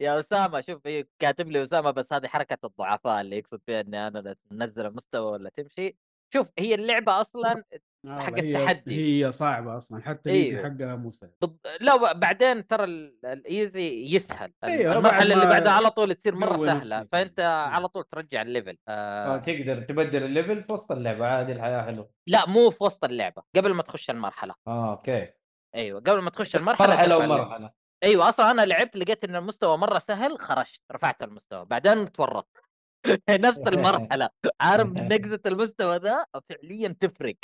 [0.00, 0.88] يا أسامة شوف
[1.18, 5.50] كاتب لي أسامة بس هذه حركة الضعفاء اللي يقصد فيها إني أنا انزل المستوى ولا
[5.56, 5.96] تمشي.
[6.32, 7.64] شوف هي اللعبة أصلا
[8.08, 9.24] حق هي التحدي.
[9.26, 10.62] هي صعبة أصلا حتى ال easy أيوه.
[10.70, 11.56] حقها مو سهل بض...
[11.80, 16.56] لا بعدين ترى ال- ال easy يسهل بعد المرحلة اللي بعدها على طول تصير مرة
[16.56, 17.08] سهلة نفسك.
[17.12, 17.50] فأنت أيوة.
[17.50, 19.34] على طول ترجع ال level آه.
[19.34, 19.38] آه...
[19.38, 23.42] تقدر تبدل ال level في وسط اللعبة عادي الحياة حلوة لا مو في وسط اللعبة
[23.56, 25.28] قبل ما تخش المرحلة آه okay
[25.74, 27.16] أيوه قبل ما تخش المرحلة مرحلة.
[27.16, 27.70] ومرحلة
[28.04, 32.48] أيوه أصلا أنا لعبت لقيت إن المستوى مرة سهل خرجت رفعت المستوى بعدين تورطت
[33.30, 34.28] نفس المرحلة
[34.60, 37.36] عارف نقزه المستوى ذا فعليا تفرق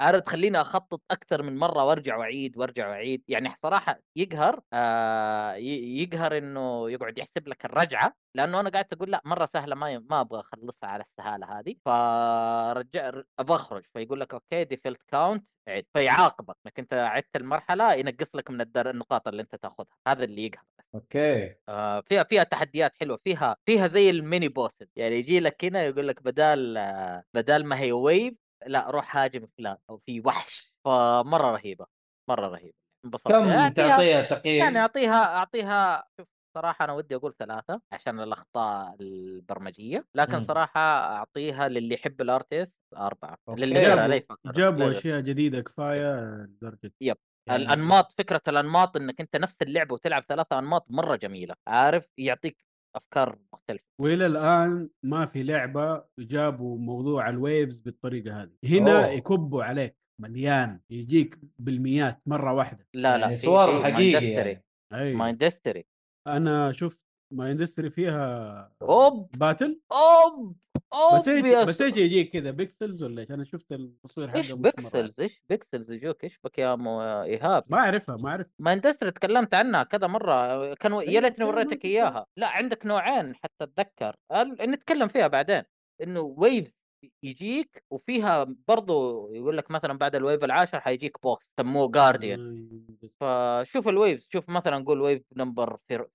[0.00, 3.22] عارف تخليني أخطط أكثر من مرة وأرجع وأعيد وأرجع وأعيد.
[3.28, 9.22] يعني صراحة يقهر آه يقهر إنه يقعد يحسب لك الرجعة لأنه أنا قعدت أقول لا
[9.26, 11.74] مرة سهلة ما ما أبغى أخلصها على السهالة هذه.
[11.84, 13.84] فرجع أبغى أخرج.
[13.94, 18.90] فيقول لك okay default count عد فيعاقبك إنك أنت عدت المرحلة ينقص لك من الدر...
[18.90, 19.96] النقاط اللي أنت تأخذها.
[20.08, 21.54] هذا اللي يقهر okay.
[21.68, 23.18] آه، فيها فيها تحديات حلوة.
[23.24, 24.86] فيها فيها زي ال mini bosses.
[24.96, 28.34] يعني يجي لك هنا يقول لك بدال آه، بدال ما هي wave
[28.66, 31.86] لا روح هاجم فلان أو في وحش فمرة رهيبة
[32.28, 37.14] مرة رهيبة انبسطت كم يعني أعطيها- تعطيها تقييم يعني أعطيها أعطيها شوف صراحة أنا ودي
[37.16, 40.40] أقول ثلاثة عشان الأخطاء البرمجية لكن مم.
[40.40, 40.80] صراحة
[41.16, 43.60] أعطيها للي يحب ال artist أربعة okay.
[43.60, 47.16] للي غيرها لا جابوا جابوا أشياء جديدة كفاية لدرجة yep.
[47.46, 52.56] يعني الأنماط فكرة الأنماط إنك أنت نفس اللعبة وتلعب ثلاثة أنماط مرة جميلة عارف يعطيك
[52.96, 53.84] أفكار مختلفة.
[54.00, 58.52] وإلى الآن ما في لعبة جابوا موضوع ال waves بالطريقة هذه.
[58.64, 59.06] هنا أوه.
[59.06, 62.86] يكبوا عليك مليان يجيك بالميات مرة واحدة.
[62.94, 64.62] لا لا يعني صور حقيقي Mindustry.
[64.92, 65.14] يعني.
[65.14, 65.84] Mindustry
[66.26, 67.00] أنا شفت
[67.32, 69.30] Mindustry فيها أوب!
[69.36, 70.56] battle أوب!
[71.14, 74.52] بس إيش يا بس إيش يجيك كذا pixels ولا إيش؟ أنا شفت التصوير حقه إيش.
[74.52, 79.54] pixels؟ إيش pixels يجوك إيش بك يا مو إيهاب؟ ما أعرفها ما اعرف Mindustry تكلمت
[79.54, 80.74] عنها كذا مرة.
[80.74, 82.26] كان يا أيوة، ليتني ما وريتك إياها.
[82.36, 84.16] لا عندك نوعين حتى أتذكر.
[84.60, 85.62] نتكلم فيها بعدين.
[86.02, 86.72] إنه waves
[87.22, 92.68] يجيك وفيها برضو يقول لك مثلا بعد ال wave العاشر حيجيك boss سموه guardian
[93.20, 96.06] فشوف الويفز شوف مثلا قول ويف نمبر 6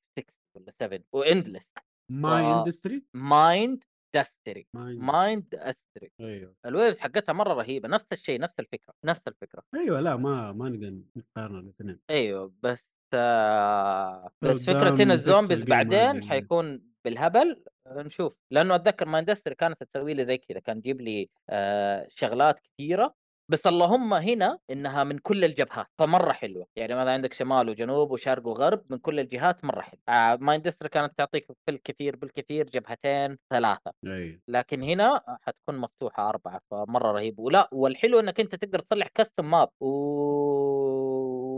[0.56, 1.64] ولا 7 واندلس
[2.12, 2.60] ماي آه.
[2.60, 3.84] اندستري مايند
[4.16, 6.56] دستري مايند مايند استري أيوه.
[6.66, 9.64] الويفز حقتها مرة رهيبة نفس الشيء نفس الفكرة نفس الفكرة.
[9.76, 12.00] أيوه لا ما ما نقدر نقارن الإثنين.
[12.10, 16.30] أيوه بس آه بس فكرة بيكسل الزومبيز بعدين.
[16.30, 18.34] حيكون بالهبل آه، نشوف.
[18.52, 23.16] لأنه أتذكر مايندستري كانت تسوي لي زي كذا كان تجيب لي آه شغلات كثيرة.
[23.50, 26.68] بس اللهم هنا إنها من كل الجبهات فمرة حلوة.
[26.76, 30.02] يعني مثلا عندك شمال وجنوب وشرق وغرب من كل الجهات مرة حلوة.
[30.10, 33.92] آه Mindustry كانت تعطيك بالكثير بالكثير جبهتين ثلاثة.
[34.06, 37.40] اي لكن هنا حتكون مفتوحة أربعة فمرة رهيب.
[37.40, 39.88] ولا والحلو إنك أنت تقدر تصلح custom map و...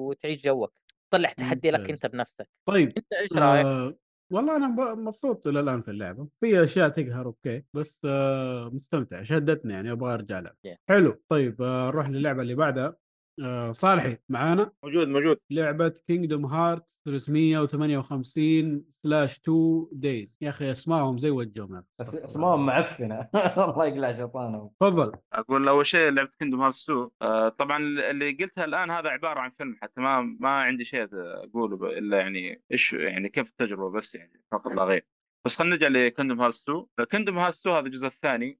[0.10, 0.74] وتعيش جوك.
[1.12, 1.90] تصلح تحدي لك.
[1.90, 2.50] أنت بنفسك.
[2.66, 3.96] طيب أنت إيش رأيك؟ آه
[4.32, 6.28] والله أنا مبسوط إلى الان في اللعبة.
[6.40, 7.64] في أشياء تقهر أوكي.
[7.74, 10.54] بس آه مستمتع شدتني يعني أبغى أرجع لها.
[10.68, 10.78] Yeah.
[10.90, 11.22] حلو.
[11.30, 12.96] طيب آه نروح للعبة اللي بعدها.
[13.44, 15.38] آه صالحي معانا؟ موجود موجود.
[15.50, 23.30] لعبة Kingdom Hearts 358 slash 2 Days يا أخي اسمائهم زي وجههم بس اسمائهم معفنة.
[23.68, 24.70] الله يقلع شيطانهم.
[24.82, 25.12] تفضل.
[25.34, 29.52] أقول أول شيء لعبة Kingdom Hearts 2 آه طبعا اللي قلتها الآن هذا عبارة عن
[29.58, 34.42] فيلم حتى ما ما عندي شيء أقوله إلا يعني إيش يعني كيف التجربة بس يعني
[34.52, 35.06] فقط لا غير.
[35.46, 38.60] بس خلينا نرجع ل Kingdom Hearts 2 Kingdom Hearts 2 هذا الجزء الثاني.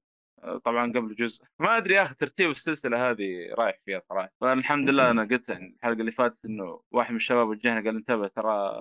[0.64, 1.44] طبعا قبل جزء.
[1.58, 4.32] ما أدري يا أخي ترتيب السلسلة هذه رايح فيها صراحة.
[4.40, 8.80] فالحمد لله أنا قلت الحلقة اللي فاتت إنه واحد من الشباب وجهنا قال انتبه ترى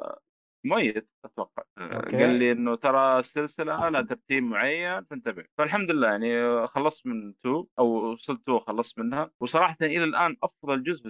[0.66, 1.64] ميت أتوقع.
[1.78, 2.18] okay.
[2.18, 5.46] قال لي إنه ترى السلسلة لها ترتيب معين فانتبه.
[5.58, 9.32] فالحمد لله يعني خلصت من 2 أو وصلت 2 خلصت منها.
[9.42, 11.06] وصراحة إلى الآن أفضل جزء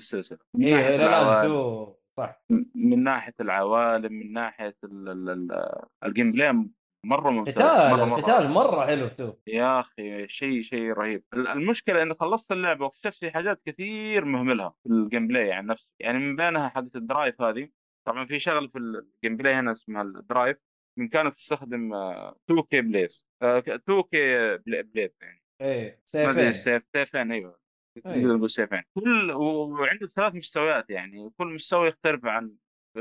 [0.56, 2.42] من إيه ناحية إلى الآن تو صح.
[2.76, 6.70] من ناحية العوالم من ناحية ال- ال- ال- ال gameplay
[7.06, 8.06] مرة ممتاز قتال مرة.
[8.06, 9.34] مره القتال مرة حلو تو.
[9.48, 11.24] يا أخي شيء شيء رهيب.
[11.34, 15.92] ال- المشكلة اني خلصت اللعبة واكتشفت في حاجات كثير مهملها في ال gameplay يعني نفسه
[16.00, 17.70] يعني من بينها حقت ال drive هذه.
[18.08, 20.58] طبعا في شغله في ال gameplay هنا اسمها ال drive.
[20.98, 25.44] بامكانك تستخدم 2 keyblades 2 keyblade يعني.
[25.62, 26.54] إيه سيفين.
[26.54, 27.60] سيف سيفين أيوه.
[28.06, 28.82] نقدر نقول سيفين.
[28.96, 31.30] كل وعندك ثلاث مستويات يعني.
[31.38, 32.52] كل مستوى يختلف عن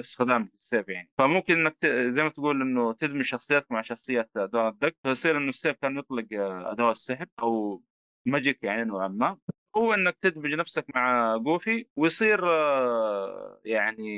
[0.01, 1.11] استخدام السيف يعني.
[1.19, 1.87] فممكن إنك.
[1.87, 6.27] زي ما تقول إنه تدمج شخصياتك مع شخصيات Donald Duck فيصير إنه السيف كان يطلق
[6.33, 7.83] آه، ادوات سحر أو
[8.27, 9.39] magic يعني نوعا ما.
[9.77, 14.09] هو إنك تدمج نفسك مع Goofy ويصير آه، يعني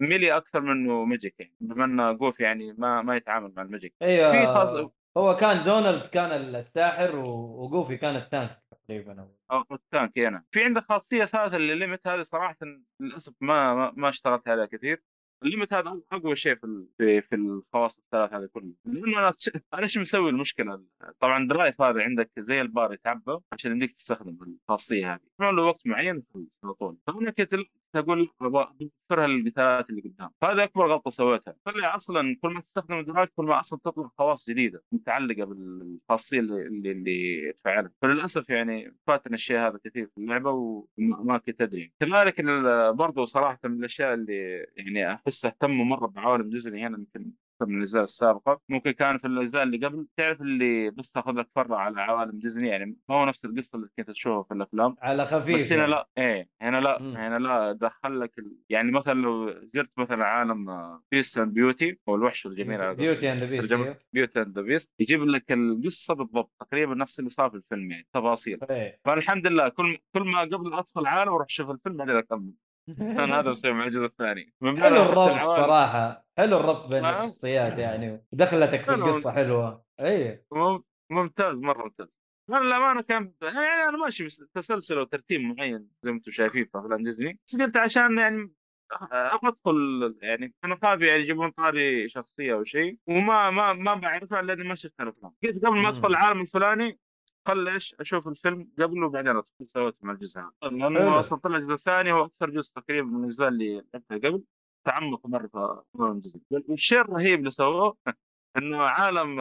[0.00, 1.54] melee أكثر منه magic يعني.
[1.60, 4.74] بما إن Goofy يعني ما ما يتعامل مع ال magic أيوه في خاص
[5.16, 10.44] هو كان Donald كان الساحر و Goofy كان ال tank تقريبا أو ال tank هنا
[10.50, 12.56] في عندك خاصية ثالثة اللي limit هذه صراحة
[13.00, 15.02] للأسف ما ما, ما اشتغلت عليها كثير.
[15.42, 18.72] ال limit هذا أقوى شيء في في, في الخواص الثلاث هذه كلها.
[18.84, 19.32] لأنه أنا
[19.74, 20.84] أنا إيش مسوي المشكلة؟
[21.20, 25.20] طبعا drive هذا عندك زي البار يتعبى عشان يمديك تستخدم الخاصية هذه.
[25.40, 26.22] يعمل له وقت معين
[26.64, 26.96] على طول.
[27.06, 27.54] فانا كنت
[27.92, 28.74] تقول أبغى
[29.10, 30.30] اوفرها للقتالات اللي قدام.
[30.44, 31.54] هذا أكبر غلطة سويتها.
[31.64, 36.40] طلع أصلا كل ما تستخدم ال drive كل ما أصلا تطلع خواص جديدة متعلقة بالخاصية
[36.40, 41.92] اللي اللي, تفعلها فللأسف يعني فاتنا الشيء هذا كثير في اللعبة وما ما كنت أدري.
[42.00, 42.40] كذلك
[42.94, 47.32] برضو صراحة من الأشياء اللي يعني أحس اهتموا مرة بعوالم ديزني هنا يمكن
[47.66, 48.60] من الأجزاء السابقة.
[48.68, 50.06] ممكن كان في الأجزاء اللي قبل.
[50.16, 53.88] تعرف اللي بس تاخذ لك فرع على عوالم ديزني؟ يعني ما هو نفس القصة اللي
[53.98, 54.96] كنت تشوفها في الأفلام.
[55.02, 55.92] على خفيف بس هنا يعني.
[55.92, 57.16] لا إيه هنا لا مم.
[57.16, 58.56] هنا لا دخل لك ال...
[58.68, 60.66] يعني مثلا لو زرت مثلا عالم
[61.10, 63.74] Beast and Beauty أو الوحش الجميل Beauty and Beast
[64.12, 66.52] Beauty and Beast يجيب لك القصة بالضبط.
[66.60, 68.58] تقريبا نفس اللي صار في الفيلم يعني تفاصيل.
[68.70, 69.00] إيه.
[69.04, 72.52] فالحمد لله كل كل ما قبل أدخل عالم أروح أشوف الفيلم بعدين أكمل.
[72.98, 74.52] كان هذا مسوي مع الجزء الثاني.
[74.62, 76.26] حلو الربط صراحة.
[76.38, 77.04] حلو الربط بين.
[77.04, 78.24] الشخصيات يعني.
[78.32, 78.94] دخلتك في.
[78.94, 79.84] القصة حلوة.
[80.52, 82.20] مم- ممتاز مرة ممتاز.
[82.50, 86.78] أنا للامانه كان يعني أنا ماشي بس تسلسل وترتيب معين زي ما أنتم شايفين في
[86.78, 87.38] أفلام ديزني.
[87.48, 88.52] بس قلت عشان يعني
[89.12, 94.42] أبغى أدخل يعني أنا خايف يعني يجيبون طاري شخصية أو شيء وما ما ما بعرفها
[94.42, 95.32] لاني ما شفت الأفلام.
[95.44, 96.08] قلت قبل ما أدخل.
[96.08, 96.98] العالم الفلاني
[97.46, 100.40] خل إيش أشوف الفيلم قبله وبعدين أدخل سويت مع الجزء.
[100.62, 104.44] لأنه أصلا طلع الجزء الثاني هو أكثر جزء تقريبا من الاجزاء اللي لعبتها قبل.
[104.84, 107.96] تعمق مرة في ديزني والشيء الرهيب اللي سووه
[108.56, 109.40] إنه عالم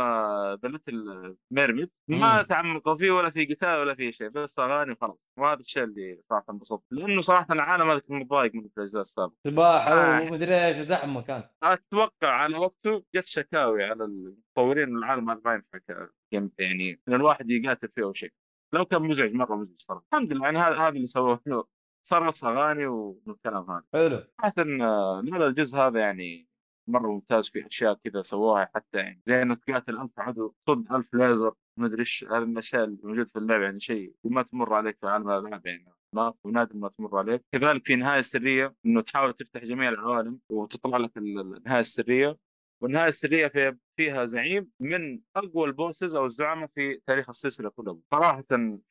[0.62, 2.42] The Little Mermaid ما.
[2.42, 5.32] تعمقوا فيه ولا في قتال ولا في شيء بس اغاني وخلاص.
[5.38, 9.36] وهذا الشيء اللي صراحة انبسطت لأنه صراحة العالم هذا كنت متضايق في الأجزاء السابقة.
[9.48, 10.22] سباحة آه.
[10.22, 11.44] ومدري إيش وزحمة كان.
[11.64, 16.08] أتوقع على وقته جت شكاوي على المطورين العالم هذا ما ينفع
[16.62, 18.34] يعني إن الواحد يقاتل فيه أو شيء.
[18.74, 20.06] لو كان مزعج مرة مزعج صراحة.
[20.14, 21.68] الحمد لله يعني هذا هذا اللي سووه
[22.08, 23.84] صار بس اغاني والكلام هذا.
[23.94, 24.24] حلو.
[24.40, 26.49] حسن هذا الجزء هذا يعني
[26.90, 29.22] مرة ممتاز في أشياء كذا سووها حتى يعني.
[29.26, 33.26] زي انك تقاتل ألف عدو صد ألف ليزر ما أدري إيش هذه الأشياء اللي موجودة
[33.26, 35.86] في اللعبة يعني شيء ما تمر عليك في عالم الألعاب يعني.
[36.14, 37.42] ما ونادر ما تمر عليك.
[37.52, 42.38] كذلك في نهاية سرية إنه تحاول تفتح جميع العوالم وتطلع لك ال- النهاية السرية.
[42.82, 47.98] والنهاية السرية في فيها زعيم من أقوى البوسز أو الزعماء في تاريخ السلسلة كلها.
[48.12, 48.46] صراحة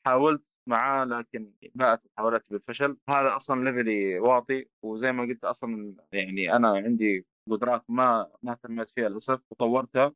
[0.07, 2.97] حاولت معاه لكن باءت محاولاتي بالفشل.
[3.09, 8.55] هذا أصلا level ي واطي وزي ما قلت أصلا يعني أنا عندي قدرات ما ما
[8.63, 10.13] تنميت فيها للأسف وطورتها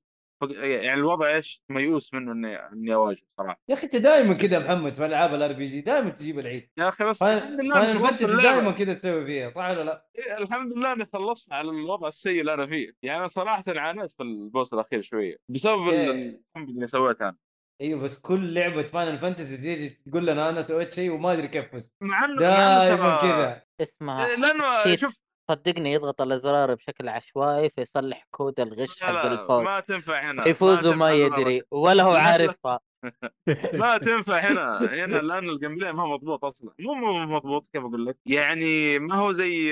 [0.50, 4.62] يعني الوضع إيش ميؤوس منه إني إني أواجه صراحة يا أخي أنت دائما كذا يا
[4.62, 8.26] محمد في ألعاب الار بي جي دائما تجيب العيد يا أخي بس Final Fantasy.
[8.26, 12.40] دائما كذا تسوي فيها صح ولا لا؟ إيه، الحمد لله إني خلصت على الوضع السيء
[12.40, 16.10] اللي أنا فيه يعني صراحة عانيت في ال boss الأخير شوية بسبب okay.
[16.10, 17.36] الحمد اللي سويته أنا
[17.80, 21.72] أيوه بس كل لعبة Final Fantasy تيجي تقول لنا أنا سويت شيء وما أدري كيف
[21.72, 24.96] فزت مع إنه دائما كذا اسمها إيه، لأنه.
[24.96, 25.18] شوف
[25.54, 29.64] صدقني يضغط الازرار بشكل عشوائي فيصلح كود الغش حق الفوز.
[29.64, 32.12] ما تنفع هنا يفوز ما وما يدري ولا هو.
[32.12, 32.80] عارفها
[33.82, 36.72] ما تنفع هنا هنا لأن ال gameplay ما هو مضبوط أصلا.
[36.78, 39.70] مو مو مضبوط كيف أقول لك؟ يعني ما هو زي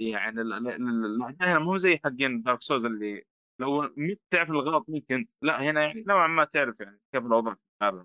[0.00, 0.40] يعني
[1.40, 3.24] هنا مو زي حقين Dark Souls اللي
[3.58, 3.88] لو
[4.30, 5.30] تعرف الغلط منك أنت.
[5.42, 8.04] لا هنا يعني نوعا ما تعرف يعني كيف الوضع في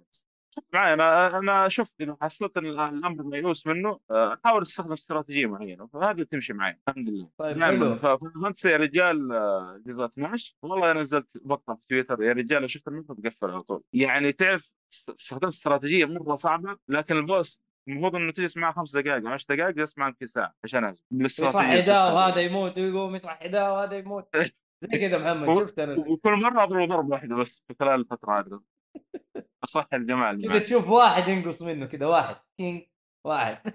[0.74, 5.88] معي أنا أنا شوف اذا حصلت ال- الأمر ميؤوس منه آه، احاول استخدم استراتيجية معينة
[5.88, 7.30] فهذا تمشي معي الحمد لله.
[7.38, 8.18] طيب دائما حلو.
[8.44, 13.14] فانت يا رجال آه، جزء 12 والله نزلت مقطع في تويتر يا رجال شفت المقطع؟
[13.24, 13.84] تقفل على طول.
[13.94, 18.96] يعني تعرف است- استخدمت استراتيجية مرة صعبة لكن ال boss المفروض إنه تجلس معه خمس
[18.98, 23.50] دقائق 10 دقائق جلست معه يمكن ساعة عشان انزل يصحي ده وهذا يموت ويقوم يصحي
[23.50, 24.30] ده وهذا يموت.
[24.82, 26.00] زي كذا محمد شفت أنا.
[26.08, 28.60] وكل مرة أضرب ضربة واحدة بس في خلال الفترة هذه.
[29.64, 30.60] أصح الجماعة اللي كذا.
[30.60, 32.82] تشوف واحد ينقص منه كذا واحد كينج
[33.28, 33.74] واحد.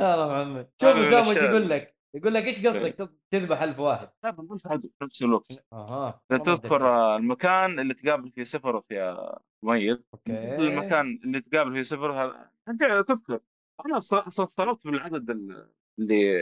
[0.00, 0.70] يلا محمد.
[0.80, 4.08] شوف اسامه إيش يقول لك؟ يقول لك إيش قصدك؟ تض- تذبح ألف واحد.
[4.24, 5.64] لا بنقول في عدو في نفس الوقت.
[5.72, 10.56] أها تذكر المكان اللي تقابل فيه سفرث يا مميز أوكي.
[10.56, 13.40] المكان اللي تقابل فيه سفر هذا أنت تذكر.
[13.86, 15.70] أنا ص- ص- استغربت من العدد ال-
[16.00, 16.32] اللي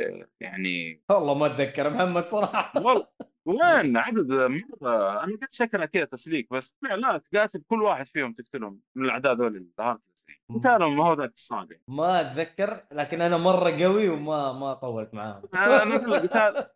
[0.40, 2.80] يعني والله ما أتذكر محمد صراحة.
[2.82, 3.06] والله.
[3.46, 8.32] وين عدد مرة أنا قلت شكلها كذا تسليك بس لا, لا تقاتل كل واحد فيهم
[8.32, 13.70] تقتلهم من الأعداء ذول الهارتلس قتالهم ما هو ذاك الصعب ما أتذكر لكن أنا مرة
[13.70, 15.42] قوي وما ما طولت معاهم.
[15.54, 16.66] أنا قتال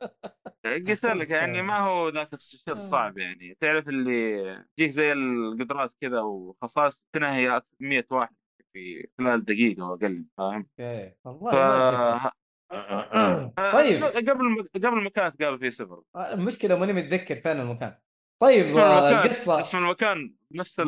[0.64, 3.56] قلت لك يعني ما هو ذاك الشيء الصعب يعني.
[3.60, 4.40] تعرف اللي
[4.78, 8.34] يجيك زي القدرات كذا وخصائص تنهي 100 واحد
[8.72, 12.32] في خلال دقيقة واقل فاهم؟ أوكي والله ف...
[12.70, 13.72] ما أتذكر.
[13.72, 14.04] طيب.
[14.04, 17.94] قبل قبل كانت تقابل فيه سفر المشكلة ماني متذكر فين المكان.
[18.42, 19.60] طيب آه، المكان القصة.
[19.60, 20.80] اسم المكان نفس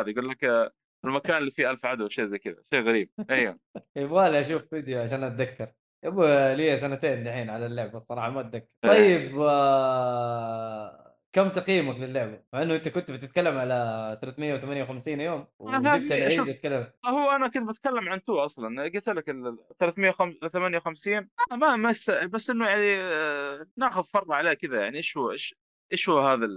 [0.00, 0.70] هذا يقول لك آه،
[1.04, 3.10] المكان اللي فيه ألف عدو شيء زي كذا شيء غريب.
[3.30, 3.58] أيوه.
[3.96, 5.72] يبغالي أشوف فيديو عشان أتذكر.
[6.04, 8.66] يبغى لي سنتين دحين على اللعبه الصراحة ما أتذكر.
[8.84, 8.90] إيه.
[8.90, 11.01] طيب آه...
[11.32, 16.40] كم تقييمك للعبة؟ مع إنه أنت كنت بتتكلم على 358 يوم وجبت العيد.
[16.40, 21.14] وتكلمت هو أنا كنت بتكلم عن تو أصلا قلت لك ال 358
[21.52, 21.94] آه، ما ما.
[22.26, 25.54] بس إنه يعني آه، ناخذ فرض عليه كذا يعني إيش هو إيش
[25.92, 26.48] إيش هو هذا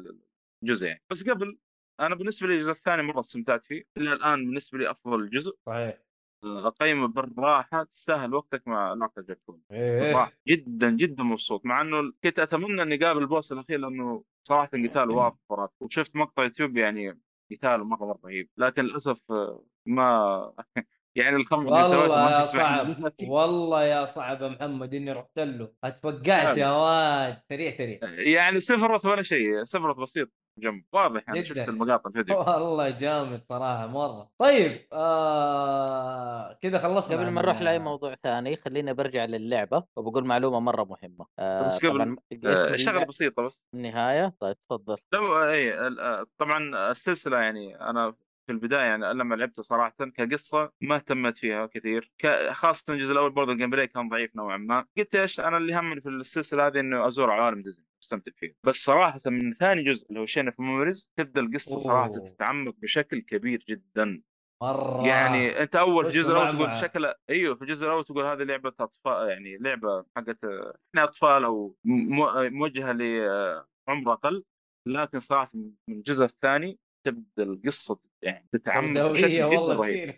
[0.63, 1.57] الجزء يعني بس قبل
[1.99, 5.97] أنا بالنسبة لي الجزء الثاني مرة استمتعت فيه إلى الآن بالنسبة لي أفضل جزء صحيح
[6.43, 12.13] آه، أقيمه بالراحة تستاهل وقتك مع ناقه جاكون إيه بالراحة جدا جدا مبسوط مع إنه
[12.23, 17.19] كنت أتمنى إني أقابل البوس الأخير لأنه صراحة قتال واضح خرافي وشفت مقطع يوتيوب يعني
[17.51, 20.53] قتاله مرة مرة رهيب لكن للأسف آه، ما
[21.15, 22.41] يعني الخمر اللي سويته ما.
[22.41, 22.95] صعب
[23.29, 27.99] والله يا صعب يا محمد إني رحت له اتفقعت يا واد سريع سريع.
[28.03, 30.29] يعني سفرت ولا شيء سفرت بسيط.
[30.57, 31.53] جنب واضح يعني جداً.
[31.53, 34.31] شفت المقاطع الفيديو والله جامد صراحة مرة.
[34.39, 36.53] طيب آه...
[36.61, 41.25] كذا خلصنا قبل ما نروح لأي موضوع ثاني خليني برجع للعبة وبقول معلومة مرة مهمة.
[41.39, 43.67] آه بس قبل- آه، شغلة بسيطة بس.
[43.73, 44.97] النهايه طيب تفضل.
[45.13, 48.11] لو إي ال- آه، طبعا السلسلة يعني أنا
[48.47, 52.11] في البداية يعني لما لعبتها صراحة كقصة ما اهتمت فيها كثير.
[52.19, 54.85] ك- خاصه الجزء الأول برضه ال gameplay كان ضعيف نوعا ما.
[54.97, 57.85] قلت إيش أنا اللي همني في السلسلة هذه إنه أزور عوالم ديزني.
[58.05, 62.07] استمتع فيه بس صراحة من ثاني جزء اللي هو Chain of Memories تبدأ القصة صراحة
[62.07, 62.29] أوه.
[62.29, 64.21] تتعمق بشكل كبير جدا.
[64.63, 65.07] مرة.
[65.07, 66.81] يعني أنت أول جزء الأول تقول.
[66.81, 71.75] شكلها أيوه في الجزء الأول تقول هذه لعبة أطفال يعني لعبة حقت إحنا أطفال أو
[71.85, 74.43] موجهة لعمر أقل.
[74.87, 80.11] لكن صراحة من الجزء الثاني تبدأ القصة يعني تتعمق بشكل والله رهيب.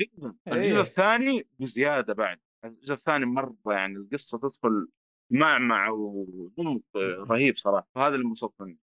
[0.00, 0.34] جدا.
[0.48, 0.52] إيه.
[0.52, 2.40] الجزء الثاني بزيادة بعد.
[2.64, 4.88] الجزء الثاني مرة يعني القصة تدخل
[5.30, 7.88] معمع وعمق رهيب صراحة.
[7.94, 8.34] فهذا اللي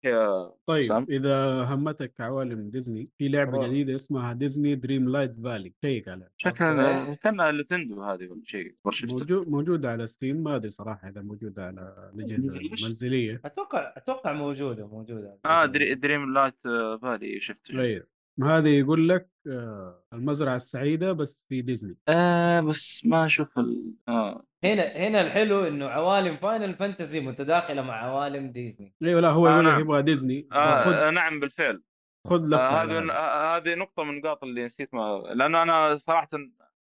[0.05, 3.67] هي طيب سام؟ إذا همتك عوالم ديزني في لعبة روح.
[3.67, 5.73] جديدة اسمها Disney Dreamlight Valley.
[5.85, 7.15] check عليها شكلها.
[7.15, 8.75] كأنها Nintendo هذه ولا شيء.
[8.85, 10.37] موجود موجوده على Steam.
[10.37, 13.41] ما أدري صراحة إذا موجوده على الأجهزة؟ المنزلية.
[13.45, 15.39] أتوقع أتوقع موجودة موجودة.
[15.45, 16.55] آه Dre- Dreamlight
[17.03, 21.97] Valley شفته أيوه هذه يقول لك آه، المزرعة السعيدة بس في ديزني.
[22.09, 23.95] آه بس ما أشوف ال...
[24.09, 24.45] آه.
[24.65, 28.95] هنا هنا الحلو إنه عوالم Final Fantasy متداخلة مع عوالم ديزني.
[29.03, 29.81] إيوه لا هو آه، يقول لك نعم.
[29.81, 30.49] يبغى ديزني.
[30.51, 31.83] خذ آه, آه نعم بالفعل.
[32.27, 33.13] خذ لفه آه على هذه هذا.
[33.13, 36.29] آه هذه نقطة من النقاط اللي نسيت ما لأنه أنا صراحة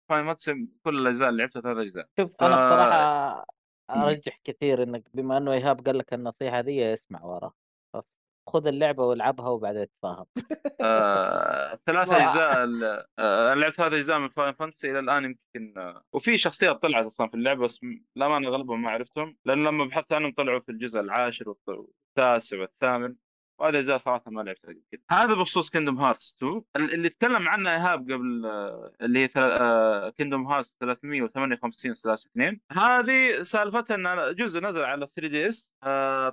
[0.09, 2.07] Final Fantasy كل الأجزاء اللي لعبتها ثلاث أجزاء.
[2.21, 3.47] شوف أنا بصراحة
[3.91, 7.55] أرجح كثير إنك بما إنه إيهاب قال لك النصيحة دي اسمع وراه
[8.47, 10.27] خذ اللعبة والعبها وبعدين تفاهم
[10.81, 12.65] آه، ثلاث ما- أجزاء
[13.19, 17.05] آه، أنا لعبت ثلاث أجزاء من Final Fantasy إلى الآن يمكن آه، وفي شخصيات طلعت
[17.05, 17.81] أصلا في اللعبة بس
[18.17, 21.69] للامانه اغلبهم ما عرفتهم لأن لما بحثت عنهم طلعوا في الجزء العاشر والت-
[22.17, 23.15] والتاسع والثامن.
[23.61, 25.01] وهذه اجزاء صراحة ما لعبتها قبل كذا.
[25.11, 30.47] هذا بخصوص Kingdom Hearts 2 ال- اللي تكلم عنه إيهاب قبل آه، اللي هي Kingdom
[30.47, 35.75] Hearts 358 slash 2 هذه سالفتها إن جزء نزل على 3 DS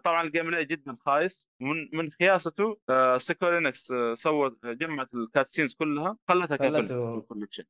[0.03, 1.49] طبعا ال gameplay جدا خايس.
[1.61, 2.77] ومن من خياسته
[3.17, 6.93] Square Enix سوت جمعت ال cutscenes كلها خلتها كفيلم في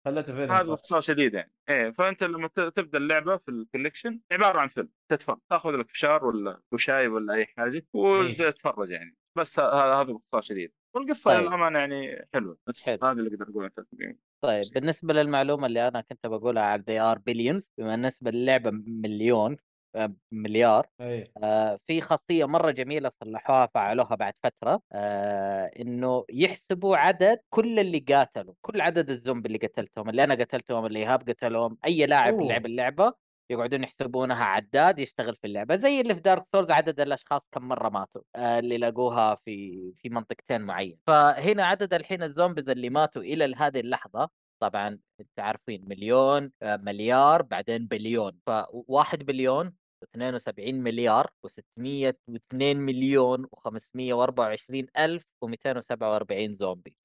[0.05, 0.69] خلته- فيلم هذا.
[0.69, 1.51] باختصار شديد يعني.
[1.69, 4.89] إيه فأنت لما تبدأ اللعبة في ال collection عبارة عن فيلم.
[5.11, 5.37] تتفرج.
[5.49, 9.15] تأخذ لك فشار ولا وشاي ولا أي حاجة وتتفرج يعني.
[9.37, 11.41] بس هذا هذا باختصار شديد والقصة طيب.
[11.41, 12.97] للأمانة يعني حلوة بس حلو.
[13.03, 17.19] هذا اللي أقدر أقوله عن طيب بالنسبة للمعلومة اللي أنا كنت بقولها على they are
[17.19, 19.57] billions بما بالنسبة للعبه مليون
[19.95, 26.97] آه، مليار اي آه، في خاصية مرة جميلة صلحوها فعلوها بعد فترة آه، إنه يحسبوا
[26.97, 31.77] عدد كل اللي قاتلوا كل عدد الزومبي اللي قتلتهم اللي أنا قتلتهم اللي إيهاب قتلهم
[31.85, 32.47] أي لاعب أوه.
[32.47, 33.13] لعب اللعبة
[33.49, 37.89] يقعدون يحسبونها عداد يشتغل في اللعبة زي اللي في Dark Souls عدد الأشخاص كم مرة
[37.89, 40.99] ماتوا آه، اللي لقوها في في منطقتين معين.
[41.07, 44.29] فهنا عدد الحين ال zombies اللي ماتوا إلى هذه اللحظة
[44.59, 48.39] طبعا أنت عارفين مليون آه، مليار بعدين بليون.
[48.45, 49.73] فواحد بليون
[50.03, 56.95] 72 مليار و602 مليون و524 ألف و247 زومبي.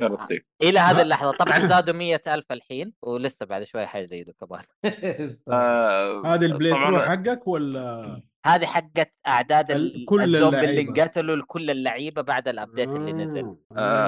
[0.00, 1.02] يا لطيف إلى هذه.
[1.02, 4.64] اللحظة طبعا زادوا 100 ألف الحين ولسه بعد شوي حيزيدوا كمان
[5.52, 10.80] آه، هذه ال playthrough حقك ولا هذه حقت أعداد ال- ال- كل الزومبي اللي.
[10.80, 13.56] انقتلوا لكل اللعيبة بعد ال update اللي نزل آه.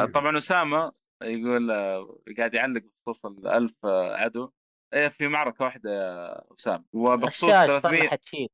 [0.02, 0.12] آه، مم.
[0.12, 0.92] طبعا أسامة
[1.22, 4.50] يقول آه، قاعد يعلق بخصوص الألف آه، عدو
[4.94, 8.50] في معركة واحدة يا أسامة وبخصوص الشاش 300 صلحت شيء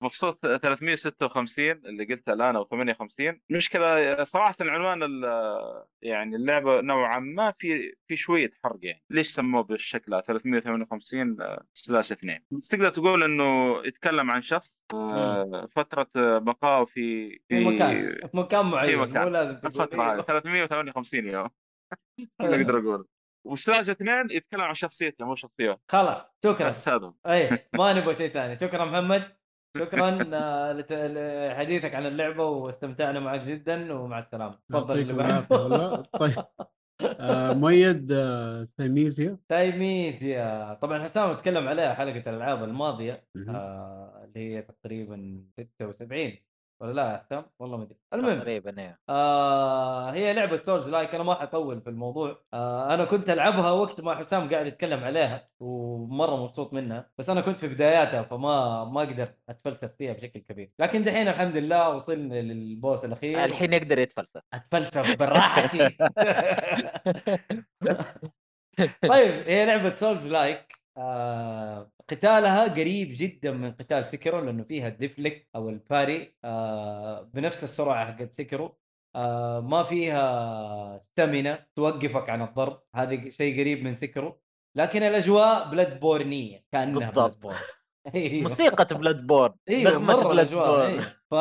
[0.00, 7.54] بخصوص 356 اللي قلتها الآن أو 58 مشكله صراحة عنوان ال- يعني اللعبة نوعا ما
[7.58, 9.02] في في شوية حرق يعني.
[9.10, 11.36] ليش سموه بالشكل هذا؟ 358
[11.74, 16.08] سلاش 2 بس تقدر تقول إنه يتكلم عن شخص آه، فترة
[16.38, 19.22] بقائه في في مكان مكان في معين مكان.
[19.22, 19.66] مو لازم تقول.
[19.72, 20.22] الفترة هذه إيه.
[20.22, 21.48] 358 يوم
[22.40, 23.06] هذا أقدر أقول
[23.44, 26.68] وسلاش اثنين يتكلم عن شخصيته مو شخصيه خلاص شكرا.
[26.68, 28.54] بس هذا أي ما نبغى شيء ثاني.
[28.54, 29.36] شكرا محمد.
[29.78, 34.58] شكرا آه، لحديثك عن اللعبة واستمتعنا معك جدا ومع السلامة.
[34.68, 35.96] تفضل اللي بعده.
[36.02, 36.34] طيب
[37.20, 39.38] آه مؤيد آه تيميزيا.
[39.48, 43.24] تايميزيا طبعا حسام تكلم عليها حلقة الألعاب الماضية.
[43.48, 45.44] آه اللي هي تقريبا
[45.90, 46.36] 76
[46.80, 47.96] ولا لا يا حسام؟ والله ما أدري.
[48.14, 52.42] المهم تقريبا إيه آه هي لعبة souls-like أنا ما حطول في الموضوع.
[52.54, 57.40] آه أنا كنت ألعبها وقت ما حسام قاعد يتكلم عليها ومرة مبسوط منها بس أنا
[57.40, 60.72] كنت في بداياتها فما ما أقدر أتفلسف فيها بشكل كبير.
[60.78, 63.44] لكن دحين الحمد لله وصلنا لل boss الأخير.
[63.44, 64.42] الحين يقدر يتفلسف.
[64.54, 65.88] أتفلسف براحتي.
[69.08, 75.48] طيب هي لعبة souls-like آه قتالها قريب جدا من قتال Sekiro لأنه فيها ال deflect
[75.56, 78.78] أو ال parry آه بنفس السرعة حقت Sekiro
[79.16, 84.40] آه ما فيها stamina توقفك عن الضرب هذا شيء قريب من Sekiro
[84.76, 87.10] لكن الأجواء Bloodborne كأنها بالضبط.
[87.10, 87.56] بلاد بورن.
[88.14, 88.48] أيوه.
[88.48, 90.86] موسيقى Bloodborne أيوه نغمة مرة Bloodborne.
[90.86, 91.20] أيوه.
[91.30, 91.34] ف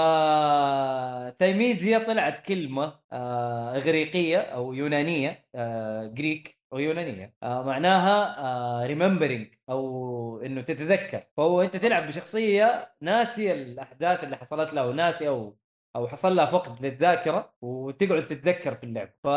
[1.39, 7.35] Thymesia طلعت كلمة آه إغريقية أو يونانية آه Greek أو يونانية.
[7.43, 11.23] آه معناها remembering أو إنه تتذكر.
[11.37, 15.57] فهو أنت تلعب بشخصية ناسية الأحداث اللي حصلت له وناسيه أو
[15.95, 19.09] أو حصل لها فقد للذاكرة وتقعد تتذكر في اللعب.
[19.23, 19.27] ف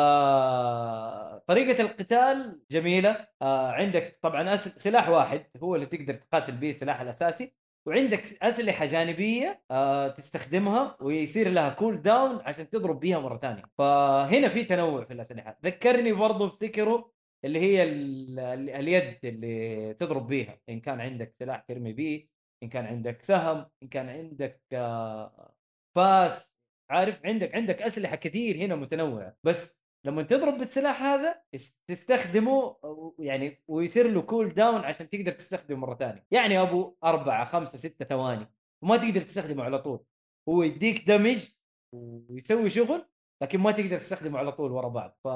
[1.47, 3.29] طريقة القتال جميلة.
[3.43, 4.69] آه عندك طبعا أس...
[4.69, 7.55] سلاح واحد هو اللي تقدر تقاتل به السلاح الأساسي.
[7.87, 13.63] وعندك أسلحة جانبية آه تستخدمها ويصير لها cooldown عشان تضرب بيها مرة ثانية.
[13.79, 15.59] فهنا في تنوع في الأسلحة.
[15.65, 17.13] ذكرني برضو ب Sekiro.
[17.45, 18.39] اللي هي ال...
[18.39, 20.61] ال- اليد اللي تضرب بيها.
[20.69, 22.29] إن كان عندك سلاح ترمي به
[22.63, 25.55] إن كان عندك سهم إن كان عندك آه
[25.97, 26.57] فاس
[26.91, 29.37] عارف؟ عندك عندك أسلحة كثير هنا متنوعة.
[29.45, 31.43] بس لما تضرب بالسلاح هذا
[31.91, 32.77] تستخدمه
[33.19, 36.27] يعني ويصير له cooldown عشان تقدر تستخدمه مرة ثانية.
[36.31, 38.47] يعني أبو أربعة خمسة ستة ثواني
[38.85, 40.05] وما تقدر تستخدمه على طول.
[40.49, 41.55] هو يديك damage
[41.95, 43.09] ويسوي شغل
[43.43, 45.19] لكن ما تقدر تستخدمه على طول ورا بعض.
[45.25, 45.29] ف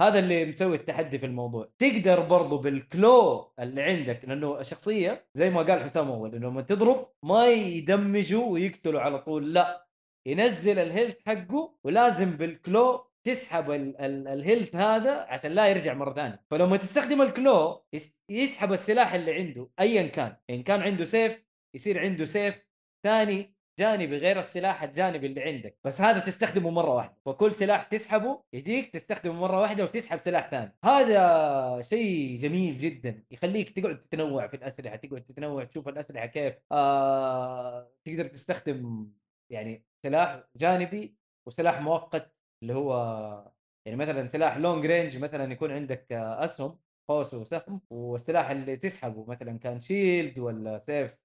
[0.00, 1.68] هذا اللي مسوي التحدي في الموضوع.
[1.78, 6.62] تقدر برضو بال claw اللي عندك لأنه الشخصيه زي ما قال حسام أول إنه لما
[6.62, 9.86] تضرب ما يدمجوا ويقتلوا على طول لا.
[10.28, 15.66] ينزل ال health حقه ولازم بال claw تسحب ال- ال- ال health هذا عشان لا
[15.68, 16.44] يرجع مرة ثانية.
[16.50, 20.36] فلما تستخدم ال claw يس- يسحب السلاح اللي عنده ايا كان.
[20.50, 21.42] إن كان عنده سيف
[21.76, 22.66] يصير عنده سيف
[23.06, 27.16] ثاني جانبي غير السلاح الجانبي اللي عندك بس هذا تستخدمه مرة واحدة.
[27.26, 30.76] فكل سلاح تسحبه يجيك تستخدمه مرة واحدة وتسحب سلاح ثاني.
[30.84, 33.24] هذا شيء جميل جدا.
[33.30, 39.10] يخليك تقعد تتنوع في الأسلحة تقعد تتنوع تشوف الأسلحة كيف آه تقدر تستخدم
[39.52, 41.16] يعني سلاح جانبي
[41.46, 42.92] وسلاح مؤقت اللي هو
[43.86, 49.58] يعني مثلا سلاح long range مثلا يكون عندك أسهم قوس وسهم والسلاح اللي تسحبه مثلا
[49.58, 51.16] كان shield ولا سيف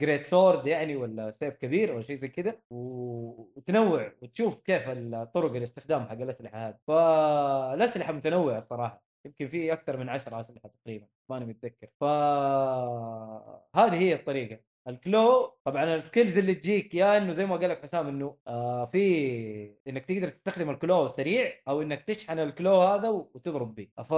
[0.00, 6.06] great sword يعني ولا سيف كبير أو شيء زي كذا وتنوع وتشوف كيف الطرق الاستخدام
[6.06, 6.78] حق الأسلحة هذه.
[6.88, 11.88] فالأسلحة متنوعة الصراحه يمكن في أكثر من 10 أسلحة تقريبا ماني متذكر.
[12.00, 14.60] فهذه هي الطريقة.
[14.88, 18.36] ال claw طبعا ال skills اللي تجيك يا إنه زي ما قال لك حسام إنه
[18.46, 23.74] آه في إنك تقدر تستخدم ال claw سريع أو إنك تشحن ال claw هذا وتضرب
[23.74, 24.12] به ف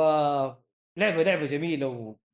[0.96, 1.86] لعبة لعبة جميلة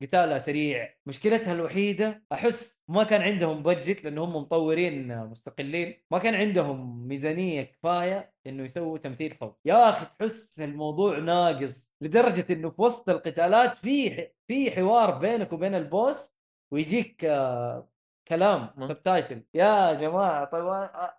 [0.03, 0.95] وقتالها سريع.
[1.07, 6.03] مشكلتها الوحيدة أحس ما كان عندهم budget لأنه هم مطورين مستقلين.
[6.11, 9.59] ما كان عندهم ميزانية كفاية إنه يسووا تمثيل صوت.
[9.65, 15.75] يا أخي تحس الموضوع ناقص لدرجة إنه في وسط القتالات في في حوار بينك وبين
[15.74, 16.37] ال boss
[16.71, 17.89] ويجيك آه،
[18.29, 18.83] كلام م.
[18.83, 20.66] subtitle يا جماعة طيب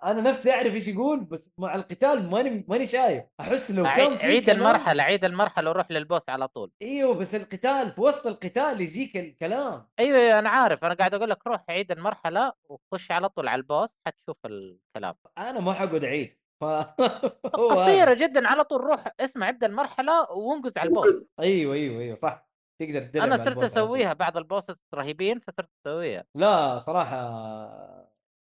[0.03, 3.23] أنا نفسي أعرف إيش يقول بس مع القتال ماني ماني شايف.
[3.39, 6.71] أحس لو كان في عيد المرحلة عيد المرحلة وروح للبوس على طول.
[6.81, 9.87] إيوه بس القتال في وسط القتال يجيك الكلام.
[9.99, 10.83] أيوه أيوة، أنا عارف.
[10.83, 15.15] أنا قاعد أقول لك روح عيد المرحلة وخش على طول على ال boss حتشوف الكلام.
[15.37, 16.37] أنا ما حقعد اعيد
[17.53, 18.13] قصيرة.
[18.13, 21.23] جدا على طول روح اسمع ابدا المرحلة وانقز على ال boss.
[21.39, 22.52] أيوه أيوه أيوه صح.
[22.79, 23.63] تقدر تدرب أنا صرت.
[23.63, 26.23] أسويها بعض ال bosses رهيبين فصرت أسويها.
[26.35, 27.17] لا صراحة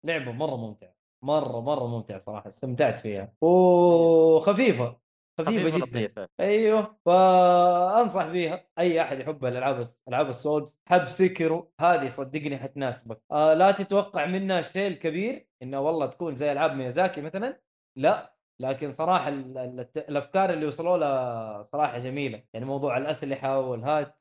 [0.05, 3.33] لعبة مرة ممتعة مرة مرة ممتعة صراحة استمتعت فيها.
[3.41, 5.03] وخفيفة
[5.39, 5.99] خفيفة خفيفة جدا.
[5.99, 6.29] لطيفة.
[6.39, 10.79] أيوه فأنصح فيها أي أحد يحب الألعاب ألعاب ال Souls.
[10.87, 13.21] حب Sekiro هذه صدقني حتناسبك.
[13.31, 17.61] آه لا تتوقع منها الشيء الكبير انها والله تكون زي ألعاب ميازاكي مثلا.
[17.97, 18.32] لا
[18.63, 19.29] لكن صراحة
[19.97, 22.43] الأفكار اللي وصلوا لها صراحة جميلة.
[22.53, 24.15] يعني موضوع الأسلحة والهات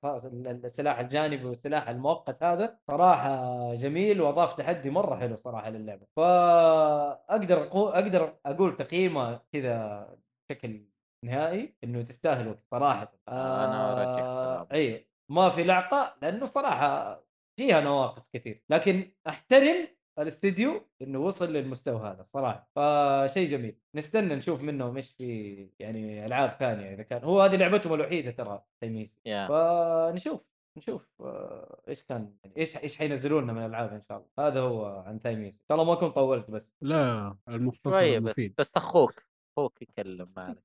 [0.64, 6.06] السلاح الجانبي والسلاح المؤقت هذا صراحة جميل وأضاف تحدي مرة حلو صراحة للعبة.
[6.16, 10.08] فأقدر أقول أقدر أقول تقييمه كذا
[10.50, 10.86] بشكل
[11.24, 13.12] نهائي إنه تستاهل وقت صراحة.
[13.28, 14.72] أنا أرجح آه كلامك.
[14.72, 17.22] إي ما في لعقة لأنه صراحة
[17.56, 18.64] فيها نواقص كثير.
[18.70, 19.88] لكن أحترم
[20.18, 23.76] الاستديو إنه وصل للمستوى هذا صراحة فشيء جميل.
[23.94, 28.62] نستنى نشوف منهم إيش في يعني ألعاب ثانية إذا كان هو هذه لعبتهم الوحيدة ترى
[28.80, 29.48] Thymesia.
[29.48, 30.40] فنشوف
[30.78, 34.48] نشوف آه، إيش كان إيش إيش حينزلوا لنا من العاب إن شاء الله.
[34.48, 36.72] هذا هو عن Thymesia إن شاء الله ما كنت طولت بس.
[36.82, 38.54] لا المختصر بس المفيد.
[38.58, 39.22] بس أخوك
[39.58, 40.56] أخوك يتكلم معك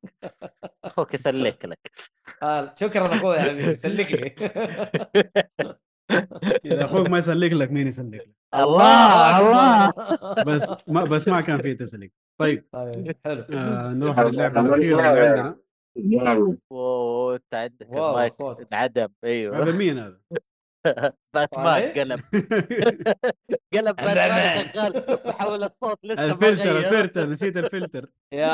[0.85, 1.91] أخوك يسلك لك.
[2.43, 4.35] آه شكرا أخوي يا حبيبي سلك لي.
[6.65, 9.93] إذا أخوك ما يسلك لك مين يسلك لك؟ الله الله!
[10.43, 12.13] بس ما بس ما كان في تسليك.
[12.39, 13.45] طيب طيب حلو.
[13.51, 14.99] آه نروح للعبه الأخيرة
[15.97, 16.57] اللي عندنا.
[16.71, 18.33] أوه انت عندك المايك.
[18.73, 19.01] انعدم.
[19.01, 20.19] هذا أيوه مين هذا؟
[21.35, 22.19] باتمان؟ قلب
[23.73, 25.17] قلب باتمان شغال.
[25.25, 26.77] بحول الصوت لسه الفلتر.
[26.77, 28.09] الفلتر نسيت الفلتر.
[28.31, 28.47] يا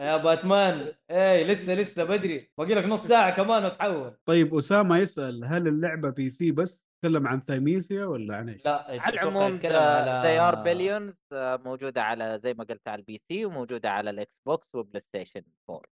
[0.00, 0.92] يا باتمان.
[1.10, 2.50] إيه لسه لسه بدري.
[2.58, 4.12] باقي لك نص ساعة كمان وتحول.
[4.26, 8.94] طيب أسامة يسأل هل اللعبة PC بس؟ تكلم عن Thymesia ولا عن إيش؟ على لا
[8.94, 13.90] أتوقع العموم على زي Are Billions موجودة على زي ما قلت على ال PC وموجودة
[13.90, 15.42] على ال Xbox و PlayStation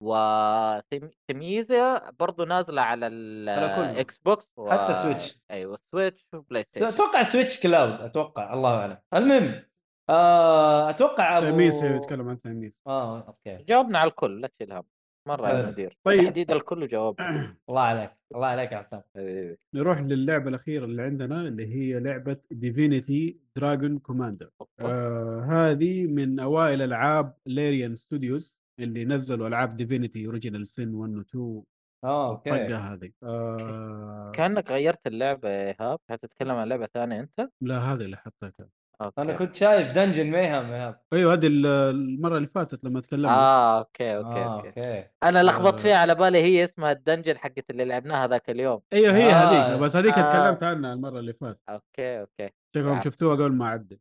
[0.03, 0.83] 4
[1.31, 3.91] و Thymesia برضو نازلة على على.
[3.91, 4.71] ال Xbox و...
[4.71, 5.41] حتى Switch.
[5.51, 9.63] أيوه Switch و PlayStation أتوقع Switch Cloud أتوقع الله أعلم المهم
[10.11, 14.85] آه أتوقع أبو Thymesia يتكلم عن Thymesia آه okay جاوبنا على الكل لا تشيل هم
[15.27, 15.49] مرة.
[15.49, 16.25] يا مدير طيب.
[16.25, 17.27] تحديد الكل جاوبنا
[17.69, 19.59] الله عليك الله عليك يا حسام حبيبي.
[19.75, 24.51] نروح للعبة الأخيرة اللي عندنا اللي هي لعبة Divinity Dragon Commander
[24.81, 31.21] آه هذه من أوائل ألعاب Larian Studios اللي نزلوا ألعاب Divinity Original Sin 1 و
[31.21, 31.63] 2
[32.05, 37.49] آه okay الطقة هذه آه كأنك غيرت اللعبة يا ايهاب حتتكلم عن لعبة ثانية أنت؟
[37.61, 38.69] لا هذه اللي حطيتها
[39.03, 39.21] okay.
[39.23, 43.29] أنا كنت شايف Dungeon Mayhem يا أيوه هذه ال- المرة اللي فاتت لما تكلمنا.
[43.29, 45.05] آه okay okay آه، okay.
[45.23, 45.77] أنا لخبط آه.
[45.83, 48.81] فيها على بالي هي اسمها ال dungeon حقت اللي لعبناها ذاك اليوم.
[48.93, 49.35] أيوه هي آه.
[49.35, 50.33] هذيك بس هذيك آه.
[50.33, 51.61] تكلمت عنها المرة اللي فاتت.
[51.69, 52.51] okay okay.
[52.77, 53.03] شكلهم نعم.
[53.05, 53.99] شفتوها قبل ما أعدل.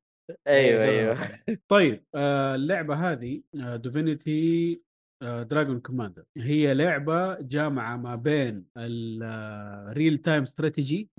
[0.47, 1.17] أيوه أيوه
[1.67, 4.81] طيب آه اللعبة هذه Divinity
[5.23, 11.09] Dragon Commander هي لعبة جامعة ما بين ال real time strategy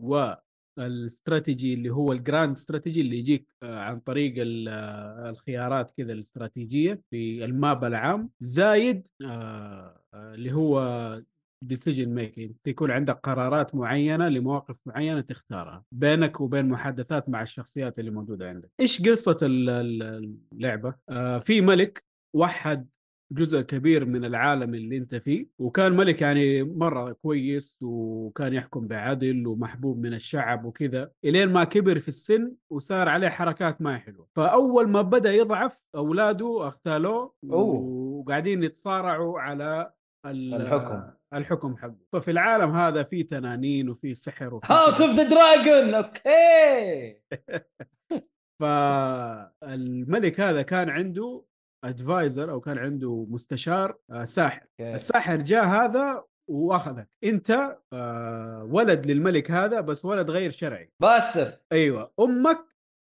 [0.78, 6.12] وال strategy اللي هو ال grand strategy اللي يجيك آه، عن طريق آه، الخيارات كذا
[6.12, 11.22] الاستراتيجية في ال map العام زايد آه، اللي هو
[11.64, 18.10] decision making يكون عندك قرارات معينة لمواقف معينة تختارها بينك وبين محادثات مع الشخصيات اللي
[18.10, 18.70] موجودة عندك.
[18.80, 20.94] إيش قصة ال- ال- اللعبة؟
[21.38, 22.04] في ملك
[22.34, 22.88] وحد
[23.32, 29.46] جزء كبير من العالم اللي أنت فيه وكان ملك يعني مرة كويس وكان يحكم بعدل
[29.46, 34.88] ومحبوب من الشعب وكذا إلين ما كبر في السن وصار عليه حركات ما حلوة فأول
[34.88, 37.34] ما بدأ يضعف أولاده أغتالوه.
[37.42, 39.92] وقاعدين يتصارعوا على
[40.26, 41.02] ال- الحكم.
[41.34, 45.00] الحكم حقه ففي العالم هذا في تنانين وفي سحر وفي House.
[45.00, 47.16] of the Dragon okay
[48.60, 51.42] فالملك هذا كان عنده
[51.88, 54.66] advisor أو كان عنده مستشار آه، ساحر.
[54.80, 57.08] الساحر جاء هذا وأخذك.
[57.24, 60.92] أنت آه، ولد للملك هذا بس ولد غير شرعي.
[61.02, 62.12] bastard أيوه.
[62.20, 62.58] أمك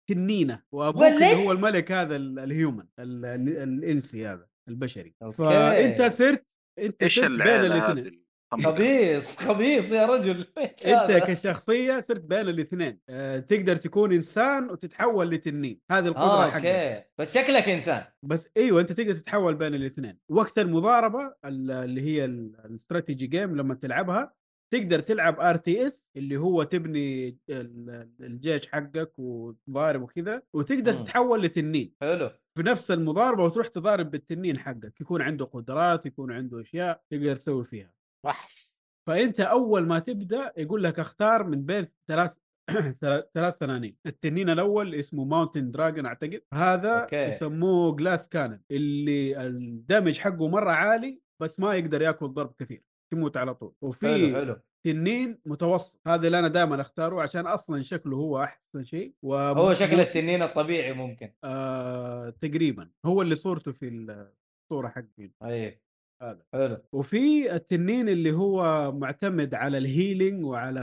[0.10, 5.16] تنينة وأبوك؟ اللي هو الملك هذا ال- ال human ال- ال- الإنسي هذا البشري.
[5.24, 5.38] okay.
[5.38, 6.46] فأنت صرت
[6.80, 8.24] أنت صرت بين الاثنين؟
[8.54, 10.46] خبيص خبيص يا رجل.
[10.86, 13.00] أنت؟ كشخصية صرت بين الاثنين.
[13.10, 15.80] آه، تقدر تكون إنسان وتتحول لتنين.
[15.92, 16.66] هذه القدرة آه حقك.
[16.66, 17.04] okay.
[17.18, 18.04] بس شكلك إنسان.
[18.24, 20.18] بس أيوه أنت تقدر تتحول بين الاثنين.
[20.30, 24.34] وقت المضاربة ال- اللي هي ال- ال strategy game لما تلعبها
[24.74, 31.04] تقدر تلعب RTS اللي هو تبني ال- الجيش حقك وتضارب وكذا وتقدر مم.
[31.04, 31.94] تتحول لتنين.
[32.02, 32.30] حلو.
[32.58, 35.02] في نفس المضاربة وتروح تضارب بالتنين حقك.
[35.02, 37.99] يكون عنده قدرات يكون عنده أشياء تقدر تسوي فيها.
[38.26, 38.70] وحش
[39.08, 42.32] فأنت أول ما تبدأ يقول لك اختار من بين ثلاث
[43.36, 46.42] ثلاث تنانين التنين الأول اسمه Mountain Dragon أعتقد.
[46.54, 47.16] هذا okay.
[47.16, 52.84] يسموه glass cannon اللي ال damage حقه مرة عالي بس ما يقدر يأكل ضرب كثير
[53.14, 53.74] تموت على طول.
[53.82, 56.02] حلو وفي حلو تنين متوسط.
[56.08, 59.14] هذا اللي أنا دائما أختاره عشان أصلا شكله هو أحسن شيء.
[59.24, 61.34] هو شكل التنين الطبيعي ممكن.
[61.44, 62.30] آه...
[62.30, 62.90] تقريبا.
[63.06, 65.82] هو اللي صورته في الصورة حقي اي
[66.22, 70.80] هذا حلو وفي التنين اللي هو معتمد على ال healing وعلى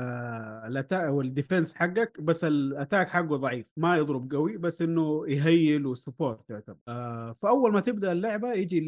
[0.67, 5.29] ال attack وال defense حقك بس ال attack حقه ضعيف ما يضرب قوي بس إنه
[5.29, 6.79] ي heal و support يعتبر.
[6.89, 8.79] آه فأول ما تبدأ اللعبة يجي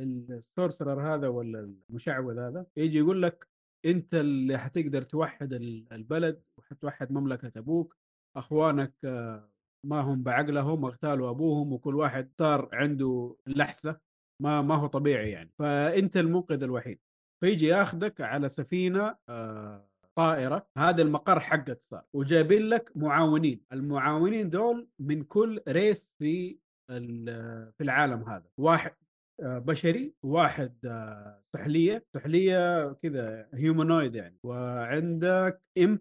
[0.00, 3.48] ال sorcerer هذا ولا المشعوذ هذا يجي يقول لك
[3.86, 7.96] أنت اللي حتقدر توحد ال- البلد وحتوحد مملكة أبوك.
[8.36, 9.50] أخوانك آه
[9.84, 14.07] ما هم بعقلهم أغتالوا أبوهم وكل واحد صار عنده لحسة.
[14.42, 15.50] ما ما هو طبيعي يعني.
[15.58, 16.98] فأنت المنقذ الوحيد.
[17.44, 22.04] فيجي ياخذك على سفينة آه، طائرة هذا المقر حقك صار.
[22.12, 23.60] وجايبين لك معاونين.
[23.72, 26.58] المعاونين دول من كل ريس في
[26.88, 28.46] في العالم هذا.
[28.60, 28.94] واحد
[29.42, 32.06] آه، بشري واحد آه، سحلية.
[32.14, 34.38] سحلية كذا هيومانويد يعني.
[34.42, 36.00] وعندك امب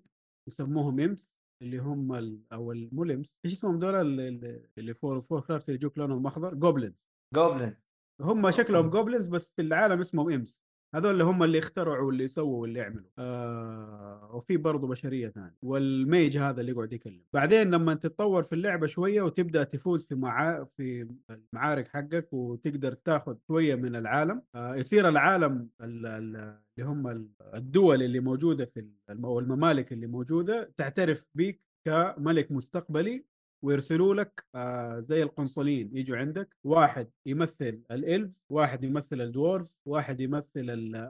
[0.50, 1.30] يسموهم imps
[1.64, 7.04] اللي هم ال- أو مو إيش اسمهم دول اللي- War Warcraft يجوك لونهم أخضر؟ goblins
[7.36, 7.87] goblins
[8.22, 10.60] هم شكلهم goblins بس في العالم اسمهم imps
[10.96, 13.10] هذول اللي هم اللي اخترعوا واللي سووا واللي عملوا.
[13.18, 15.56] آه وفي برضه بشرية ثانية.
[15.62, 17.24] وال mage هذا اللي يقعد يكلم.
[17.34, 20.64] بعدين لما تتطور في اللعبة شوية وتبدأ تفوز في مع...
[20.64, 26.06] في المعارك حقك وتقدر تاخذ شوية من العالم آه يصير العالم ال...
[26.06, 26.36] ال...
[26.78, 29.38] اللي هم ال- الدول اللي موجودة في الم...
[29.38, 33.26] الممالك اللي موجودة تعترف بيك كملك مستقبلي
[33.62, 36.56] ويرسلوا لك آه زي القنصلين يجوا عندك.
[36.64, 40.46] واحد يمثل الإلف واحد يمثل الدورز واحد يمثل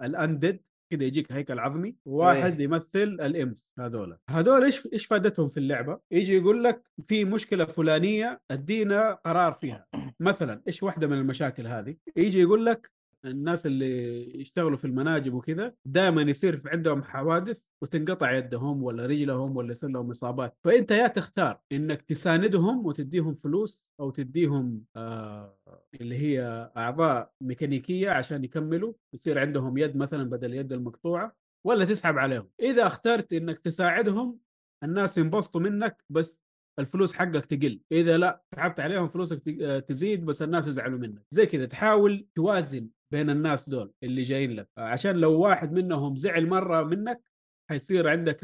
[0.04, 1.96] الاندد كذا يجيك هيكل عظمي.
[2.06, 2.64] وواحد إيه.
[2.64, 4.18] يمثل الإمس هذول.
[4.30, 9.88] هذول إيش إيش فائدتهم في اللعبة؟ يجي يقول لك في مشكلة فلانية أدينا قرار فيها.
[10.20, 12.92] مثلا إيش واحدة من المشاكل هذه؟ يجي يقول لك
[13.26, 19.72] الناس اللي يشتغلوا في المناجم وكذا دائما يصير عندهم حوادث وتنقطع يدهم ولا رجلهم ولا
[19.72, 20.58] يصير لهم إصابات.
[20.64, 25.58] فأنت يا تختار إنك تساندهم وتديهم فلوس أو تديهم آه
[26.02, 32.18] اللي هي أعضاء ميكانيكية عشان يكملوا يصير عندهم يد مثلا بدل اليد المقطوعة ولا تسحب
[32.18, 32.50] عليهم.
[32.60, 34.40] إذا اخترت إنك تساعدهم
[34.84, 36.40] الناس ينبسطوا منك بس
[36.80, 37.82] الفلوس حقك تقل.
[37.92, 41.22] إذا لا سحبت عليهم فلوسك آه، تزيد بس الناس يزعلوا منك.
[41.32, 44.70] زي كذا تحاول توازن بين الناس دول اللي جايين لك.
[44.78, 47.22] عشان لو واحد منهم زعل مرة منك
[47.70, 48.40] حيصير عندك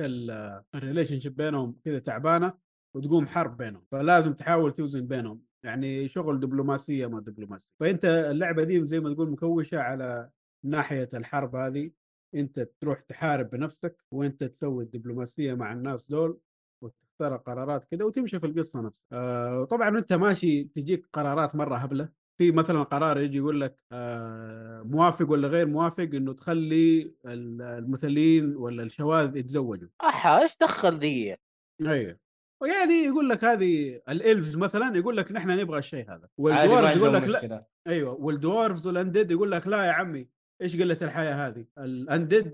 [0.76, 2.54] ال relationship بينهم كذا تعبانة
[2.94, 3.84] وتقوم حرب بينهم.
[3.92, 5.42] فلازم تحاول توزن بينهم.
[5.64, 7.70] يعني شغل دبلوماسية ما دبلوماسية.
[7.80, 10.30] فأنت اللعبة دي زي ما تقول مكوشة على
[10.64, 11.92] ناحية الحرب هذه.
[12.36, 16.40] أنت تروح تحارب بنفسك وأنت تسوي الدبلوماسية مع الناس دول
[16.82, 19.06] وتختار قرارات كده وتمشي في القصة نفسها.
[19.12, 22.23] آه طبعا أنت ماشي تجيك قرارات مرة هبلة.
[22.38, 28.56] في مثلا قرار يجي يقول لك آه موافق ولا غير موافق إنه تخلي ال- المثليين
[28.56, 29.90] ولا الشواذ يتزوجوا.
[30.02, 31.38] احا إيش دخل ذي.
[31.82, 32.20] أيوه.
[32.62, 36.30] ويعني يقول لك هذه الإلفز مثلا يقول لك نحن نبغى الشيء هذا.
[36.38, 37.66] والدوارز يقول لك لا.
[37.88, 38.14] أيوه.
[38.14, 40.28] والدوارفز والأنديد يقول لك لا يا عمي
[40.62, 42.52] إيش قلة الحياة هذه؟ الاندد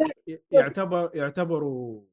[0.52, 2.04] يعتبر يعتبروا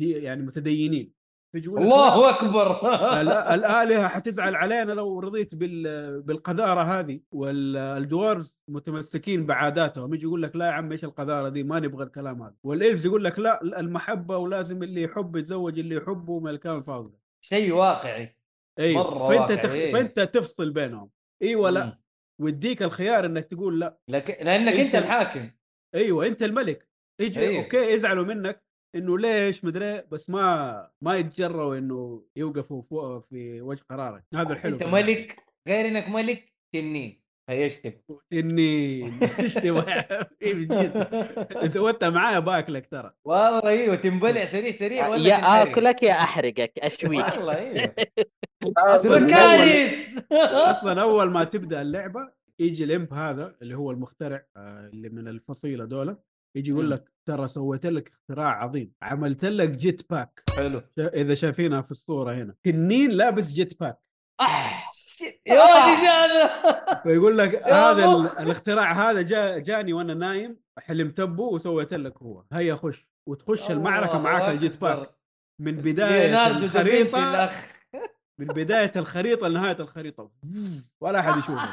[0.00, 1.19] يعني متدينين.
[1.54, 2.70] لك لا، الله أكبر.
[3.20, 10.14] ال- الآلهة حتزعل علينا لو رضيت بال- بالقذارة هذه والدوارز متمسكين بعاداتهم.
[10.14, 12.54] يجي يقول لك لا يا عم إيش القذارة دي؟ ما نبغى الكلام هذا.
[12.64, 17.12] والالفز يقول لك لا المحبة ولازم اللي يحب يتزوج اللي يحبه من الكلام الفاضي.
[17.44, 18.36] شيء واقعي.
[18.78, 19.70] أيوه مرة فأنت واقعي، تخ...
[19.72, 19.92] إيه.
[19.92, 21.10] فأنت تفصل بينهم.
[21.42, 21.98] إيوه لا.
[22.40, 23.98] ويديك الخيار إنك تقول لا.
[24.08, 25.50] لكن لأنك أنت- أنت الحاكم.
[25.94, 26.88] إيوه أنت الملك.
[27.20, 27.62] يجي أيوه.
[27.64, 28.69] أوكي يزعلوا منك.
[28.94, 34.24] إنه ليش مدري بس ما ما يتجرؤوا إنه يوقفوا فوق في وجه قرارك.
[34.34, 34.82] هذا الحلو أنت.
[34.82, 35.36] ملك
[35.68, 37.20] غير إنك ملك تنين؟
[38.32, 40.04] اني إيش تبغى
[40.42, 41.78] إيه من جد.
[41.78, 43.12] وانت معايا باكلك ترى.
[43.24, 44.44] والله أيوه تنبلع.
[44.44, 47.36] سريع سريع ولا يا؟ آكلك يا أحرقك أشويك.
[47.36, 47.94] والله أيوه.
[48.78, 50.26] أصلاً أول, Dracarys
[50.70, 55.28] أصلا أول ما تبدأ اللعبة يجي ال imp هذا اللي هو المخترع آه، اللي من
[55.28, 56.16] الفصيلة دولة.
[56.56, 56.92] يجي يقول مم.
[56.92, 60.82] لك ترى سويت لك اختراع عظيم عملت لك jetpack حلو.
[60.98, 62.54] إذا شايفينها في الصورة هنا.
[62.62, 63.98] تنين لابس jetpack
[65.46, 68.04] يا ولدي شانا فيقول لك يا هذا
[68.42, 72.44] الاختراع هذا جا جاني وأنا نايم حلمت به وسويت لك هو.
[72.52, 73.08] هيا خش.
[73.28, 75.10] وتخش المعركة معاك ال jetpack
[75.60, 77.50] من بداية الخريطة
[78.38, 80.30] من بداية الخريطة لنهاية الخريطة.
[81.02, 81.68] ولا أحد يشوفك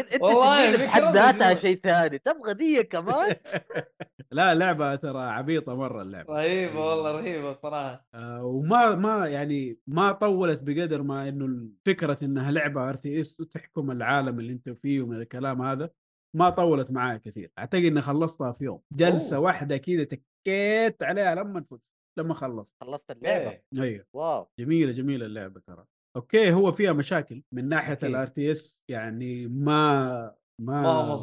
[0.00, 1.54] أنت والله بحد ذاتها.
[1.54, 2.18] شيء ثاني.
[2.18, 3.36] تبغى دي كمان؟
[4.32, 6.34] لا لعبة ترى عبيطة مرة اللعبة.
[6.34, 8.06] رهيبة والله رهيبة الصراحة.
[8.14, 14.40] آه وما ما يعني ما طولت بقدر ما إنه فكرة إنها لعبة RTS وتحكم العالم
[14.40, 15.90] اللي أنت فيه ومن الكلام هذا
[16.36, 17.50] ما طولت معايا كثير.
[17.58, 18.80] أعتقد إني خلصتها في يوم.
[18.92, 19.44] جلسة أوه.
[19.44, 21.80] واحدة كذا تكيت عليها لما نفوت
[22.18, 22.70] لما خلصت.
[22.80, 23.64] خلصت اللعبة؟ إيه.
[23.78, 24.04] أيوه.
[24.12, 24.48] wow.
[24.58, 25.84] جميلة جميلة اللعبة ترى.
[26.16, 27.98] okay هو فيها مشاكل من ناحية.
[28.02, 31.14] ال RTS يعني ما ما ما.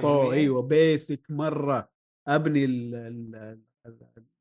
[0.00, 0.32] 100%.
[0.32, 1.88] أيوه basic مرة
[2.28, 3.60] أبني ال- ال-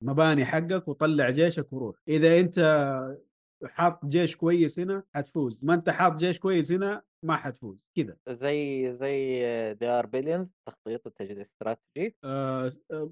[0.01, 2.59] المباني حقك وطلع جيشك وروح إذا أنت
[3.65, 8.93] حاط جيش كويس هنا حتفوز ما أنت حاط جيش كويس هنا ما حتفوز كذا زي
[8.95, 9.39] زي
[9.73, 12.15] They Are Billions تخطيط وتجديد استراتيجي.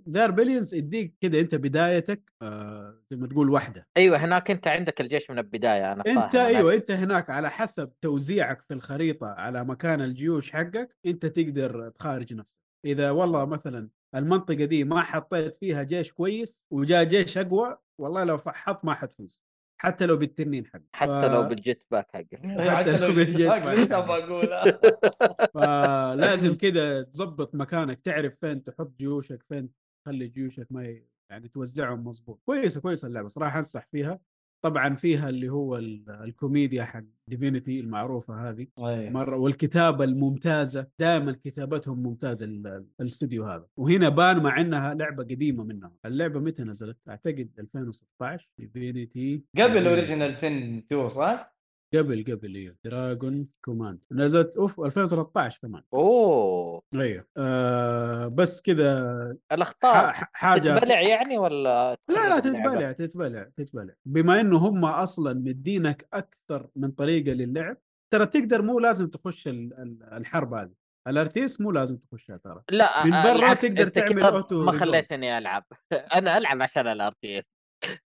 [0.07, 3.87] They Are Billions يديك كذا انت بدايتك آه زي ما تقول واحدة.
[3.97, 7.91] أيوه هناك أنت عندك الجيش من البداية أنا أنت أنا أيوه أنت هناك على حسب
[8.01, 12.59] توزيعك في الخريطة على مكان الجيوش حقك أنت تقدر تخارج نفسك.
[12.85, 18.37] إذا والله مثلا المنطقة دي ما حطيت فيها جيش كويس وجاء جيش أقوى والله لو
[18.37, 19.40] فحط ما حتفوز.
[19.81, 22.35] حتى لو بالتنين حق حتى لو بال jetpack حقك
[22.77, 23.77] حتى لو بيت jet jetpack.
[23.79, 24.79] لسه بقولها
[25.53, 29.69] فلازم كذا تظبط مكانك تعرف فين تحط جيوشك فين
[30.05, 31.07] تخلي جيوشك ما ي...
[31.29, 32.41] يعني توزعهم مظبوط.
[32.45, 34.19] كويسة كويسة اللعبة صراحة أنصح فيها.
[34.61, 39.09] طبعا فيها اللي هو ال- الكوميديا حق Divinity المعروفة هذه أيوة.
[39.09, 45.63] مرة والكتابة الممتازة دائما كتابتهم ممتازة ال- الاستوديو هذا وهنا بان مع إنها لعبة قديمة
[45.63, 51.55] منهم اللعبة متى نزلت أعتقد 2016 Divinity قبل Original Sin 2 صح؟
[51.93, 55.83] قبل قبل أيوه Dragon Commander نزلت أوف 2013 كمان.
[55.93, 56.81] أوه.
[56.95, 60.11] أيوه آه بس كذا الأخطاء.
[60.33, 63.93] حاجة تتبلع يعني ولا لا لا؟ تتبلع تتبلع تتبلع.
[64.05, 67.77] بما إنه هم أصلا مدينك أكثر من طريقة للعب
[68.13, 70.73] ترى تقدر مو لازم تخش ال- ال- الحرب هذه.
[71.07, 72.61] ال RTS مو لازم تخشها ترى.
[72.71, 74.79] لا من برا تقدر تعمل auto ما.
[74.79, 75.63] خليتني ألعب.
[76.17, 77.43] أنا ألعب عشان ال RTS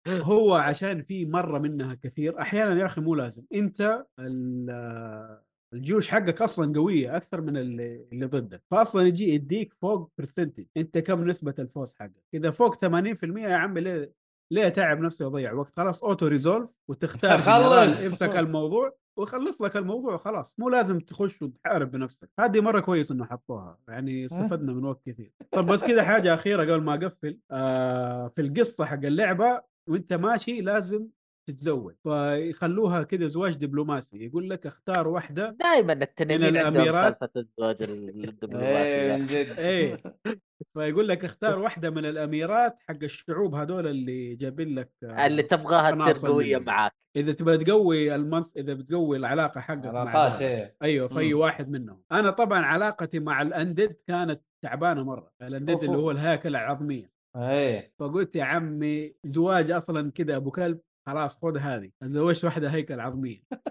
[0.08, 3.44] هو عشان في مرة منها كثير أحيانا يا أخي مو لازم.
[3.54, 5.40] أنت ال-
[5.74, 10.98] الجيوش حقك أصلا قوية أكثر من اللي, اللي ضدك فاصلا يجي يديك فوق percentage أنت
[10.98, 12.88] كم نسبة الفوز حقك؟ إذا فوق 80%
[13.50, 14.14] يا عمي ليه
[14.52, 18.02] ليه تعب نفسه ويضيع وقت؟ خلاص auto resolve وتختار خلص.
[18.02, 18.96] يمسك الموضوع.
[19.18, 22.30] ويخلص لك الموضوع خلاص مو لازم تخش وتحارب بنفسك.
[22.40, 23.78] هذه مرة كويس إنه حطوها.
[23.88, 25.34] يعني استفدنا من وقت كثير.
[25.52, 27.40] طب بس كذا حاجة أخيرة قبل ما أقفل.
[27.52, 31.08] آه في القصة حق اللعبة وأنت ماشي لازم
[31.46, 36.86] تتزوج فيخلوها كذا زواج دبلوماسي يقول لك اختار واحدة دائما التنانين من.
[36.86, 37.78] سالفة الزواج
[38.30, 40.04] الدبلوماسي إيه
[40.74, 46.30] فيقول لك اختار واحدة من الأميرات حق الشعوب هذول اللي جايبين لك اللي تبغاها تصير
[46.30, 46.58] قوية.
[46.58, 50.42] معاك إذا تبغى تقوي المنص إذا بتقوي العلاقة حقك علاقات.
[50.42, 51.40] إيه أيوه في مم.
[51.40, 56.12] واحد منهم أنا طبعا علاقتي مع الاندد كانت تعبانة مرة الاندد اللي هو أوف.
[56.12, 61.90] الهياكل العظمية إيه فقلت يا عمي زواج أصلا كذا أبو كلب خلاص خذ هذه.
[62.02, 63.42] تزوجت واحدة هيكل عظمية.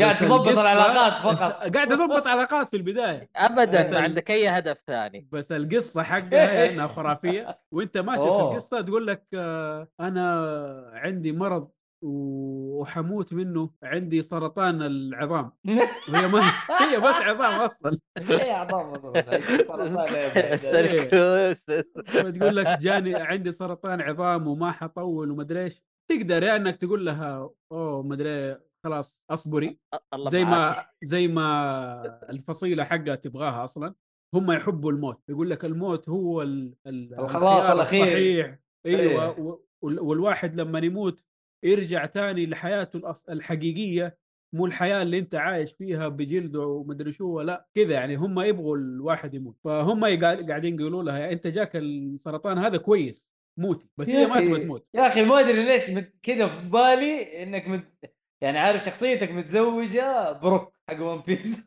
[0.00, 1.52] قاعد تظبط العلاقات فقط.
[1.74, 3.30] قاعد اظبط علاقات في البداية.
[3.36, 5.28] ابدا ما ال- عندك أي هدف ثاني.
[5.32, 7.58] بس القصة حقها إنها خرافية.
[7.72, 8.50] وأنت ماشي في أوه.
[8.52, 11.70] القصة تقول لك آه، أنا عندي مرض
[12.02, 15.52] وحموت منه عندي سرطان العظام.
[16.08, 16.40] وهي ما
[16.80, 17.98] هي بس عظام أصلا.
[18.18, 20.56] إيه اعظام أصلا إيه.
[22.06, 25.82] فتقول لك جاني عندي سرطان عظام وما حطول ومدري إيش.
[26.10, 29.78] تقدر يا إنك تقول لها أوه مدري خلاص أصبري
[30.14, 30.44] الله زي.
[30.44, 33.94] ما زي ما الفصيلة حقها تبغاها أصلا
[34.34, 38.02] هم يحبوا الموت يقول لك الموت هو ال ال الخلاص الخيار الأخير.
[38.02, 39.58] الصحيح أيوه إيه.
[39.82, 41.24] والواحد لما يموت
[41.64, 44.18] يرجع تاني لحياته الأص- الحقيقية
[44.54, 49.34] مو الحياة اللي أنت عايش فيها بجلده ومدري شو لا كذا يعني هم يبغوا الواحد
[49.34, 53.26] يموت فهم قاعدين يقولوا لها أنت جاك السرطان هذا كويس
[53.56, 54.86] موتي بس هي ما تبغى تموت.
[54.94, 55.90] يا أخي ما أدري ليش
[56.22, 57.84] كذا في بالي إنك مت...
[58.40, 61.66] يعني عارف شخصيتك متزوجة Brook حق One Piece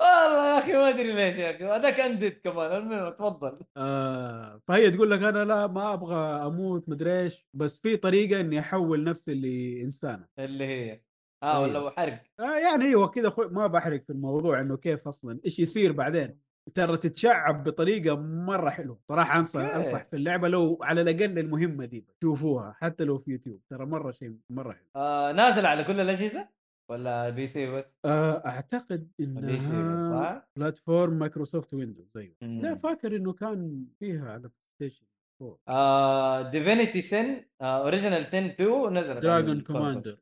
[0.00, 1.64] والله يا أخي ما أدري ليش يا أخي.
[1.64, 3.58] هذاك undead كمان المهم تفضل.
[3.76, 6.16] آه فهي تقول لك أنا لا ما أبغى
[6.46, 7.46] أموت مدري إيش.
[7.54, 11.02] بس في طريقة إني أحول نفسي لانسانه اللي هي.
[11.42, 11.78] آه ولا أيوه.
[11.88, 12.22] أبو حرق.
[12.40, 16.49] آه يعني أيوه كذا ما بحرق في الموضوع إنه كيف أصلا إيش يصير بعدين.
[16.74, 19.60] ترى تتشعب بطريقة مرة حلوة صراحة انصح.
[19.60, 24.10] أنصح في اللعبة لو على الأقل المهمة دي شوفوها حتى لو في يوتيوب ترى مرة
[24.12, 26.48] شيء مرة حلو آه نازل على كل الأجهزة
[26.90, 32.74] ولا PC بس آه أعتقد PC بس انها صح؟ platform Microsoft Windows أيوه لا.
[32.74, 35.06] فاكر إنه كان فيها على PlayStation
[36.50, 39.60] Divinity Sin Original Sin 2 نزلت Dragon.
[39.60, 40.16] Commander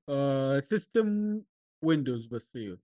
[0.60, 1.40] system
[1.84, 2.78] Windows بس أيوه.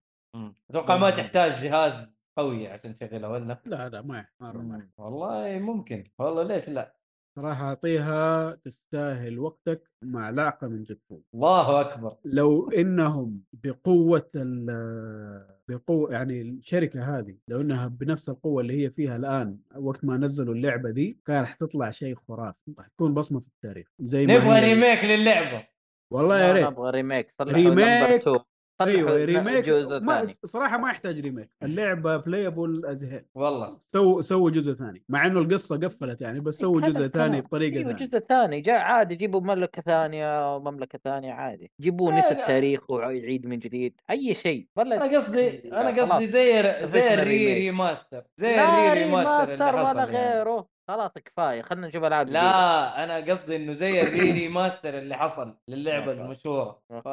[0.70, 1.11] أتوقع ما آه.
[1.11, 4.89] تحتاج جهاز قوي عشان تشغلها ولا لا لا ما مره ما.
[4.97, 6.05] والله ممكن.
[6.19, 6.94] والله ليش لا؟
[7.39, 12.16] صراحة أعطيها تستاهل وقتك مع لعقه من جد فوق الله أكبر.
[12.24, 19.16] لو إنهم بقوة ال- بقوه يعني الشركة هذه لو إنها بنفس القوة اللي هي فيها
[19.16, 22.74] الآن وقت ما نزلوا اللعبة دي كان حتطلع شيء خرافي.
[22.78, 23.89] حتكون بصمة في التاريخ.
[24.01, 25.66] زي ما نبغى remake للعبة.
[26.12, 26.66] والله يا لا ريت.
[26.66, 27.35] نبغى remake.
[27.41, 28.45] remake.
[28.81, 29.69] number 2 أيوه remake
[30.03, 35.27] ما صراحة ما يحتاج remake اللعبة playable as hell والله سووا سووا جزء ثاني مع
[35.27, 37.41] إنه القصة قفلت يعني بس سووا كلام- جزء ثاني.
[37.41, 42.31] بطريقة أيوه ثانية جزء ثاني جاء عادي جيبوا مملكة ثانية ومملكة ثانية عادي جيبوا لا.
[42.31, 46.01] التاريخ ويعيد من جديد أي شيء ولا أنا قصدي أنا.
[46.03, 47.73] قصدي زي زي ال re.
[47.73, 50.17] remaster زي ال re remaster اللي ولا يعني.
[50.35, 52.29] غيره خلاص كفاية خلينا نشوف ألعاب.
[52.29, 56.13] لا أنا قصدي إنه زي ال re remaster اللي حصل للعبة.
[56.13, 57.09] المشهورة ف.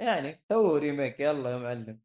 [0.00, 2.00] يعني سووا remake يلا يا معلم.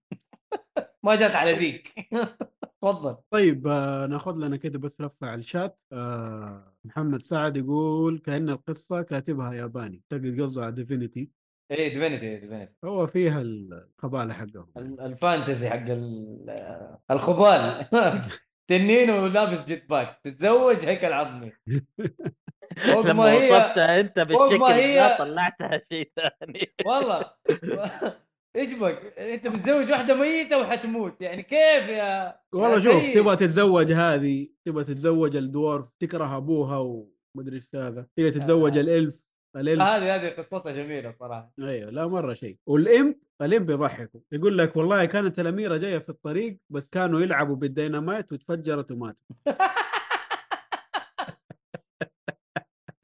[1.04, 1.94] ما جات على ذيك.
[2.82, 3.18] تفضل.
[3.30, 5.80] طيب آه ناخذ لنا كده بس لفه على الشات.
[5.92, 10.04] آه محمد سعد يقول كأن القصة كاتبها ياباني.
[10.14, 11.32] اعتقد قصده على Divinity
[11.72, 14.72] إيه Divinity Divinity هو فيها الخباله حقهم.
[14.78, 17.86] ال fantasy حق ال- الخبال.
[18.70, 20.20] تنين ولابس jetpack.
[20.24, 21.52] تتزوج هيكل عظمي
[22.94, 26.74] فوق لما ما هي- وصفتها أنت بالشكل هي- طلعتها شيء ثاني.
[26.86, 27.26] والله.
[28.56, 31.22] إيش بك؟ أنت متزوج واحدة ميتة وحتموت.
[31.22, 36.78] يعني كيف يا والله يا شوف؟ تبغى تتزوج هذه تبغى تتزوج ال dwarf تكره أبوها
[36.78, 38.08] ومدري إيش هذا.
[38.18, 38.82] تبغى تتزوج آه.
[38.82, 39.82] ال elf ال elf.
[39.82, 41.52] هذه هذه قصتها جميلة صراحة.
[41.60, 42.58] أيوه لا مرة شيء.
[42.68, 44.20] وال imp ال imp يضحكوا.
[44.32, 49.20] يقول لك والله كانت الأميرة جاية في الطريق بس كانوا يلعبوا بالديناميت وتفجرت وماتوا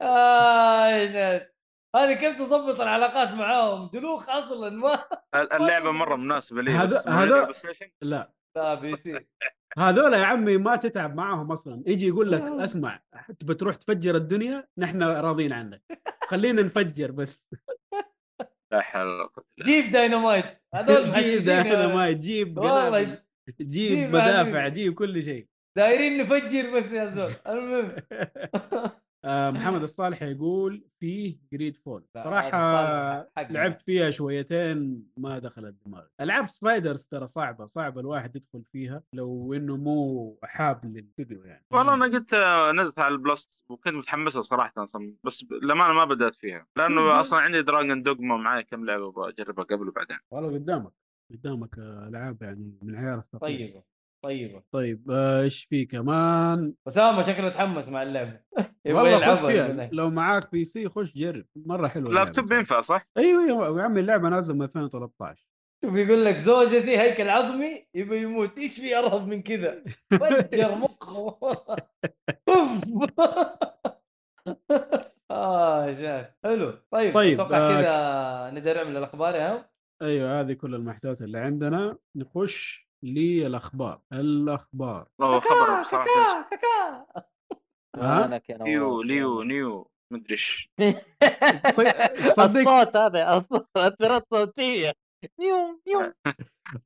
[0.02, 1.48] آه.
[1.96, 5.04] هذه كيف تظبط العلاقات معاهم؟ دلوخ أصلا ما
[5.56, 5.90] اللعبة.
[5.92, 7.02] مرة مناسبة لي هذا-
[8.02, 8.32] لا.
[8.56, 9.26] لا PC.
[9.78, 11.82] هذول يا عمي ما تتعب معاهم أصلا.
[11.86, 12.64] يجي يقول لك آه.
[12.64, 13.00] اسمع
[13.38, 15.82] تبى تروح تفجر الدنيا نحن راضيين عنك.
[16.28, 17.48] خلينا نفجر بس.
[18.72, 20.44] لا حول ولا قوة إلا جيب داينامايت.
[20.74, 21.48] هذول جيب
[21.94, 23.18] ما تجيب والله جيب
[23.68, 24.68] جيب مدافع.
[24.68, 25.46] جيب كل شيء.
[25.78, 27.32] دايرين نفجر بس يا زول.
[27.46, 27.96] المهم.
[29.54, 33.28] محمد الصالح يقول فيه GreedFall حقنا.
[33.38, 36.08] لعبت فيها شويتين ما دخلت دماغي.
[36.20, 41.64] ألعاب Spiders ترى صعبة صعبة الواحد يدخل فيها لو إنه مو حاب للاستوديو يعني.
[41.70, 46.04] والله أنا قلت آه، نزلت على ال Plus وكنت متحمسة صراحة أصلا بس للأمانة ما
[46.04, 50.18] بدأت فيها لأنه أصلا عندي Dragon's Dogma معايا كم لعبة بجربها قبل وبعدين.
[50.30, 50.92] والله قدامك
[51.30, 53.40] قدامك آه، ألعاب يعني من عيار الثقيل.
[53.58, 53.91] طيبة.
[54.24, 54.62] طيبة.
[54.72, 58.40] طيب آه، إيش في كمان؟ اسامه شكله تحمس مع اللعبة.
[58.86, 59.88] يبغى والله يلعبها خش فيها.
[59.92, 62.58] لو معاك PC خش جرب مرة حلوة اللعبة لابتوب ترى.
[62.58, 65.46] ينفع صح؟ أيوه أيوه يا عمي اللعبة نازلة من 2013
[65.84, 71.38] شوف يقول لك زوجتي هيكل عظمي يبي يموت إيش في أرهب من كذا؟ فجر مخه.
[72.48, 72.84] أوف.
[75.30, 76.34] آه يا شيخ.
[76.44, 76.72] حلو.
[76.90, 77.68] طيب طيب، أتوقع آه،
[78.50, 79.70] كذا نقدر نعمل الأخبار يا
[80.02, 81.96] أيوه هذه كل المحتويات اللي عندنا.
[82.16, 86.04] نخش للاخبار الأخبار والله خبر بصراحه
[86.50, 86.56] كاكا.
[86.56, 87.06] كاكا
[87.96, 90.70] ها؟ ليو نواف؟ ليو نيو مدري إيش.
[91.64, 94.92] تصدق الصوت هذا الصوت اثرات صوتيه
[95.40, 96.12] يوم يوم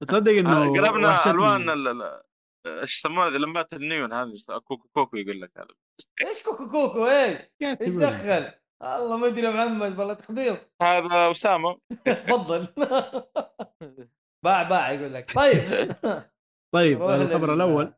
[0.01, 1.33] تصدق إنه قلبنا وحشتني.
[1.33, 2.23] ألوان ال- ال-
[2.67, 5.69] إيش يسمونها ذي لمبات النيون هذه كوكو كوكو يقول لك هذا.
[6.27, 7.51] إيش كوكو كوكو؟ إيه.
[7.63, 7.93] إيش.
[7.93, 8.53] دخل؟
[8.83, 10.71] الله ما أدري يا محمد والله تخبيص.
[10.83, 11.79] هذا أسامة.
[12.05, 12.69] تفضل.
[14.47, 15.33] باع باع يقول لك.
[15.35, 15.93] طيب.
[16.75, 17.93] طيب الخبر الأول.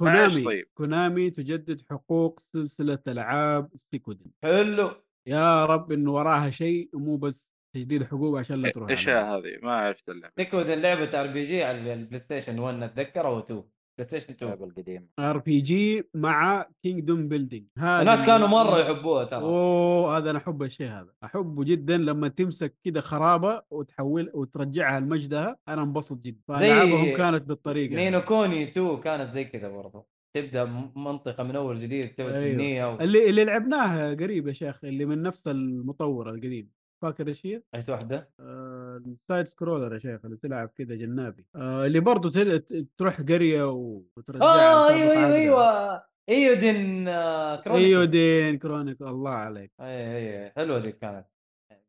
[0.00, 0.66] كونامي طيب.
[0.74, 4.90] كونامي تجدد حقوق سلسلة ألعاب سيكودن حلو.
[5.28, 9.08] يا رب انه وراها شيء ومو بس تجديد حقوق عشان لا تروح إيش.
[9.08, 10.34] هذه؟ ما عرفت اللعبة.
[10.36, 13.62] Suikoden لعبة RPG على ال PlayStation 1 اتذكر أو 2
[13.98, 15.06] PlayStation 2 اللعبه القديمة.
[15.18, 19.40] RPG مع kingdom building هذا الناس كانوا مرة يحبوها ترى.
[19.42, 21.12] أوه هذا أنا أحب الشيء هذا.
[21.24, 25.56] أحبه جدا لما تمسك كذا خرابة وتحول وترجعها لمجدها.
[25.68, 26.38] أنا انبسط جدا.
[26.50, 28.20] زي فألعابهم كانت بالطريقة نينو.
[28.20, 30.06] كوني 2 كانت زي كذا برضه
[30.36, 30.64] تبدأ
[30.96, 32.52] منطقة من أول جديد تبدأ أيوه.
[32.52, 33.00] تبنيها و...
[33.00, 36.68] اللي اللي لعبناها قريب يا شيخ اللي من نفس المطور القديم.
[37.02, 41.46] فاكر إيش هي؟ إيش واحدة؟ آه، ال side scroller يا شيخ اللي تلعب كذا جنابي.
[41.56, 42.86] آه اللي برضه تل...
[42.96, 45.34] تروح قرية و- وترجعها آه أيوه أيوه.
[45.34, 46.02] أيوه.
[46.28, 47.84] Eiyuden آه، Chronicle.
[47.84, 49.72] أيوه Eiyuden Chronicle الله عليك.
[49.80, 50.16] أي
[50.46, 51.26] أي حلوة دي كانت.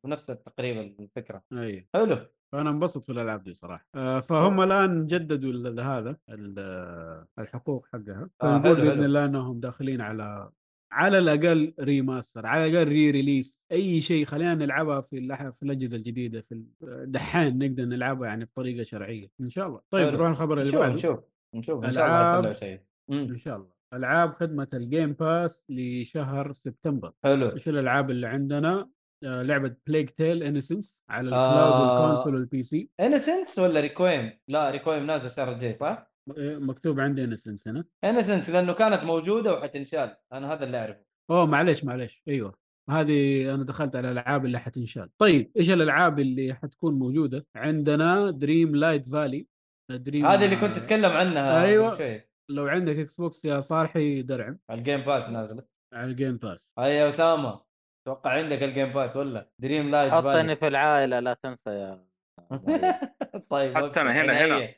[0.04, 1.44] ونفس تقريبا الفكرة.
[1.54, 1.88] أي.
[1.94, 2.18] حلو.
[2.52, 3.86] فانا انبسط في الألعاب دي صراحة.
[3.96, 8.30] آه فهم الآن جددوا هذا ال- الحقوق حقها.
[8.42, 9.04] آه، فنقول بإذن.
[9.04, 10.50] الله إنهم داخلين على
[10.94, 14.26] على الأقل remaster على الأقل re-release أي شيء.
[14.26, 19.28] خلينا نلعبها في في الأجهزة الجديدة في ال- دحين نقدر نلعبها يعني بطريقة شرعية.
[19.42, 19.82] إن شاء الله.
[19.92, 20.08] طيب.
[20.14, 20.94] نروح الخبر اللي بعده.
[20.94, 21.20] نشوف
[21.56, 21.86] نشوف.
[21.86, 22.80] إن شاء الله شيء.
[23.12, 23.74] إن شاء الله.
[23.94, 27.12] ألعاب خدمة ال Game Pass لشهر سبتمبر.
[27.24, 27.50] حلو.
[27.50, 28.90] إيش الألعاب اللي عندنا؟
[29.24, 31.48] آه لعبة A Plague Tale Innocence على آه.
[31.48, 37.24] الكلاود والكونسول والبي سي انسنس ولا Requiem؟ لا Requiem نازل الشهر الجاي صح؟ مكتوب عندي
[37.24, 37.86] Innocence هنا.
[38.04, 41.04] Innocence لأنه كانت موجودة وحتنشال أنا هذا اللي أعرفه.
[41.32, 42.22] أوه معليش معليش.
[42.28, 42.56] أيوه
[42.90, 45.10] هذه أنا دخلت على الألعاب اللي حتنشال.
[45.18, 49.48] طيب إيش الألعاب اللي حتكون موجودة؟ عندنا Dreamlight Valley
[49.92, 51.88] Dream هذه اللي كنت تتكلم عنها أيوة.
[51.90, 52.22] قبل شوي.
[52.52, 54.60] لو عندك Xbox يا صالحي درعم.
[54.70, 55.64] على ال Game Pass نازلة.
[55.94, 57.62] على ال Game Pass هاي يا أسامة
[58.08, 62.06] أتوقع عندك ال Game Pass ولا؟ Dreamlight حطني في العائلة لا تنسى يا
[63.50, 64.12] طيب حتى أبشر.
[64.12, 64.70] هنا- هنا.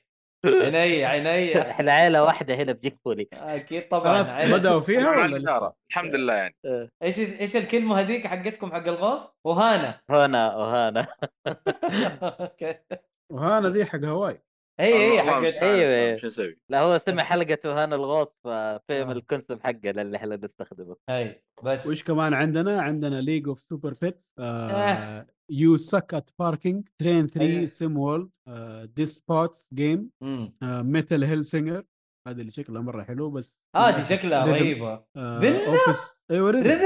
[0.45, 4.35] عينيا عينيا إحنا عائله واحدة هنا بجيبوا لي أكيد طبعا خلاص.
[4.35, 6.55] بدأوا فيها ولا لسه؟ الحمد لله يعني
[7.03, 11.07] إيش إيش الكلمة هذيك حقتكم حق الغوص؟ وهانا هنا وهنا
[12.23, 12.75] أوكي
[13.31, 14.41] وهذا ذي حق هواي
[14.79, 15.85] حقت المستعان، أيوة.
[15.85, 19.11] المستعان، شو نسوي؟ لا هو سمع حلقة وهنا الغوص ففهم آه.
[19.11, 24.25] الكونسيبت حقه اللي إحنا نستخدمه هي بس وش كمان عندنا عندنا ليج اوف سوبر بيت.
[25.49, 27.65] يو سك ات باركينج ترين 3 أيوة.
[27.65, 28.29] سيم وورلد
[28.95, 30.09] ديسبوتس جيم.
[30.63, 31.83] ميتال هيل سينجر
[32.27, 34.45] هذا اللي شكلها مرة حلو بس هذه للأسف شكلها.
[34.45, 36.79] رهيبة آه، فيلا؟ اوفيس أيوه ريذم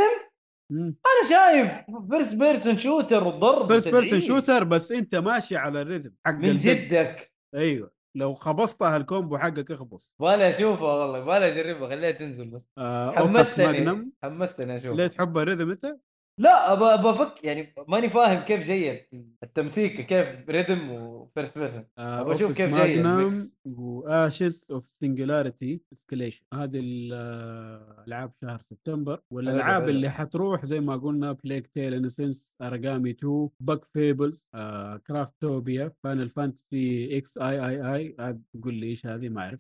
[0.71, 0.95] مم.
[1.05, 1.71] أنا شايف
[2.11, 4.19] فيرست بيرسون شوتر وضرب فيرست بيرسون.
[4.21, 6.57] شوتر بس أنت ماشي على الريذم حق من.
[6.57, 12.67] جدك أيوه لو خبصتها الكومبو حقك اخبص ولا أشوفها والله ولا أجربها خليها تنزل بس
[12.77, 15.97] آه حمستني حمستني أشوف ليه تحب الريذم أنت؟
[16.39, 16.73] لا
[17.09, 19.09] افك يعني ماني فاهم كيف جاية
[19.43, 23.57] التمسيك كيف ريذم وفيرست بيرسون آه أوبس كيف جاي ماجنم الميكس.
[23.65, 29.21] واشز اوف سنجلاريتي اسكليشن هذه الالعاب شهر سبتمبر.
[29.31, 29.89] والألعاب.
[29.89, 36.29] اللي حتروح زي ما قلنا بليك تيل انسنس ارجامي 2 باك فيبلز آه كرافتوبيا فاينل
[36.29, 39.59] فانتسي إكس اي اي اي عاد قول لي إيش هذه ما أعرف.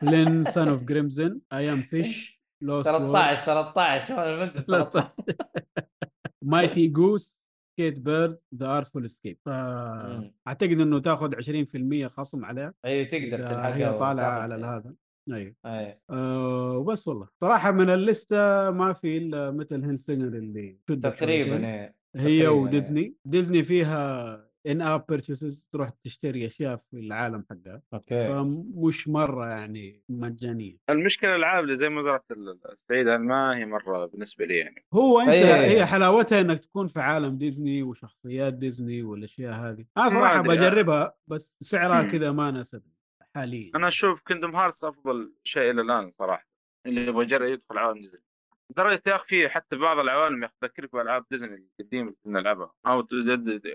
[0.00, 5.10] فلين سان اوف جريمزن اي ام فيش لوست 13 13 فاينل فانتسي 13
[6.42, 7.36] مايتي جوس
[7.78, 10.34] كيت بيرد ذا ارتفول اسكيب مم.
[10.48, 14.94] أعتقد إنه تاخذ 20% خصم عليها أيوه تقدر تلحقها هي طالعة على هذا.
[15.32, 15.54] أيوه.
[15.66, 16.00] أي.
[16.10, 17.28] أه وبس والله.
[17.40, 21.66] صراحة من الليستة ما في إلا مثل هيلسينجر اللي تقريبا.
[21.66, 21.96] إيه.
[22.16, 23.14] هي تقريباً وديزني.
[23.24, 27.82] ديزني فيها إن آب بيرتشيزز تروح تشتري أشياء في العالم حقها.
[27.94, 28.28] أوكي.
[28.28, 30.76] فمش مرة يعني مجانية.
[30.90, 32.22] المشكلة الالعاب اللي زي ما قلت
[32.72, 34.84] السعيد ما هي مرة بالنسبة لي يعني.
[34.94, 39.84] هو أنت أي- هي حلاوتها إنك تكون في عالم ديزني وشخصيات ديزني والأشياء هذه.
[39.96, 40.56] أنا صراحة أدري.
[40.56, 42.02] بجربها بس سعرها.
[42.02, 42.92] كذا ما ناسبني
[43.34, 43.70] حاليا.
[43.74, 46.46] أنا أشوف Kingdom Hearts أفضل شيء إلى الآن صراحة.
[46.86, 48.22] اللي يبغى يجرب يدخل عالم ديزني.
[48.70, 52.40] لدرجه يا أخي في حتى بعض العوالم يا أخي تذكرك بألعاب ديزني القديمة اللي كنا
[52.40, 52.72] نلعبها.
[52.86, 52.98] أو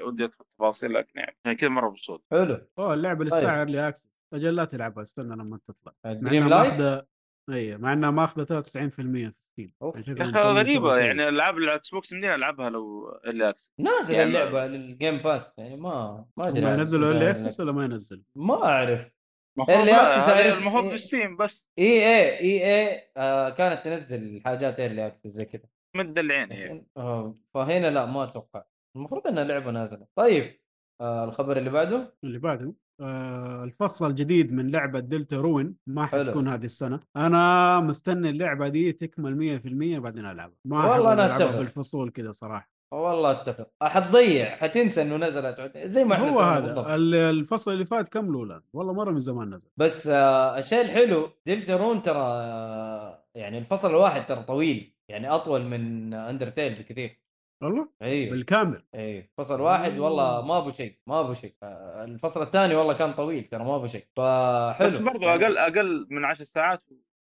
[0.04, 2.26] ودي أدخل تفاصيل لكن يعني يعني كذا مرة مبسوط.
[2.32, 2.68] حلو.
[2.80, 3.34] أوه اللعبة طيب.
[3.34, 5.94] لسه early access أجل لا تلعبها استنى لما تطلع.
[6.06, 7.06] Dreamlight
[7.50, 9.74] اي مع إنها ماخذة 93% في Steam.
[9.82, 11.30] يعني يا أخي غريبة يعني.
[11.30, 15.78] العاب ال Xbox منين ألعبها لو early access؟ نازل يعني اللعبة لل Game Pass يعني
[15.78, 19.20] ما ما أدري ينزلوا early access ولا ما ينزل؟ ما أعرف.
[19.60, 20.91] Access هذه أعرف المفروض إيه.
[20.91, 21.72] بال Steam بس.
[21.80, 25.64] إي إي إي إي آه كانت تنزل حاجات early access زي كذا
[25.95, 26.84] مدلعين هي.
[26.98, 28.64] آه، فهنا لا ما أتوقع.
[28.95, 30.06] المفروض إنها لعبة نازلة.
[30.15, 30.60] طيب
[31.02, 36.06] آه الخبر اللي بعده؟ اللي بعده آه الفصل الجديد من لعبة دلتا روين ما.
[36.06, 36.99] حتكون هذه السنة.
[37.15, 40.56] أنا مستني اللعبة دي تكمل 100% بعدين ألعبها.
[40.65, 41.57] ما والله ألعبها أتفق.
[41.57, 42.70] بالفصول كده صراحة.
[42.92, 43.68] والله اتفق.
[43.84, 45.78] حتضيع حتنسى إنه نزلت.
[45.78, 46.66] زي ما إحنا هو هذا.
[46.66, 46.88] بالضبط.
[46.88, 49.70] ال- الفصل اللي فات كملوا لا والله مرة من زمان نزل.
[49.78, 54.96] بس آه الشيء الحلو دلترون ترى آه يعني الفصل الواحد ترى طويل.
[55.10, 57.22] يعني أطول من أندرتيل بكثير.
[57.64, 58.84] والله؟ أيوه بالكامل.
[58.96, 61.56] أيوه فصل واحد والله ما أبو شيء ما أبو شيء.
[61.64, 64.06] آه، الفصل الثاني والله كان طويل ترى ما أبو شيء.
[64.16, 64.88] فحلو.
[64.88, 66.84] بس برضو يعني أقل أقل من 10 ساعات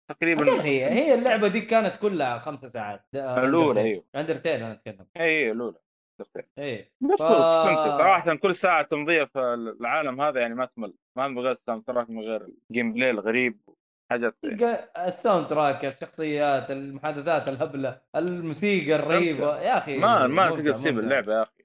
[0.10, 3.06] تقريبا هي هي اللعبة دي كانت كلها خمسة ساعات.
[3.16, 4.04] الأولى أيوه.
[4.16, 5.08] Undertale أنا أتكلم.
[5.18, 5.76] اي الأولى.
[6.58, 6.92] إيه.
[7.02, 7.26] بس ف-
[7.98, 9.40] صراحة كل ساعة تمضيها في
[9.80, 10.94] العالم هذا يعني ما تمل.
[11.18, 13.60] ما من غير ال soundtrack من غير ال gameplay الغريب
[14.12, 14.36] حاجات
[14.98, 19.60] ال soundtrack الشخصيات المحادثات الهبلة الموسيقى الرهيبة.
[19.62, 21.00] يا أخي ما ما تقدر تسيب.
[21.00, 21.64] اللعبة يا أخي.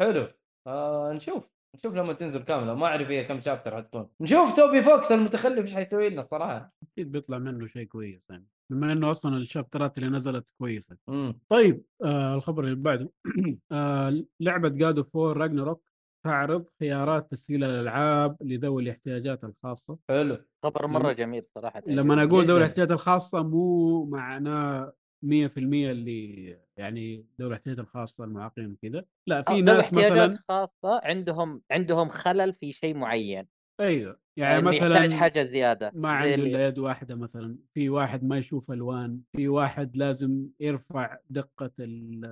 [0.00, 0.26] حلو.
[0.66, 1.44] آه نشوف.
[1.76, 4.08] نشوف لما تنزل كامله ما أعرف هي كم chapter حتكون.
[4.20, 6.72] نشوف Toby Fox المتخلف إيش حيسوي لنا الصراحة.
[6.92, 10.96] أكيد بيطلع منه شيء كويس يعني بما إنه أصلا الشابترات اللي نزلت كويسة.
[11.08, 13.10] امم طيب آه الخبر اللي بعده.
[13.72, 15.82] آه لعبة God of War Ragnarok
[16.26, 19.98] تعرض خيارات تسهيل الألعاب لذوي الاحتياجات الخاصة.
[20.08, 20.38] حلو.
[20.64, 22.24] خبر مرة جميل صراحة لما.
[22.24, 29.42] أقول ذوي الاحتياجات الخاصة مو معناه 100% اللي يعني ذوي الاحتياجات الخاصة المعاقين كذا لا
[29.42, 33.46] في ذوي ناس مثلا خاصة عندهم عندهم خلل في شيء معين.
[33.80, 38.24] أيوه يعني يعني مثلا يحتاج حاجة زيادة ما عنده إلا يد واحدة مثلا في واحد
[38.24, 42.24] ما يشوف ألوان في واحد لازم يرفع دقة ال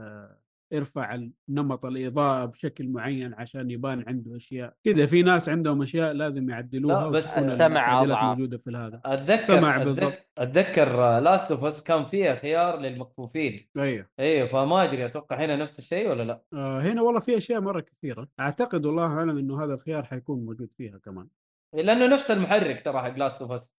[0.72, 1.18] يرفع
[1.48, 4.74] نمط الإضاءة بشكل معين عشان يبان عنده أشياء.
[4.84, 8.24] كذا في ناس عندهم أشياء لازم يعدلوها لا، بس السمع أضعف.
[8.24, 10.12] موجودة في هذا اتذكر سمع أتذكر- بالضبط.
[10.38, 13.68] أتذكر Last of Us كان فيها خيار للمكفوفين.
[13.76, 14.06] أيوه.
[14.20, 16.42] أيوه فما أدري أتوقع هنا نفس الشيء ولا لا.
[16.52, 18.28] آه هنا والله في أشياء مرة كثيرة.
[18.40, 21.26] أعتقد والله أعلم إنه هذا الخيار حيكون موجود فيها كمان.
[21.74, 23.74] لأنه نفس المحرك ترى حق Last of Us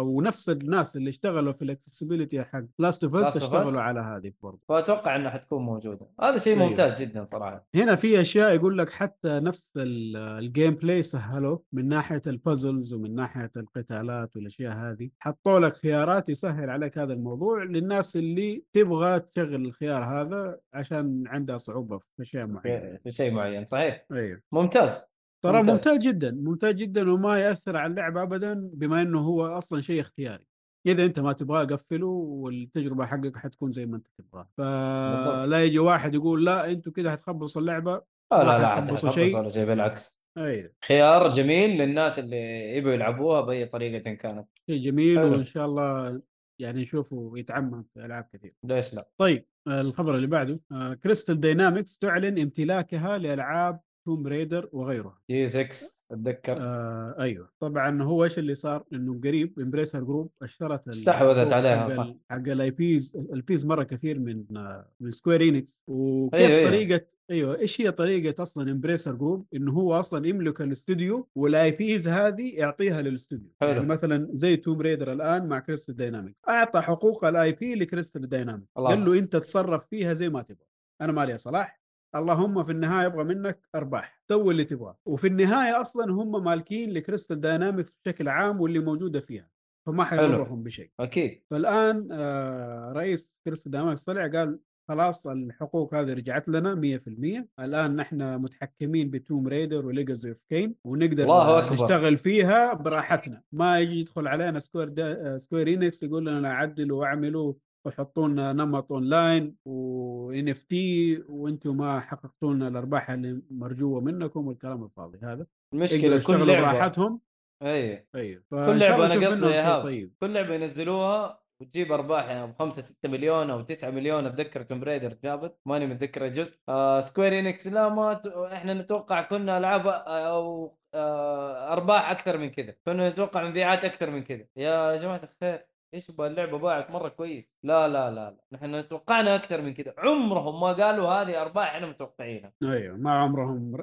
[0.00, 3.36] ونفس الناس اللي اشتغلوا في ال accessibility حق Last of Us.
[3.36, 4.60] اشتغلوا على هذه برضه.
[4.68, 6.06] فأتوقع إنها حتكون موجودة.
[6.20, 6.68] هذا شيء أيوه.
[6.68, 7.66] ممتاز جدا صراحة.
[7.74, 12.94] هنا في أشياء يقول لك حتى نفس ال- ال gameplay سهلوه من ناحية ال puzzles
[12.94, 15.10] ومن ناحية القتالات والأشياء هذه.
[15.18, 21.58] حطوا لك خيارات يسهل عليك هذا الموضوع للناس اللي تبغى تشغل الخيار هذا عشان عندها
[21.58, 24.04] صعوبة في اشياء معينه في في شيء معين صحيح.
[24.12, 25.15] أيوه ممتاز.
[25.48, 25.70] ترى ممتاز.
[25.74, 30.46] ممتاز جدا ممتاز جدا وما يأثر على اللعبه ابدا بما إنه هو أصلا شيء اختياري
[30.86, 34.48] إذا أنت ما تبغاه قفله والتجربة حقك حتكون زي ما أنت بالضبط.
[34.56, 37.92] فلا يجي واحد يقول لا أنتوا كذا حتخبصوا اللعبة
[38.32, 39.38] لا ما لا لا حيخبصوا حتخبص شيء.
[39.38, 45.18] ولا شيء بالعكس أيوه خيار جميل للناس اللي يبغوا يلعبوها بأي طريقة كانت شيء جميل
[45.18, 45.32] حلو.
[45.32, 46.20] وإن شاء الله
[46.60, 50.60] يعني نشوفه يتعمم في ألعاب كثير ليش لا؟ طيب آه، الخبر اللي بعده
[51.04, 55.68] Crystal Dynamics تعلن امتلاكها لألعاب Tomb Raider وغيرها Deus Ex
[56.10, 57.50] اتذكر آه أيوه.
[57.60, 62.14] طبعا هو إيش اللي صار؟ إنه قريب Embracer Group أشترت استحوذت عليها، صح.
[62.30, 66.70] حق ال IPs ال IPs مرة كثير من آه من Square Enix وكيف أيوة، أيوة.
[66.70, 72.08] طريقة أيوه إيش هي طريقة أصلا Embracer Group إنه هو أصلا يملك الاستوديو وال IPs
[72.08, 73.70] هذه يعطيها للاستوديو حلو.
[73.70, 76.36] يعني مثلا زي Tomb Raider الآن مع Crystal Dynamics.
[76.48, 78.68] أعطى حقوق ال IP ل Crystal Dynamics.
[78.76, 80.66] قال له أنت تصرف فيها زي ما تبغى.
[81.00, 81.85] أنا مالي صلاح.
[82.18, 84.98] اللهم في النهاية أبغى منك أرباح سوي اللي تبغاه.
[85.06, 89.48] وفي النهاية أصلا هم مالكين ل Crystal Dynamics بشكل عام واللي موجودة فيها
[89.86, 90.90] فما حيضرهم بشيء.
[91.00, 91.42] أكيد.
[91.50, 98.36] فالآن آه رئيس Crystal Dynamics طلع قال خلاص الحقوق هذه رجعت لنا 100% الآن نحن
[98.40, 101.74] متحكمين ب Tomb Raider و Legacy of Kain ونقدر الله أكبر.
[101.74, 103.42] نشتغل فيها براحتنا.
[103.52, 107.54] ما يجي يدخل علينا Square دا آه، Square Enix يقول لنا أعدلوا وأعملوا
[107.86, 114.84] وحطوا لنا نمط اونلاين و NFT وأنتم ما حققتوا لنا الأرباح اللي مرجوة منكم والكلام
[114.84, 115.46] الفاضي هذا.
[115.74, 116.60] المشكلة كل لعبة.
[116.60, 117.20] براحتهم.
[117.62, 118.08] أي.
[118.14, 120.14] أيوه كل لعبة أنا قصدي ايهاب طيب.
[120.20, 125.16] كل لعبة ينزلوها وتجيب أرباح يعني 5 6 مليون أو 9 مليون أتذكر Tomb Raider
[125.24, 125.58] جابت.
[125.66, 126.58] ماني متذكر الجزء.
[126.68, 128.26] آه Square Enix لا ما ت...
[128.26, 132.74] إحنا نتوقع كنا ألعاب أو آه أرباح أكثر من كذا.
[132.86, 134.44] كنا نتوقع مبيعات أكثر من كذا.
[134.56, 135.75] يا جماعة الخير.
[135.96, 137.54] إيش اللعبة باعت مرة كويس.
[137.62, 138.36] لا لا لا, لا.
[138.52, 139.94] نحن توقعنا أكثر من كذا.
[139.98, 142.52] عمرهم ما قالوا هذه أرباح إحنا متوقعينها.
[142.62, 143.76] أيوه ما عمرهم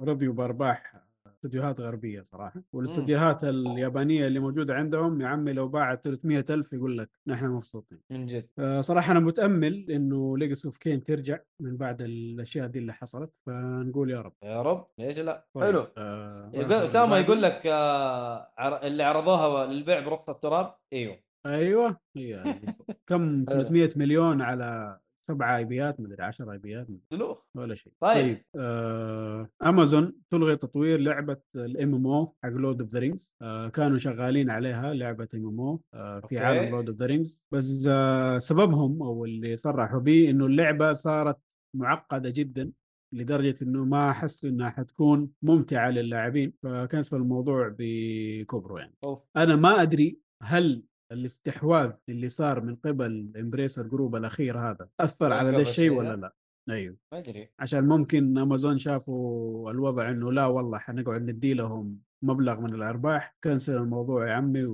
[0.00, 1.06] رضيوا بأرباح
[1.36, 2.62] استديوهات غربية صراحة.
[2.72, 8.00] والاستديوهات اليابانية اللي موجودة عندهم يا عمي لو باعت 300 ألف يقول لك نحن مبسوطين.
[8.10, 8.48] من جد.
[8.58, 13.30] آه، صراحة أنا متأمل إنه Legacy of Kain ترجع من بعد الأشياء دي اللي حصلت.
[13.46, 14.32] فنقول يا رب.
[14.42, 14.86] يا رب.
[14.98, 15.86] ليش لا؟ طيب، حلو.
[15.98, 17.42] آه، أسامة يقول.
[17.42, 20.74] لك آه اللي عرضوها للبيع برخص التراب.
[20.92, 21.25] أيوه.
[21.46, 23.00] أيوه هي بالضبط.
[23.08, 27.92] كم 300 مليون على سبعة IP ات مدري 10 IP ات دلوخ ولا شيء.
[28.00, 28.14] طيب.
[28.14, 33.32] طيب آه امازون تلغي تطوير لعبة ال MMO حق Lord of the Rings
[33.72, 36.38] كانوا شغالين عليها لعبة MMO في أوكي.
[36.38, 41.38] عالم Lord of the Rings بس آه سببهم أو اللي صرحوا به إنه اللعبة صارت
[41.76, 42.72] معقدة جدا
[43.14, 46.52] لدرجة إنه ما حسوا إنها حتكون ممتعة للاعبين.
[46.62, 48.94] فكنسلوا الموضوع بكبره يعني.
[49.04, 49.22] أوف.
[49.36, 50.82] أنا ما أدري هل
[51.12, 56.34] الاستحواذ اللي صار من قبل Embracer Group الأخير هذا أثر على ذا الشيء ولا؟ لا.
[56.70, 56.96] أيوه.
[57.12, 57.50] ما أدري.
[57.60, 63.76] عشان ممكن أمازون شافوا الوضع إنه لا والله حنقعد ندي لهم مبلغ من الأرباح كنسل
[63.76, 64.64] الموضوع يا عمي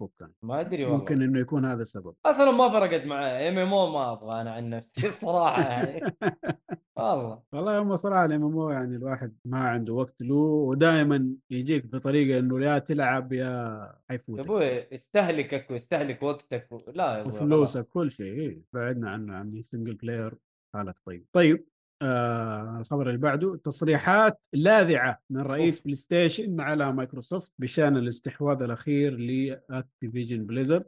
[0.00, 0.98] وفكنا ما أدري والله.
[0.98, 2.14] ممكن إنه يكون هذا السبب.
[2.26, 6.00] أصلا ما فرقت معي MMO ما أبغى أنا عن نفسي الصراحة يعني.
[7.02, 7.42] والله.
[7.52, 12.64] والله هم صراحة ال MM يعني الواحد ما عنده وقت له ودائما يجيك بطريقة إنه
[12.64, 14.44] يا تلعب يا يا حيفوتك.
[14.44, 16.90] أيوه يستهلكك ويستهلك وقتك و...
[16.94, 17.88] لا يا وفلوسك.
[17.88, 18.32] كل شيء.
[18.32, 20.34] إيه، بعدنا عنه عمي single player
[20.74, 21.26] حالك طيب.
[21.32, 21.66] طيب
[22.02, 25.80] آه الخبر اللي بعده تصريحات لاذعة من رئيس.
[25.80, 30.84] بلاي ستيشن على مايكروسوفت بشأن الاستحواذ الأخير ل Activision Blizzard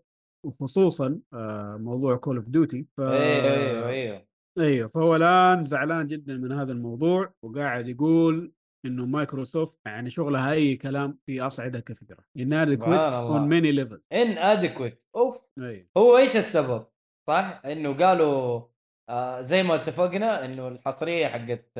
[0.46, 3.00] وخصوصا آه موضوع Call of Duty ف...
[3.00, 4.31] أيوه أيوه أيوه.
[4.58, 8.52] أيوه فهو الآن زعلان جدا من هذا الموضوع وقاعد يقول
[8.86, 13.38] إنه مايكروسوفت يعني شغلها أي كلام في أصعدة كثيرة inadequate سبحان الله.
[13.38, 16.86] on many levels inadequate أوف أيوه هو إيش السبب؟
[17.28, 18.60] صح؟ إنه قالوا
[19.08, 21.70] آه زي ما اتفقنا إنه الحصرية حقت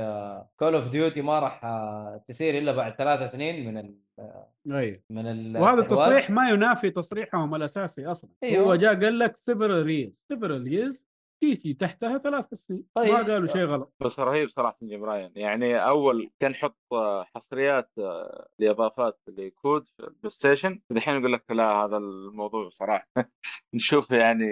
[0.56, 3.98] Call of Duty ما راح آه تصير إلا بعد ثلاث سنين من ال
[4.70, 8.64] أيوه من ال وهذا التصريح ما ينافي تصريحهم الأساسي أصلا أيوه.
[8.64, 11.11] هو جاء قال لك several years several years
[11.42, 13.12] تيجي تحتها ثلاث سنين طيب.
[13.12, 13.94] ما قالوا شيء غلط.
[14.00, 19.88] بس رهيب صراحة جيم راين يعني أول كان يحط آه، حصريات آه، لإضافات ل COD
[19.88, 20.80] في البلاي ستيشن.
[20.90, 23.08] الحين يقول لك لا هذا الموضوع صراحة.
[23.74, 24.44] نشوف يعني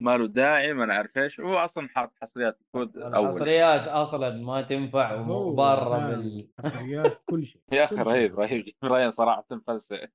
[0.00, 1.40] ما له داعي ما نعرف إيش.
[1.40, 3.24] هو أصلا حاط حصريات COD أول.
[3.24, 7.62] الحصريات أصلا ما تنفع كان بال حصريات كل شيء.
[7.72, 8.40] يا أخي رهيب.
[8.40, 8.64] رهيب.
[8.64, 10.08] جيم راين صراحة فلسه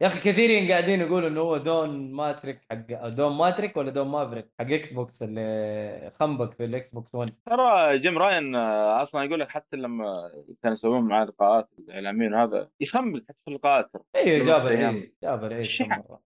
[0.00, 4.48] يا أخي كثيرين قاعدين يقولوا إنه هو دون ماتريك حق دون ماتريك ولا دون ماتريك
[4.60, 9.40] حق إكس بوكس اللي خنبق في الاكس بوكس 1 ترى جيم راين آه، أصلا يقول
[9.40, 10.30] لك حتى لما
[10.62, 13.90] كانوا يسوون معاه لقاءات الإعلاميين وهذا يفهم حتى في اللقاءات.
[14.16, 14.66] أيوه جاب.
[14.66, 15.66] العيد جاب العيد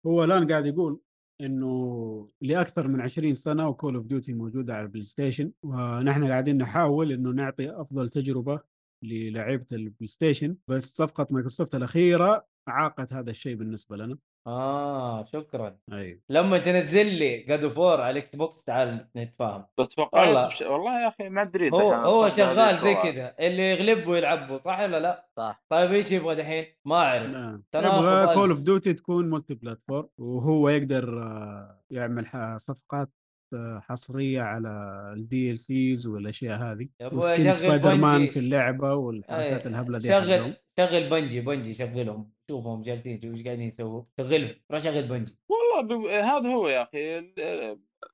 [0.07, 1.01] هو الآن قاعد يقول
[1.41, 6.59] إنه لأكثر من 20 سنة و Call of Duty موجودة على البلاي ستيشن ونحن قاعدين
[6.59, 8.61] نحاول إنه نعطي أفضل تجربة
[9.03, 16.21] للاعيبه البلاي ستيشن بس صفقة مايكروسوفت الأخيرة عاقت هذا الشيء بالنسبة لنا آه شكرا أيوه
[16.31, 20.45] لما تنزل لي God of War على الاكس بوكس تعال نتفاهم بتوقع والله.
[20.49, 22.95] والله, والله يا أخي ما أدري هو هو شغال زي.
[22.95, 27.61] كذا اللي يغلبه يلعبه صح ولا لا؟ صح طيب إيش يبغى دحين؟ ما أعرف.
[27.73, 28.35] تناقض يبغى.
[28.35, 33.11] كول اوف ديوتي تكون multiplatform وهو يقدر آه، يعمل ح- صفقات
[33.55, 34.69] آه، حصرية على
[35.17, 38.27] ال DLCs والأشياء هذه و skin Spider-Man.
[38.27, 40.09] في اللعبة والحركات الهبلة دي.
[40.09, 42.33] شغل شغل Bungie Bungie شغلهم.
[42.51, 44.03] شوفهم جالسين شوف إيش قاعدين يسووا.
[44.21, 45.39] شغلهم روح شغل Bungie.
[45.49, 46.07] والله ب...
[46.07, 47.33] هذا هو يا أخي.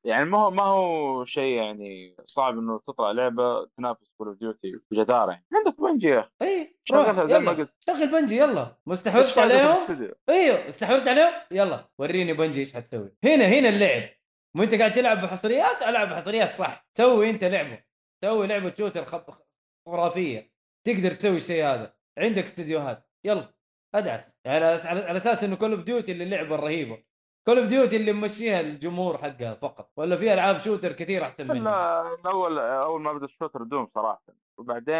[0.04, 4.80] يعني ما هو ما هو شيء يعني صعب إنه تطلع لعبة تنافس Call of Duty
[4.90, 5.46] بجدارة يعني.
[5.52, 6.30] عندك Bungie يا أخي.
[6.42, 7.74] اي شغلها زي ما قلت.
[7.86, 8.76] شغل Bungie يلا.
[8.86, 9.76] مستحوذت عليهم؟
[10.28, 11.88] إيوه استحوذت عليهم؟ يلا.
[11.98, 13.12] وريني Bungie إيش حتسوي.
[13.24, 14.08] هنا هنا اللعب.
[14.56, 16.86] مو أنت قاعد تلعب بحصريات؟ ألعب بحصريات صح.
[16.96, 17.84] سوي أنت لعبة.
[18.24, 19.04] سوي لعبة shooter
[19.86, 20.52] خرافية.
[20.86, 21.94] تقدر تسوي الشيء هذا.
[22.18, 23.54] عندك استديوهات يلا
[23.94, 27.02] ادعس على أس- على أساس إنه Call of Duty اللي اللعبة الرهيبة.
[27.46, 31.62] Call of Duty اللي ممشيها الجمهور حقها فقط ولا في ألعاب shooter كثير أحسن منها؟
[32.24, 34.24] لا أول أول ما بدأ ال shooter Doom صراحة
[34.58, 34.94] وبعدين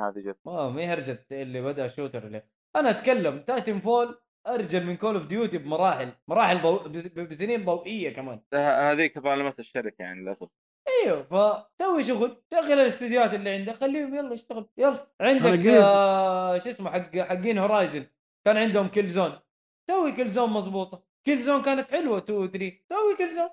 [0.00, 0.38] هذه جت.
[0.44, 2.42] ما ما هي هرجة اللي بدأ shooter اللي
[2.76, 6.78] أنا أتكلم Titanfall أرجل من Call of Duty بمراحل مراحل ضو...
[6.78, 8.40] ب- بسنين ضوئية كمان.
[8.54, 10.48] هذيك ظالمت الشركة يعني للأسف.
[10.88, 16.90] إيوه فسوي شغل شغل الاستديوهات اللي عندك خليهم يلا اشتغل يلا عندك آه شو اسمه
[16.90, 18.06] حق حقين Horizon
[18.46, 19.32] كان عندهم Killzone
[19.90, 21.08] سوي Killzone مضبوطة.
[21.26, 23.48] Killzone كانت حلوة 2 و 3 سوي Killzone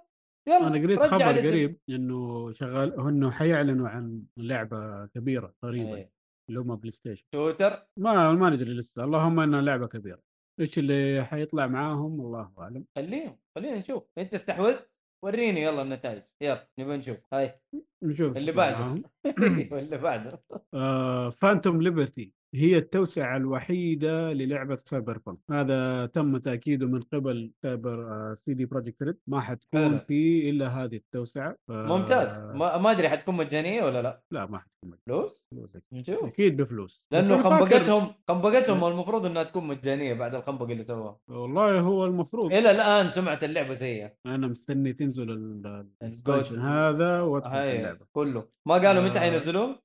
[0.47, 1.39] يلا أنا قريت خبر.
[1.39, 6.11] قريب إنه شغال إنه حيعلنوا عن لعبة كبيرة قريبا إيه.
[6.49, 9.03] اللي هم بلاي ستيشن shooter ما ما ندري لسه.
[9.03, 10.19] اللهم إنها لعبة كبيرة.
[10.59, 12.85] إيش اللي حيطلع معاهم؟ الله أعلم.
[12.95, 14.03] خليهم خلينا نشوف.
[14.17, 14.94] أنت استحوذت؟
[15.25, 16.21] وريني يلا النتائج.
[16.41, 17.17] يلا نبي نشوف.
[17.33, 17.59] هاي.
[18.03, 18.37] نشوف.
[18.37, 18.79] اللي بعده.
[18.79, 19.03] معاهم.
[19.79, 20.41] اللي بعده.
[20.73, 28.33] آه Phantom Liberty هي التوسعة الوحيدة للعبة Cyberpunk هذا تم تأكيده من قبل سايبر آه،
[28.33, 29.97] CD Projekt Red ما حتكون.
[29.97, 31.55] في إلا هذه التوسعة.
[31.67, 32.51] ف- ممتاز.
[32.55, 34.21] ما, ما أدري حتكون مجانية ولا لا.
[34.31, 35.99] لا ما حتكون فلوس؟ بفلوس أكيد.
[35.99, 36.23] نشوف.
[36.25, 37.03] أكيد بفلوس.
[37.11, 42.53] فاكر- خنبقتهم خنبقتهم المفروض إنها تكون مجانية بعد الخنبقه اللي سووها والله هو المفروض.
[42.53, 44.11] إلى الآن سمعه اللعبة سيئة.
[44.25, 46.59] أنا مستني تنزل ال- الجود.
[46.59, 47.51] هذا وأدخل
[47.85, 48.07] في هاي اللعبة.
[48.13, 48.49] كله.
[48.65, 49.19] ما قالوا متى.
[49.19, 49.79] حينزلوه؟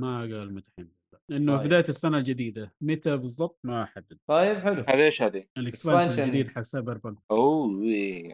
[0.00, 0.94] ما قال متى حينزل
[1.28, 1.66] لأنه طيب.
[1.66, 2.74] بداية السنة الجديدة.
[2.80, 4.84] متى بالضبط؟ ما حدد طيب حلو.
[4.88, 6.22] هذا إيش هذه؟ ال expansion.
[6.22, 7.84] الجديد حق Cyberpunk اوه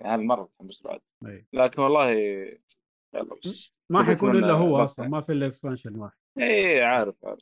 [0.05, 1.01] هذا مرة متحمس بعد.
[1.27, 1.47] أي.
[1.53, 3.77] لكن والله يلا بس.
[3.91, 6.17] ما حيكون إلا هو أصلا ما في إلا expansion واحد.
[6.39, 7.41] اي عارف عارف.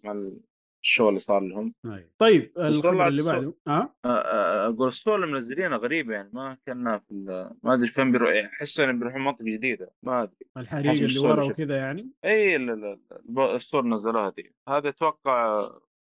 [0.85, 1.75] الشغل اللي صار لهم.
[2.19, 2.53] طيب.
[2.57, 3.55] والله الخبر اللي بعده.
[3.69, 7.15] ها آه، آه، أقول الصور اللي منزلينها غريبة يعني ما كنا في
[7.63, 10.37] ما أدري فين بيروح يعني احس انهم بيروحون منطقه جديدة ما أدري.
[10.57, 14.55] الحريق اللي ورا وكذا يعني؟ اي ال- ال- الب- الصور نزلوها دي.
[14.69, 15.71] هذا أتوقع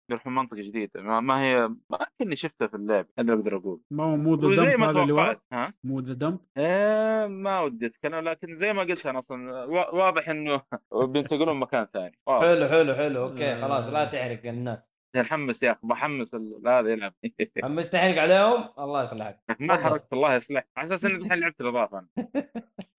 [0.09, 1.01] بيروحون منطقة جديدة.
[1.01, 3.81] ما, ما هي ما كني شفتها في اللعبه هذا اللي أقدر أقول.
[3.91, 5.41] ما هو مو the dump ما هذا اللي ورا
[5.83, 10.29] مو the dump؟ إيه ما ودي أتكلم لكن زي ما قلت أنا أصلا وا- واضح
[10.29, 10.61] إنه
[10.93, 12.19] بينتقلون مكان ثاني.
[12.27, 12.45] واضح.
[12.47, 13.23] حلو حلو حلو.
[13.23, 13.55] أوكي.
[13.61, 14.79] خلاص لا تحرق الناس.
[15.15, 17.13] متحمس يا أخي بحمس ال- هذا يلعب.
[17.63, 19.39] حمس تحرق عليهم؟ الله يصلحك.
[19.59, 19.77] ما.
[19.77, 20.63] حركت الله يصلح.
[20.77, 22.07] على أساس إني الحين لعبت الإضافة أنا.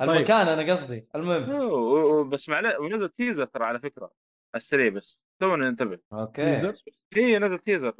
[0.01, 2.29] المكان أنا قصدي المهم.
[2.29, 4.05] بس معلش ونزل teaser ترى على فكرة.
[4.55, 5.28] على السريع بس.
[5.41, 5.99] توني انتبه.
[6.13, 6.55] أوكي.
[6.55, 6.75] teaser؟
[7.15, 7.95] هي نزل teaser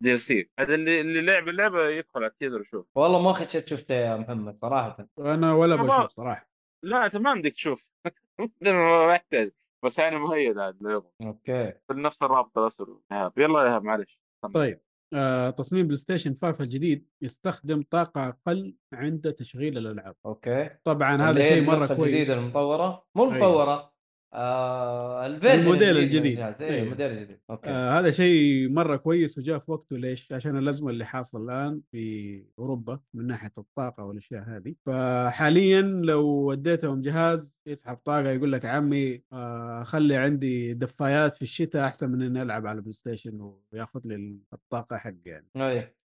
[0.00, 2.86] DLC هذا اللي اللي لعب اللعبه يدخل على ال teaser ويشوف.
[2.94, 5.08] والله ما خشيت شفته يا محمد صراحة.
[5.18, 5.76] أنا ولا.
[5.76, 6.48] بشوف صراحة.
[6.82, 7.88] لا أنت ما بدك تشوف
[8.62, 9.50] ما يحتاج
[9.84, 11.72] بس يعني مؤيد عاد أوكي.
[11.92, 14.20] نفس الرابطه بس ايهاب يلا يا معلش.
[14.54, 14.80] طيب.
[15.14, 20.16] آه تصميم بلاي ستيشن 5 الجديد يستخدم طاقة أقل عند تشغيل الألعاب.
[20.26, 20.70] أوكي.
[20.84, 22.08] طبعا هذا شيء مرة النسخة كويس.
[22.08, 23.93] الجديده المطورة؟ مو أيوة.
[24.34, 26.26] آه ال version الموديل الجديد.
[26.26, 26.62] الجهاز.
[26.62, 26.82] إيه أيوة.
[26.82, 31.04] الموديل الجديد okay آه هذا شيء مرة كويس وجاء في وقته ليش؟ عشان الأزمة اللي
[31.04, 38.30] حاصل الآن في أوروبا من ناحية الطاقة والأشياء هذه فحاليا لو وديتهم جهاز يسحب طاقة
[38.30, 43.54] يقول لك عمي آه خلي عندي دفايات في الشتاء أحسن من إني ألعب على PlayStation
[43.72, 45.46] وياخذ لي الطاقة حق يعني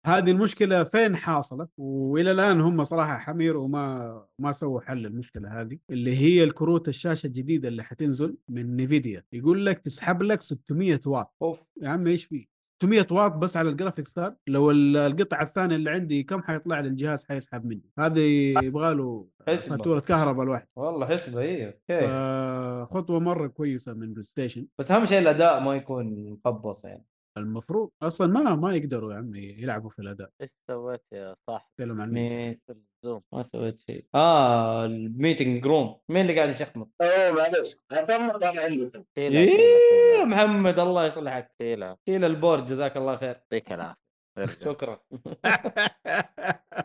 [0.06, 5.77] هذه المشكلة فين حاصله وإلى الآن هم صراحة حمير وما ما سووا حل المشكلة هذه
[5.90, 9.23] اللي هي الكروت الشاشة الجديدة اللي حتنزل من Nvidia.
[9.34, 11.34] يقول لك تسحب لك 600 واط.
[11.41, 11.64] أوف.
[11.82, 12.48] يا عم إيش في؟
[12.82, 14.35] 600 واط بس على ال graphics card.
[14.48, 17.90] لو ال- القطعة الثانية اللي عندي كم حيطلع لي الجهاز؟ حيسحب مني.
[17.99, 19.27] هذه يبغى له.
[19.48, 20.68] فاتورة كهرباء الواحد.
[20.76, 22.93] والله حسبة إيه okay.
[22.94, 24.67] خطوه مرة كويسة من PlayStation.
[24.80, 27.06] بس أهم شيء الأداء ما يكون مخبص يعني.
[27.37, 30.29] المفروض أصلا ما ما يقدروا يا عمي يلعبوا في الأداء.
[30.41, 33.22] إيش سويت يا صاحبي؟ تكلم عن مين؟ ال Zoom.
[33.33, 34.05] ما سويت شيء.
[34.15, 35.99] آه ال meeting room.
[36.09, 37.77] مين اللي قاعد يشخمط؟ أوه معلش.
[37.91, 38.91] أنا عندي.
[39.17, 41.51] شيلها إيه محمد الله يصلحك.
[41.61, 43.29] شيلها شيل ال board جزاك الله خير.
[43.29, 44.05] يعطيك العافية.
[44.65, 44.99] شكرا.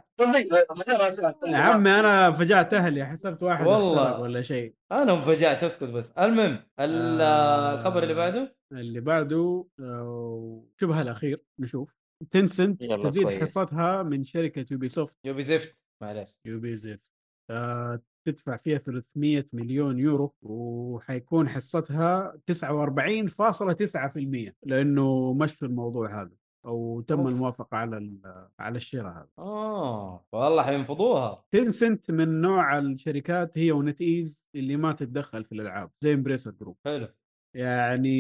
[1.57, 4.21] عمي أنا فجعت أهلي حسبت واحد والله.
[4.21, 4.75] ولا شيء.
[4.93, 6.11] أنا انفجعت اسكت بس.
[6.11, 7.75] المهم ال- آه.
[7.75, 11.97] الخبر اللي بعده؟ اللي بعده آه، شبه الأخير نشوف.
[12.31, 13.41] Tencent تزيد كويس.
[13.43, 16.31] حصتها من شركة Ubisoft يوبي زفت معلش.
[16.47, 17.03] يوبي زفت
[17.51, 26.37] آه، تدفع فيها 300 مليون يورو وحيكون حصتها 49.9% لأنه مشوا الموضوع هذا.
[26.67, 27.29] أو تم أوف.
[27.29, 28.19] الموافقة على
[28.59, 29.29] على الشراء هذا.
[29.39, 31.45] آه والله حينفضوها.
[31.51, 36.77] Tencent من نوع الشركات هي و NetEase اللي ما تتدخل في الألعاب زي Embracer Group
[36.85, 37.09] حلو.
[37.57, 38.11] يعني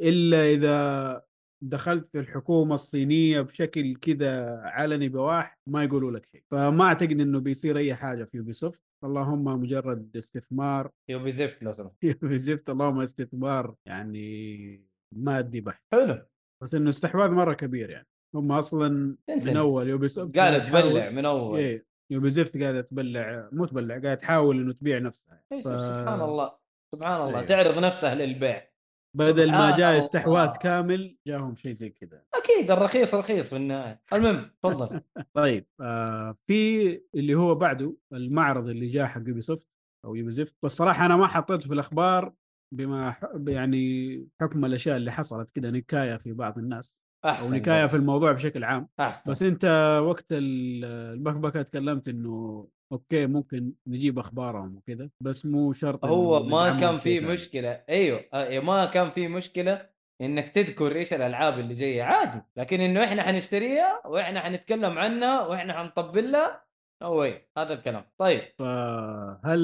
[0.00, 1.22] إلا إذا
[1.62, 6.42] دخلت في الحكومة الصينية بشكل كذا علني بواح ما يقولوا لك شيء.
[6.50, 10.90] فما أعتقد إنه بيصير أي حاجة في Ubisoft اللهم مجرد استثمار.
[11.08, 15.82] يوبي زفت لو سمحت Ubisoft اللهم استثمار يعني مادي بحت.
[15.92, 16.26] حلو.
[16.62, 18.06] بس إنه استحواذ مرة كبير يعني.
[18.34, 19.16] هم أصلا.
[19.28, 21.58] من أول Ubisoft قاعدة تبلع من أول.
[21.58, 26.52] إيه Ubisoft قاعدة تبلع مو تبلع قاعدة تحاول إنه تبيع نفسها إيه، ف- سبحان الله
[26.94, 27.46] سبحان الله إيه.
[27.46, 28.68] تعرض نفسها للبيع.
[29.16, 29.98] بدل ما جاء الله.
[29.98, 32.22] استحواذ كامل جاهم شيء زي كذا.
[32.34, 34.00] أكيد الرخيص رخيص في النهاية.
[34.12, 35.00] المهم تفضل.
[35.34, 39.66] طيب آه في اللي هو بعده المعرض اللي جاء حق Ubisoft
[40.04, 42.32] أو يوبي زفت بس صراحة أنا ما حطيته في الأخبار
[42.74, 46.94] بما ح- يعني حكم الأشياء اللي حصلت كده نكاية في بعض الناس
[47.24, 48.88] أو أحسن نكاية في الموضوع بشكل عام.
[49.00, 49.30] أحسن.
[49.30, 49.64] بس أنت
[50.04, 56.76] وقت ال- البكبكة تكلمت إنه okay ممكن نجيب أخبارهم وكده بس مو شرط هو ما
[56.80, 57.20] كان في.
[57.20, 57.82] مشكلة.
[57.88, 59.88] أيوه آه، ما كان في مشكلة
[60.20, 62.02] إنك تذكر إيش الألعاب اللي جاية.
[62.02, 66.64] عادي لكن إنه إحنا حنشتريها وإحنا حنتكلم عنها وإحنا حنطبل لها
[67.02, 67.20] no
[67.58, 68.04] هذا الكلام.
[68.18, 68.42] طيب.
[68.58, 69.60] فهل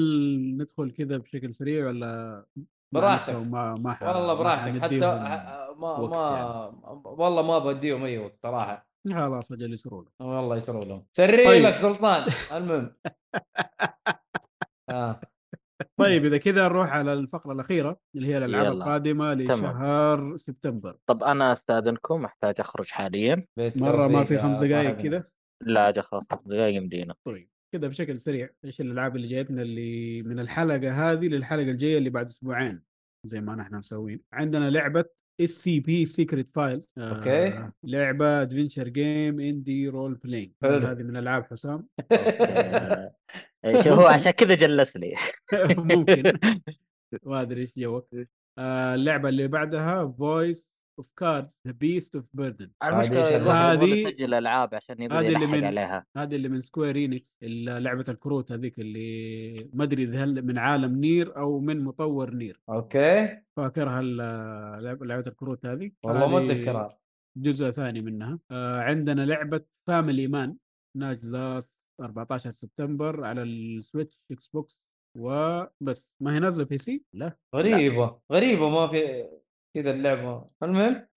[0.57, 2.45] ندخل كذا بشكل سريع ولا
[2.93, 3.35] براحتك.
[3.35, 4.81] ما ح- والله ما براحتك.
[4.81, 6.71] حتى ما ما
[7.05, 8.87] والله ما بديهم أي وقت صراحة.
[9.13, 11.05] خلاص أجل يسروا له والله يسروا لهم.
[11.17, 11.63] سري طيب.
[11.65, 12.25] لك سلطان.
[12.51, 12.95] المهم.
[14.89, 15.21] آه.
[15.99, 18.71] طيب إذا كذا نروح على الفقرة الأخيرة اللي هي الألعاب.
[18.73, 20.97] القادمة لشهر سبتمبر.
[21.05, 23.45] طب أنا أستاذنكم محتاج أخرج حاليا.
[23.57, 25.01] مرة ما في خمس دقائق.
[25.01, 25.23] كذا؟
[25.63, 27.15] لا أجل خلاص دقائق يمدينا.
[27.25, 27.49] طيب.
[27.73, 28.49] كذا بشكل سريع.
[28.65, 32.81] إيش الألعاب اللي جايتنا اللي من الحلقة هذه للحلقة الجاية اللي بعد أسبوعين
[33.23, 35.05] زي ما نحن مسوين عندنا لعبة
[35.41, 37.69] SCP Secret File okay.
[37.83, 40.87] لعبة adventure game indie role playing حلو.
[40.87, 43.13] هذه من العاب حسام؟ آه،
[43.87, 45.15] هو؟ عشان كذا جلس لي.
[45.93, 46.23] ممكن.
[47.25, 48.09] ما أدري إيش جوك.
[48.57, 55.01] آه، اللعبة اللي بعدها Voice of Cards The Beast of Burden هذه- يسجل ألعاب عشان
[55.01, 56.05] يقدر هذه اللي يلحق من- عليها.
[56.17, 60.95] هذه اللي من Square Enix لعبة الكروت هذيك اللي ما أدري إذا هل من عالم
[60.99, 62.59] Nier أو من مطور Nier.
[62.69, 63.37] okay.
[63.57, 64.01] فاكرها
[64.81, 66.97] لعبة الكروت هذه؟ والله ما أتذكرها.
[67.37, 68.39] جزء ثاني منها.
[68.51, 70.57] آه عندنا لعبة Family Man
[70.97, 71.63] نازله
[72.01, 74.79] 14 سبتمبر على ال Switch Xbox
[75.17, 76.11] وبس.
[76.21, 77.37] ما هي نازلة PC لا.
[77.55, 78.19] غريبة.
[78.31, 79.29] غريبة ما في
[79.73, 80.45] كذا اللعبة.
[80.63, 81.07] المهم؟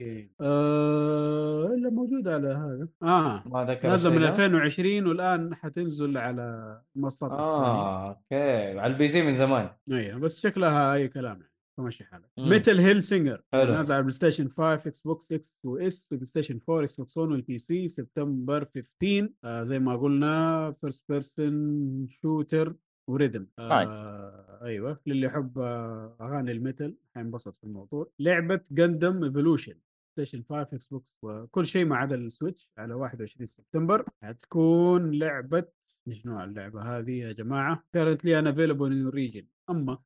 [0.41, 2.89] آه إلا موجودة على هذا.
[3.03, 4.29] آه ما ذكر الشيء من ده.
[4.29, 8.79] 2020 والآن حتنزل على الثانية آه okay.
[8.79, 9.71] على ال PC من زمان.
[9.93, 12.31] أيوه بس شكلها أي كلام يعني فمشي حالك.
[12.39, 12.49] مم.
[12.49, 13.43] ميتال هيل سينجر.
[13.55, 17.89] نازل على ال PlayStation 5 Xbox X و S PlayStation 4 Xbox 1 وال PC
[17.89, 22.75] سبتمبر 15 آه زي ما قلنا first person shooter
[23.09, 23.47] و rhythm.
[23.59, 28.11] آه أيوه للي يحب آه أغاني ال metal حينبسط في الموضوع.
[28.19, 29.75] لعبة Gundam Evolution
[30.13, 34.05] Station 5 Xbox وكل شيء ما عدا ال Switch على 21 سبتمبر.
[34.23, 35.65] حتكون لعبة
[36.09, 39.99] إيش نوع اللعبة هذه يا جماعة؟ currently unavailable in region أما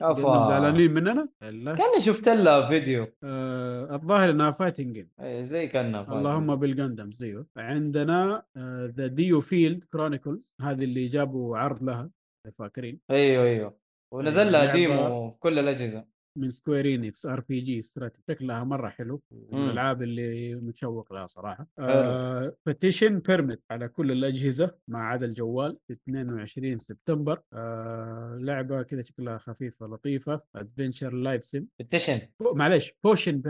[0.00, 0.48] أفا.
[0.48, 3.06] زعلانين مننا؟ لا كاني شفت لها فيديو.
[3.24, 6.18] آه الظاهر إنها fighting game إيه، زي كأنها.
[6.18, 8.44] اللهم بال Gundam زيه عندنا
[8.86, 12.10] The DioField Chronicle هذه اللي جابوا عرض لها.
[12.50, 13.00] فاكرين.
[13.10, 13.78] أيوه أيوه.
[14.12, 16.13] ونزل لها لعبة- demo في كل الأجهزة.
[16.36, 19.64] من Square Enix RPG strategy شكلها مرة حلو من.
[19.64, 21.66] الألعاب اللي متشوق لها صراحة.
[21.78, 27.40] آه Potion Permit على كل الأجهزة ما عدا الجوال 22 سبتمبر.
[27.52, 30.40] آه لعبة كذا شكلها خفيفة لطيفة.
[30.56, 33.42] adventure life sim potion معليش potion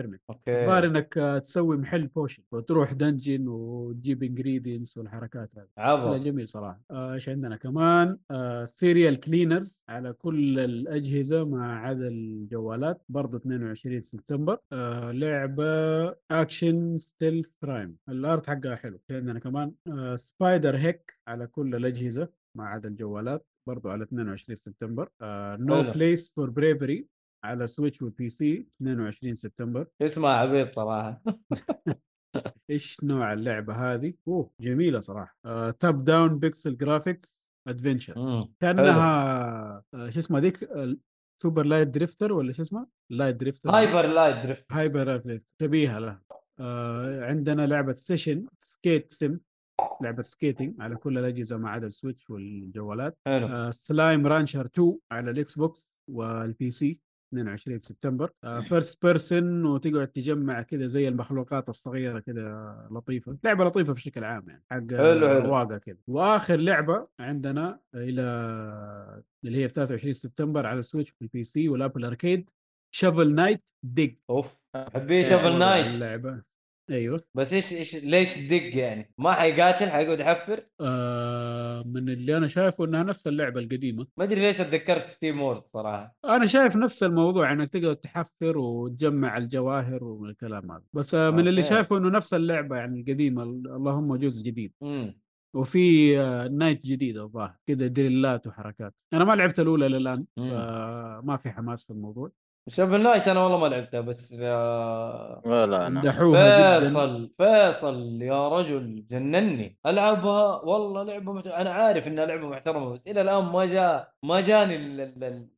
[0.49, 0.87] الظاهر okay.
[0.87, 5.69] إنك آه، تسوي محل potion وتروح dungeon وتجيب ingredients والحركات هذه.
[5.79, 6.81] عبا جميل صراحة.
[6.91, 12.09] آه، إيش عندنا كمان؟ آه Serial Cleaners على كل الأجهزة ما عدا
[12.75, 15.65] الجوالات برضو 22 سبتمبر آه لعبة
[16.31, 22.29] action stealth crime ال art حقها حلو في عندنا كمان آه SpiderHeck على كل الأجهزة
[22.57, 25.09] ما عدا الجوالات برضو على 22 سبتمبر.
[25.59, 25.93] No.
[25.93, 27.09] Place for Bravery
[27.45, 29.87] على Switch وال PC 22 سبتمبر.
[30.03, 31.23] اسمها عبيط صراحة.
[32.71, 35.37] إيش نوع اللعبة هذه؟ أوه جميلة صراحة.
[35.71, 37.39] top down pixel graphics
[37.69, 38.49] adventure.
[38.61, 40.69] كأنها آه شو اسمها ذيك
[41.43, 43.71] Super Light Drifter ولا شو اسمها؟ Light Drifter.
[43.71, 45.49] Hyper Light Drift Hyper Light Drifter.
[45.61, 46.23] شبيهه لها
[46.61, 49.41] آه عندنا لعبة Session Skate Sim.
[50.03, 53.19] لعبة skating على كل الأجهزة ما عدا ال Switch والجوالات.
[53.27, 53.47] حلو.
[53.47, 57.01] آه Slime Rancher 2 على ال Xbox وال PC.
[57.35, 58.31] 22 سبتمبر.
[58.69, 63.39] first person وتقعد تجمع كذا زي المخلوقات الصغيرة كذا لطيفة.
[63.45, 64.93] لعبة لطيفة بشكل عام يعني حق.
[64.93, 68.23] رواقه كذا وآخر لعبة عندنا إلى
[69.45, 72.51] اللي هي 23 سبتمبر على ال Switch وال PC وال Apple Arcade
[72.95, 76.43] Shovel Knight Dig أوف حبي Shovel Knight اللعبه
[76.91, 77.21] أيوه.
[77.35, 82.85] بس إيش إيش ليش دق يعني؟ ما حيقاتل؟ حيقعد يحفر؟ آه من اللي أنا شايفه
[82.85, 84.07] إنها نفس اللعبة القديمة.
[84.17, 86.17] ما أدري ليش اتذكرت SteamWorld صراحة.
[86.25, 90.83] أنا شايف نفس الموضوع انك تقدر تحفر وتجمع الجواهر والكلام هذا.
[90.93, 91.63] بس آه، من اللي.
[91.63, 94.73] شايفه إنه نفس اللعبة يعني القديمة اللهم جزء جديد.
[94.83, 95.21] امم
[95.55, 98.95] وفي آه، knight جديد الظاهر كذا دريلات وحركات.
[99.13, 100.25] أنا ما لعبت الأولى للان.
[100.37, 102.31] فما في حماس في الموضوع.
[102.69, 106.81] Shovel Knight أنا والله ما لعبتها بس آه، ولا أنا مدحوها جدا.
[106.81, 109.79] فيصل فيصل يا رجل جنني.
[109.87, 111.47] ألعبها؟ والله لعبة محت...
[111.47, 115.49] أنا عارف إنها لعبة محترمة بس إلى الآن ما جاء ما جاني ال- ال-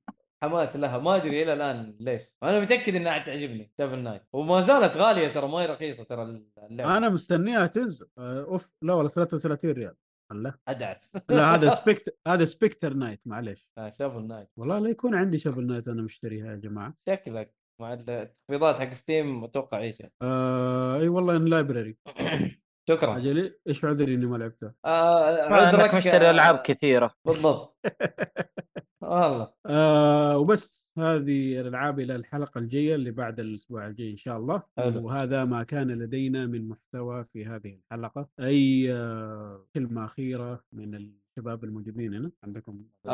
[0.42, 0.98] الحماس لها.
[0.98, 2.22] ما أدري إلى الآن ليش.
[2.42, 6.22] أنا متأكد إنها تعجبني Shovel Knight وما زالت غالية ترى ما هي رخيصة ترى
[6.70, 6.96] اللعبة.
[6.96, 8.06] أنا مستنيها تنزل.
[8.18, 9.94] آه، أوف لا والله 33 ريال.
[10.32, 11.12] الله أدعس.
[11.28, 13.68] لا هذا Spect هذا Specter Knight معليش.
[13.78, 16.94] آه، Shovel Knight والله لا يكون عندي Shovel Knight أنا مشتريها يا جماعة.
[17.08, 17.54] شكلك.
[17.80, 21.96] مع التخفيضات حق Steam أتوقع ايشها آه إي والله in library
[22.88, 23.16] شكرا.
[23.16, 27.14] أجل إيش عذري إني ما لعبتها؟ آه انك عذرك مشتري ألعاب آه، كثيرة.
[27.24, 27.78] بالضبط.
[29.02, 29.52] والله.
[29.66, 30.85] آه وبس.
[30.98, 34.62] هذه الألعاب إلى الحلقة الجاية اللي بعد الأسبوع الجاي إن شاء الله.
[34.76, 35.06] حلو.
[35.06, 38.28] وهذا ما كان لدينا من محتوى في هذه الحلقة.
[38.40, 43.12] أي آه، كلمة أخيرة من الشباب الموجودين هنا؟ عندكم؟ أنا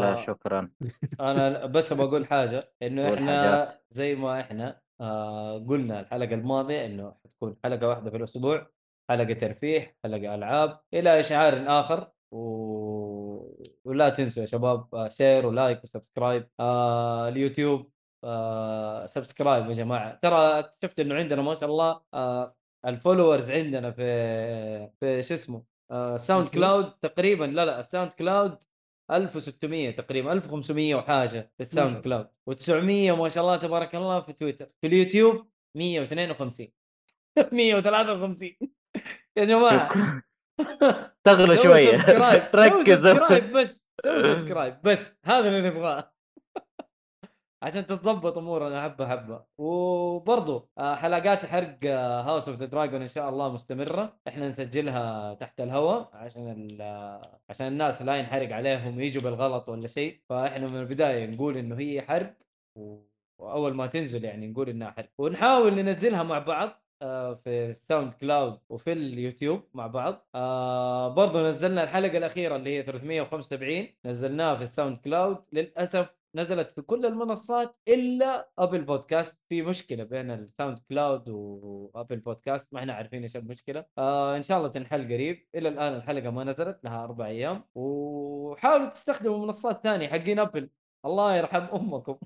[0.00, 0.70] لا آه شكرا.
[1.20, 3.84] أنا بس بقول حاجة إنه إحنا حاجات.
[3.90, 8.66] زي ما إحنا آه قلنا الحلقة الماضية إنه حتكون حلقة واحدة في الأسبوع
[9.10, 12.10] حلقة ترفيه حلقة ألعاب إلى اشعار آخر.
[12.30, 12.93] و...
[13.84, 17.90] ولا تنسوا يا شباب share و like و subscribe آه اليوتيوب
[18.24, 20.18] آه subscribe يا جماعة.
[20.22, 22.54] ترى اكتشفت إنه عندنا ما شاء الله آه
[22.86, 24.02] ال followers عندنا في
[25.00, 28.58] في شو اسمه آه Sound؟ Cloud تقريبا لا لا ال SoundCloud
[29.10, 34.68] 1600 تقريبا 1500 وحاجة في ال SoundCloud و900 ما شاء الله تبارك الله في تويتر.
[34.80, 35.46] في اليوتيوب
[35.76, 36.68] 152
[37.52, 38.50] 153
[39.36, 39.88] يا جماعة.
[41.24, 41.94] تغلى شوية.
[42.54, 43.06] ركز.
[43.06, 45.18] subscribe بس سووا subscribe بس.
[45.24, 46.12] هذا اللي نبغاه.
[47.64, 48.82] عشان تتظبط أمورنا.
[48.84, 54.16] حبه حبه وبرضو آه، حلقات حرق House of the Dragon إن شاء الله مستمرة.
[54.28, 60.20] إحنا نسجلها تحت الهواء عشان آه، عشان الناس لا ينحرق عليهم يجوا بالغلط ولا شيء.
[60.30, 62.34] فإحنا من البداية نقول إنه هي حرق
[63.40, 65.10] وأول ما تنزل يعني نقول إنها حرق.
[65.18, 66.83] ونحاول ننزلها مع بعض.
[67.44, 70.26] في ال SoundCloud وفي اليوتيوب مع بعض.
[70.34, 75.44] آه برضو نزلنا الحلقة الأخيرة اللي هي 375 نزلناها في ال SoundCloud.
[75.52, 79.40] للأسف نزلت في كل المنصات إلا Apple Podcast.
[79.48, 83.84] في مشكلة بين ال SoundCloud و Apple Podcast ما إحنا عارفين إيش المشكلة.
[83.98, 85.46] آه إن شاء الله تنحل قريب.
[85.54, 87.64] إلى الآن الحلقة ما نزلت لها أربع أيام.
[87.74, 90.70] وحاولوا تستخدموا منصات ثانية حقين Apple.
[91.04, 92.18] الله يرحم أمكم.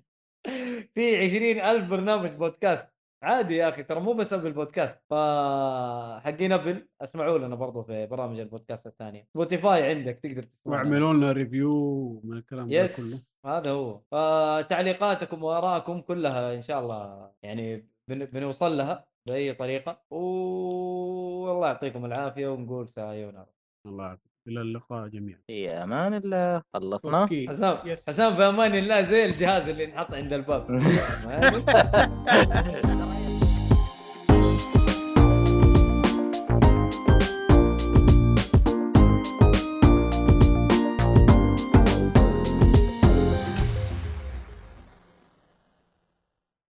[0.94, 2.97] في عشرين ألف برنامج بودكاست.
[3.22, 5.14] عادي يا أخي ترى مو بس Apple Podcast ف
[6.24, 9.26] حقين Apple أسمعوا لنا برضو في برامج البودكاست الثانية.
[9.34, 10.76] Spotify عندك تقدر تسمع.
[10.76, 11.32] واعملوا لنا.
[11.32, 12.82] review من الكلام ده كله.
[12.84, 14.00] yes هذا هو.
[14.10, 20.00] فتعليقاتكم وارائكم كلها إن شاء الله يعني بن- بنوصل لها بأي طريقة.
[20.10, 23.46] والله يعطيكم العافية ونقول さようなら
[23.86, 24.28] الله يعافيك.
[24.48, 25.40] إلى اللقاء جميعا.
[25.46, 26.62] في أمان الله.
[26.74, 27.26] خلصنا.
[27.48, 28.08] حسام يس.
[28.08, 30.66] حسام في أمان الله زي الجهاز اللي انحط عند الباب.